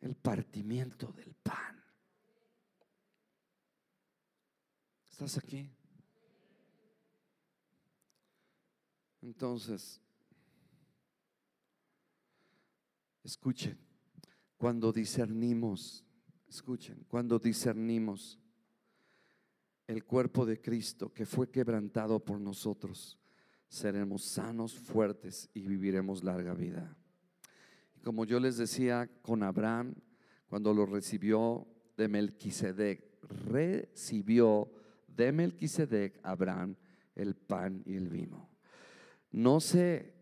El 0.00 0.14
partimiento 0.14 1.12
del 1.12 1.34
pan. 1.34 1.82
¿Estás 5.10 5.38
aquí? 5.38 5.68
Entonces, 9.20 10.00
escuchen, 13.24 13.76
cuando 14.56 14.92
discernimos, 14.92 16.04
escuchen, 16.46 17.04
cuando 17.08 17.40
discernimos 17.40 18.38
el 19.90 20.04
cuerpo 20.04 20.46
de 20.46 20.60
Cristo 20.60 21.12
que 21.12 21.26
fue 21.26 21.50
quebrantado 21.50 22.24
por 22.24 22.40
nosotros, 22.40 23.18
seremos 23.68 24.22
sanos, 24.22 24.72
fuertes 24.72 25.50
y 25.52 25.66
viviremos 25.66 26.22
larga 26.22 26.54
vida. 26.54 26.96
Y 27.96 28.00
como 28.00 28.24
yo 28.24 28.38
les 28.38 28.56
decía 28.56 29.10
con 29.20 29.42
Abraham, 29.42 29.96
cuando 30.48 30.72
lo 30.72 30.86
recibió 30.86 31.66
de 31.96 32.06
Melquisedec, 32.06 33.02
recibió 33.48 34.70
de 35.08 35.32
Melquisedec 35.32 36.20
Abraham 36.22 36.76
el 37.16 37.34
pan 37.34 37.82
y 37.84 37.96
el 37.96 38.08
vino. 38.08 38.48
No 39.32 39.58
sé, 39.58 40.14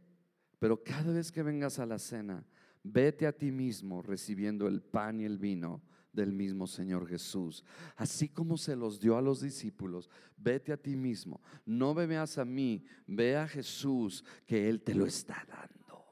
pero 0.59 0.83
cada 0.83 1.13
vez 1.13 1.31
que 1.31 1.43
vengas 1.43 1.79
a 1.79 1.85
la 1.85 1.99
cena, 1.99 2.43
vete 2.83 3.27
a 3.27 3.33
ti 3.33 3.53
mismo 3.53 4.01
recibiendo 4.01 4.67
el 4.67 4.81
pan 4.81 5.21
y 5.21 5.25
el 5.25 5.37
vino 5.37 5.83
del 6.13 6.33
mismo 6.33 6.67
Señor 6.67 7.07
Jesús. 7.09 7.65
Así 7.97 8.29
como 8.29 8.57
se 8.57 8.77
los 8.77 9.01
dio 9.01 9.17
a 9.17 9.23
los 9.23 9.41
discípulos, 9.41 10.11
vete 10.37 10.73
a 10.73 10.77
ti 10.77 10.97
mismo, 10.97 11.41
no 11.65 11.95
me 11.95 12.17
a 12.17 12.45
mí, 12.45 12.85
ve 13.07 13.37
a 13.37 13.47
Jesús 13.47 14.25
que 14.47 14.69
Él 14.69 14.83
te 14.83 14.95
lo 14.95 15.07
está 15.07 15.45
dando. 15.49 16.05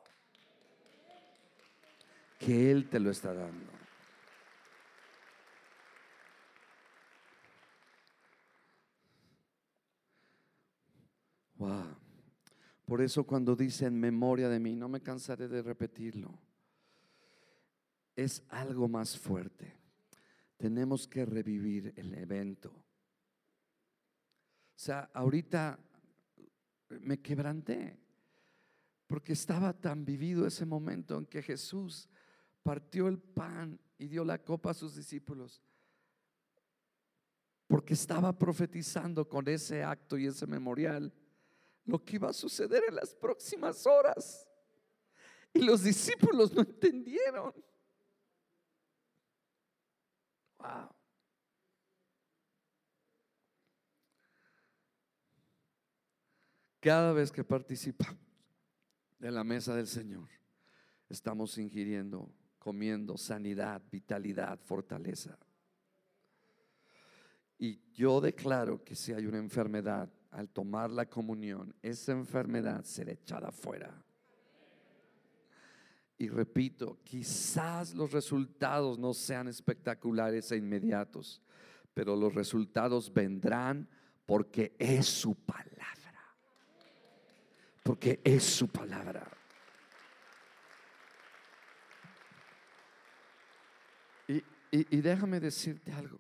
Que 2.39 2.71
Él 2.71 2.89
te 2.89 3.01
lo 3.01 3.11
está 3.11 3.33
dando. 3.35 3.73
Wow. 11.57 11.97
Por 12.85 13.01
eso 13.01 13.25
cuando 13.25 13.57
dice 13.57 13.87
en 13.87 13.99
memoria 13.99 14.49
de 14.49 14.61
mí, 14.61 14.77
no 14.77 14.89
me 14.89 15.01
cansaré 15.01 15.49
de 15.49 15.63
repetirlo. 15.63 16.39
Es 18.15 18.45
algo 18.51 18.89
más 18.89 19.19
fuerte 19.19 19.86
tenemos 20.57 21.07
que 21.07 21.25
revivir 21.25 21.93
el 21.97 22.15
evento. 22.15 22.71
O 24.77 24.79
sea, 24.79 25.11
ahorita 25.15 25.79
me 27.01 27.21
quebranté 27.21 27.99
porque 29.07 29.33
estaba 29.33 29.73
tan 29.73 30.05
vivido 30.05 30.47
ese 30.47 30.67
momento 30.67 31.17
en 31.17 31.27
que 31.27 31.43
Jesús 31.43 32.09
partió 32.63 33.09
el 33.09 33.19
pan 33.19 33.81
y 33.99 34.09
dio 34.09 34.25
la 34.25 34.43
copa 34.43 34.71
a 34.71 34.75
sus 34.75 34.97
discípulos. 34.97 35.63
Porque 37.69 37.95
estaba 37.95 38.37
profetizando 38.37 39.29
con 39.29 39.49
ese 39.49 39.83
acto 39.83 40.19
y 40.19 40.27
ese 40.27 40.47
memorial 40.47 41.13
lo 41.85 42.05
que 42.05 42.17
iba 42.17 42.29
a 42.29 42.33
suceder 42.33 42.83
en 42.89 42.97
las 42.97 43.15
próximas 43.15 43.87
horas. 43.87 44.49
Y 45.53 45.61
los 45.61 45.83
discípulos 45.83 46.53
no 46.53 46.63
entendieron. 46.63 47.53
Cada 56.81 57.13
vez 57.13 57.33
que 57.33 57.43
participamos 57.43 58.21
de 59.19 59.31
la 59.31 59.43
mesa 59.43 59.75
del 59.75 59.89
Señor, 59.89 60.29
estamos 61.09 61.59
ingiriendo, 61.59 62.33
comiendo 62.59 63.17
sanidad, 63.17 63.83
vitalidad, 63.91 64.59
fortaleza. 64.61 65.37
Y 67.59 67.81
yo 67.93 68.21
declaro 68.21 68.85
que 68.85 68.95
si 68.95 69.13
hay 69.13 69.27
una 69.27 69.39
enfermedad, 69.39 70.09
al 70.31 70.51
tomar 70.51 70.91
la 70.91 71.07
comunión, 71.07 71.75
esa 71.83 72.13
enfermedad 72.13 72.85
será 72.85 73.13
echada 73.13 73.51
fuera. 73.51 74.06
Y 76.19 76.29
repito, 76.29 76.99
quizás 77.05 77.95
los 77.95 78.13
resultados 78.13 78.99
no 78.99 79.13
sean 79.13 79.49
espectaculares 79.49 80.51
e 80.51 80.57
inmediatos, 80.57 81.43
pero 81.93 82.17
los 82.17 82.35
resultados 82.35 83.13
vendrán 83.13 83.89
porque 84.25 84.75
es 84.79 85.07
su 85.07 85.35
palabra. 85.35 85.77
Porque 87.83 88.21
es 88.25 88.43
su 88.43 88.67
palabra. 88.69 89.31
Y, 94.27 94.43
y, 94.73 95.01
déjame 95.01 95.39
decirte 95.39 95.93
algo. 95.93 96.19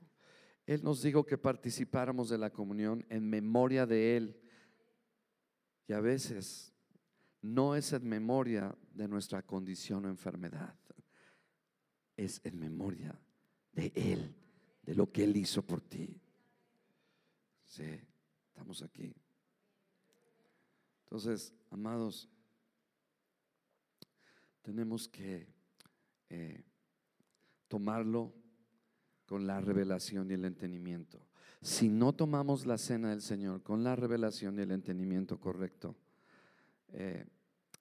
Él 0.66 0.82
nos 0.84 1.02
dijo 1.02 1.24
que 1.24 1.38
participáramos 1.38 2.28
de 2.28 2.38
la 2.38 2.50
comunión 2.50 3.04
en 3.08 3.28
memoria 3.28 3.86
de 3.86 4.16
Él. 4.16 4.40
Y 5.88 5.92
a 5.92 6.00
veces 6.00 6.75
no 7.46 7.74
es 7.76 7.92
en 7.92 8.08
memoria 8.08 8.76
de 8.92 9.08
nuestra 9.08 9.42
condición 9.42 10.04
o 10.04 10.08
enfermedad, 10.08 10.74
es 12.16 12.40
en 12.44 12.58
memoria 12.58 13.18
de 13.72 13.92
Él, 13.94 14.34
de 14.82 14.94
lo 14.94 15.10
que 15.12 15.24
Él 15.24 15.36
hizo 15.36 15.62
por 15.62 15.80
ti. 15.80 16.20
Sí, 17.64 18.00
estamos 18.48 18.82
aquí. 18.82 19.14
Entonces, 21.04 21.54
amados, 21.70 22.28
tenemos 24.62 25.08
que 25.08 25.46
eh, 26.28 26.64
tomarlo 27.68 28.34
con 29.26 29.46
la 29.46 29.60
revelación 29.60 30.30
y 30.30 30.34
el 30.34 30.44
entendimiento. 30.44 31.20
Si 31.62 31.88
no 31.88 32.12
tomamos 32.12 32.66
la 32.66 32.78
cena 32.78 33.10
del 33.10 33.22
Señor 33.22 33.62
con 33.62 33.84
la 33.84 33.94
revelación 33.94 34.58
y 34.58 34.62
el 34.62 34.72
entendimiento 34.72 35.38
correcto, 35.38 35.96
eh, 36.92 37.26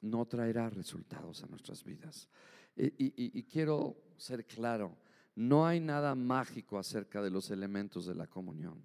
no 0.02 0.26
traerá 0.26 0.70
resultados 0.70 1.44
a 1.44 1.48
nuestras 1.48 1.84
vidas. 1.84 2.30
Y, 2.78 3.44
quiero 3.44 3.96
ser 4.18 4.46
claro, 4.46 4.98
no 5.36 5.66
hay 5.66 5.80
nada 5.80 6.14
mágico 6.14 6.78
acerca 6.78 7.22
de 7.22 7.32
los 7.32 7.50
elementos 7.50 8.06
de 8.06 8.16
la 8.16 8.28
comunión. 8.28 8.82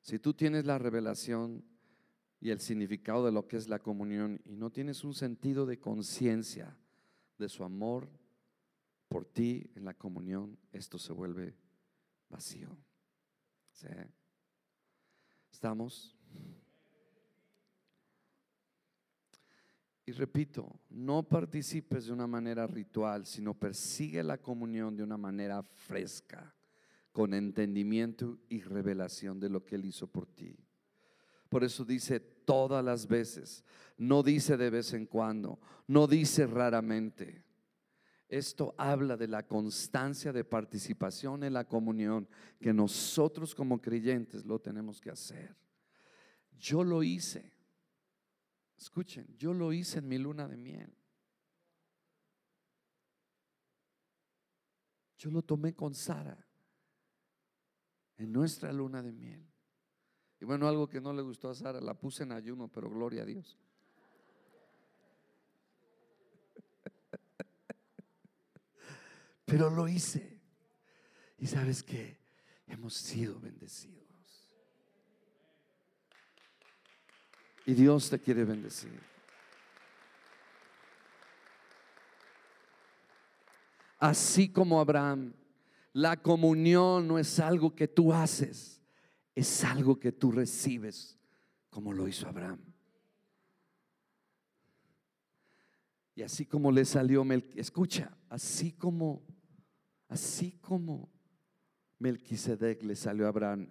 Si 0.00 0.18
tú 0.18 0.32
tienes 0.32 0.64
la 0.64 0.78
revelación 0.78 1.64
y 2.40 2.50
el 2.50 2.60
significado 2.60 3.26
de 3.26 3.32
lo 3.32 3.46
que 3.48 3.56
es 3.56 3.68
la 3.68 3.80
comunión 3.80 4.40
y 4.44 4.56
no 4.56 4.70
tienes 4.70 5.04
un 5.04 5.14
sentido 5.14 5.66
de 5.66 5.80
conciencia 5.80 6.76
de 7.36 7.48
su 7.48 7.64
amor 7.64 8.08
por 9.08 9.24
ti 9.24 9.70
en 9.74 9.84
la 9.84 9.94
comunión, 9.94 10.56
esto 10.72 10.98
se 10.98 11.12
vuelve 11.12 11.56
vacío. 12.28 12.76
¿Estamos? 15.50 16.16
Y 20.10 20.12
repito, 20.12 20.80
no 20.88 21.22
participes 21.22 22.06
de 22.06 22.12
una 22.12 22.26
manera 22.26 22.66
ritual, 22.66 23.24
sino 23.26 23.54
persigue 23.54 24.24
la 24.24 24.38
comunión 24.38 24.96
de 24.96 25.04
una 25.04 25.16
manera 25.16 25.62
fresca, 25.62 26.52
con 27.12 27.32
entendimiento 27.32 28.40
y 28.48 28.60
revelación 28.60 29.38
de 29.38 29.48
lo 29.48 29.64
que 29.64 29.76
Él 29.76 29.84
hizo 29.84 30.08
por 30.08 30.26
ti. 30.26 30.58
Por 31.48 31.62
eso 31.62 31.84
dice 31.84 32.18
todas 32.18 32.84
las 32.84 33.06
veces, 33.06 33.62
no 33.98 34.24
dice 34.24 34.56
de 34.56 34.70
vez 34.70 34.92
en 34.94 35.06
cuando, 35.06 35.60
no 35.86 36.08
dice 36.08 36.44
raramente. 36.44 37.44
Esto 38.28 38.74
habla 38.78 39.16
de 39.16 39.28
la 39.28 39.46
constancia 39.46 40.32
de 40.32 40.42
participación 40.42 41.44
en 41.44 41.52
la 41.52 41.68
comunión 41.68 42.28
que 42.58 42.72
nosotros 42.72 43.54
como 43.54 43.80
creyentes 43.80 44.44
lo 44.44 44.58
tenemos 44.58 45.00
que 45.00 45.10
hacer. 45.10 45.54
Yo 46.58 46.82
lo 46.82 47.04
hice. 47.04 47.59
Escuchen, 48.80 49.36
yo 49.36 49.52
lo 49.52 49.74
hice 49.74 49.98
en 49.98 50.08
mi 50.08 50.16
luna 50.16 50.48
de 50.48 50.56
miel. 50.56 50.90
Yo 55.18 55.30
lo 55.30 55.42
tomé 55.42 55.74
con 55.74 55.94
Sara 55.94 56.48
en 58.16 58.32
nuestra 58.32 58.72
luna 58.72 59.02
de 59.02 59.12
miel. 59.12 59.46
Y 60.40 60.46
bueno, 60.46 60.66
algo 60.66 60.88
que 60.88 61.02
no 61.02 61.12
le 61.12 61.20
gustó 61.20 61.50
a 61.50 61.54
Sara, 61.54 61.82
la 61.82 61.92
puse 61.92 62.22
en 62.22 62.32
ayuno, 62.32 62.68
pero 62.68 62.88
gloria 62.88 63.20
a 63.22 63.26
Dios. 63.26 63.58
Pero 69.44 69.68
lo 69.68 69.88
hice. 69.88 70.40
Y 71.36 71.46
sabes 71.46 71.82
que 71.82 72.18
hemos 72.66 72.94
sido 72.94 73.38
bendecidos. 73.40 73.99
Y 77.70 77.74
Dios 77.74 78.10
te 78.10 78.18
quiere 78.18 78.42
bendecir. 78.42 79.00
Así 83.96 84.48
como 84.48 84.80
Abraham, 84.80 85.32
la 85.92 86.20
comunión 86.20 87.06
no 87.06 87.16
es 87.16 87.38
algo 87.38 87.72
que 87.76 87.86
tú 87.86 88.12
haces, 88.12 88.82
es 89.36 89.62
algo 89.62 90.00
que 90.00 90.10
tú 90.10 90.32
recibes, 90.32 91.16
como 91.68 91.92
lo 91.92 92.08
hizo 92.08 92.26
Abraham. 92.26 92.58
Y 96.16 96.22
así 96.22 96.46
como 96.46 96.72
le 96.72 96.84
salió, 96.84 97.24
escucha, 97.54 98.18
así 98.28 98.72
como, 98.72 99.22
así 100.08 100.58
como 100.60 101.08
Melquisedec 102.00 102.82
le 102.82 102.96
salió 102.96 103.26
a 103.26 103.28
Abraham 103.28 103.70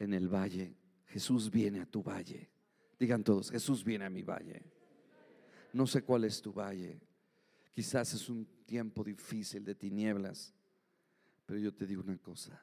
en 0.00 0.14
el 0.14 0.26
valle, 0.26 0.77
Jesús 1.08 1.50
viene 1.50 1.80
a 1.80 1.86
tu 1.86 2.02
valle. 2.02 2.50
Digan 2.98 3.22
todos, 3.22 3.50
Jesús 3.50 3.84
viene 3.84 4.04
a 4.04 4.10
mi 4.10 4.22
valle. 4.22 4.62
No 5.72 5.86
sé 5.86 6.02
cuál 6.02 6.24
es 6.24 6.40
tu 6.42 6.52
valle. 6.52 7.00
Quizás 7.74 8.12
es 8.14 8.28
un 8.28 8.46
tiempo 8.66 9.04
difícil 9.04 9.64
de 9.64 9.74
tinieblas, 9.74 10.52
pero 11.46 11.58
yo 11.58 11.72
te 11.72 11.86
digo 11.86 12.02
una 12.02 12.18
cosa. 12.18 12.62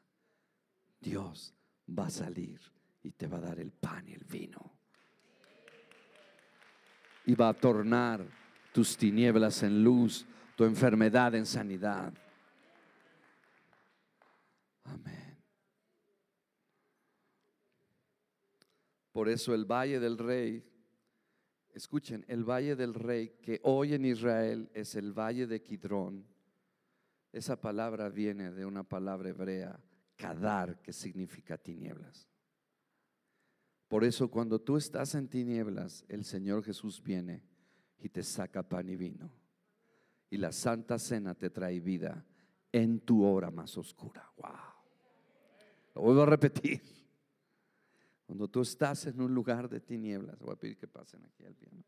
Dios 1.00 1.54
va 1.88 2.08
a 2.08 2.10
salir 2.10 2.60
y 3.02 3.12
te 3.12 3.28
va 3.28 3.38
a 3.38 3.42
dar 3.42 3.60
el 3.60 3.72
pan 3.72 4.08
y 4.08 4.14
el 4.14 4.26
vino. 4.26 4.60
Y 7.26 7.34
va 7.34 7.50
a 7.50 7.54
tornar 7.54 8.26
tus 8.72 8.98
tinieblas 8.98 9.64
en 9.64 9.84
luz, 9.84 10.26
tu 10.56 10.66
enfermedad 10.66 11.34
en 11.36 11.46
sanidad. 11.46 12.14
Amén. 14.84 15.25
Por 19.16 19.30
eso 19.30 19.54
el 19.54 19.64
Valle 19.64 19.98
del 20.02 20.18
Rey, 20.18 20.62
escuchen, 21.70 22.26
el 22.28 22.44
Valle 22.44 22.76
del 22.76 22.94
Rey 22.94 23.30
que 23.42 23.62
hoy 23.64 23.94
en 23.94 24.04
Israel 24.04 24.70
es 24.74 24.94
el 24.96 25.14
Valle 25.18 25.48
de 25.48 25.64
Kidrón, 25.64 26.28
esa 27.32 27.62
palabra 27.62 28.10
viene 28.10 28.52
de 28.52 28.66
una 28.66 28.84
palabra 28.84 29.30
hebrea, 29.30 29.82
kadar, 30.18 30.82
que 30.82 30.92
significa 30.92 31.58
tinieblas. 31.58 32.28
Por 33.88 34.04
eso 34.04 34.30
cuando 34.30 34.60
tú 34.60 34.76
estás 34.76 35.16
en 35.16 35.30
tinieblas, 35.30 36.04
el 36.10 36.26
Señor 36.26 36.62
Jesús 36.62 37.02
viene 37.02 37.42
y 37.98 38.10
te 38.10 38.22
saca 38.22 38.68
pan 38.68 38.90
y 38.90 38.98
vino. 38.98 39.32
Y 40.30 40.36
la 40.36 40.52
Santa 40.52 41.00
Cena 41.00 41.36
te 41.36 41.50
trae 41.50 41.80
vida 41.80 42.26
en 42.70 43.00
tu 43.00 43.24
hora 43.24 43.50
más 43.50 43.78
oscura. 43.78 44.30
Wow. 44.36 44.52
Lo 45.94 46.02
vuelvo 46.02 46.24
a 46.24 46.26
repetir. 46.26 47.05
Cuando 48.26 48.48
tú 48.48 48.62
estás 48.62 49.06
en 49.06 49.22
un 49.22 49.34
lugar 49.34 49.70
de 49.70 49.80
tinieblas, 49.80 50.40
voy 50.40 50.54
a 50.54 50.56
pedir 50.56 50.78
que 50.78 50.88
pasen 50.88 51.24
aquí 51.26 51.46
al 51.46 51.54
piano. 51.54 51.84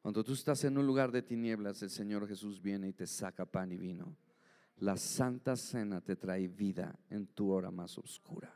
Cuando 0.00 0.24
tú 0.24 0.32
estás 0.32 0.64
en 0.64 0.76
un 0.78 0.86
lugar 0.86 1.12
de 1.12 1.22
tinieblas, 1.22 1.82
el 1.82 1.90
Señor 1.90 2.26
Jesús 2.26 2.60
viene 2.60 2.88
y 2.88 2.92
te 2.92 3.06
saca 3.06 3.46
pan 3.46 3.72
y 3.72 3.76
vino. 3.76 4.16
La 4.78 4.96
santa 4.96 5.56
cena 5.56 6.00
te 6.00 6.16
trae 6.16 6.48
vida 6.48 6.98
en 7.10 7.26
tu 7.28 7.50
hora 7.50 7.70
más 7.70 7.96
oscura. 7.98 8.52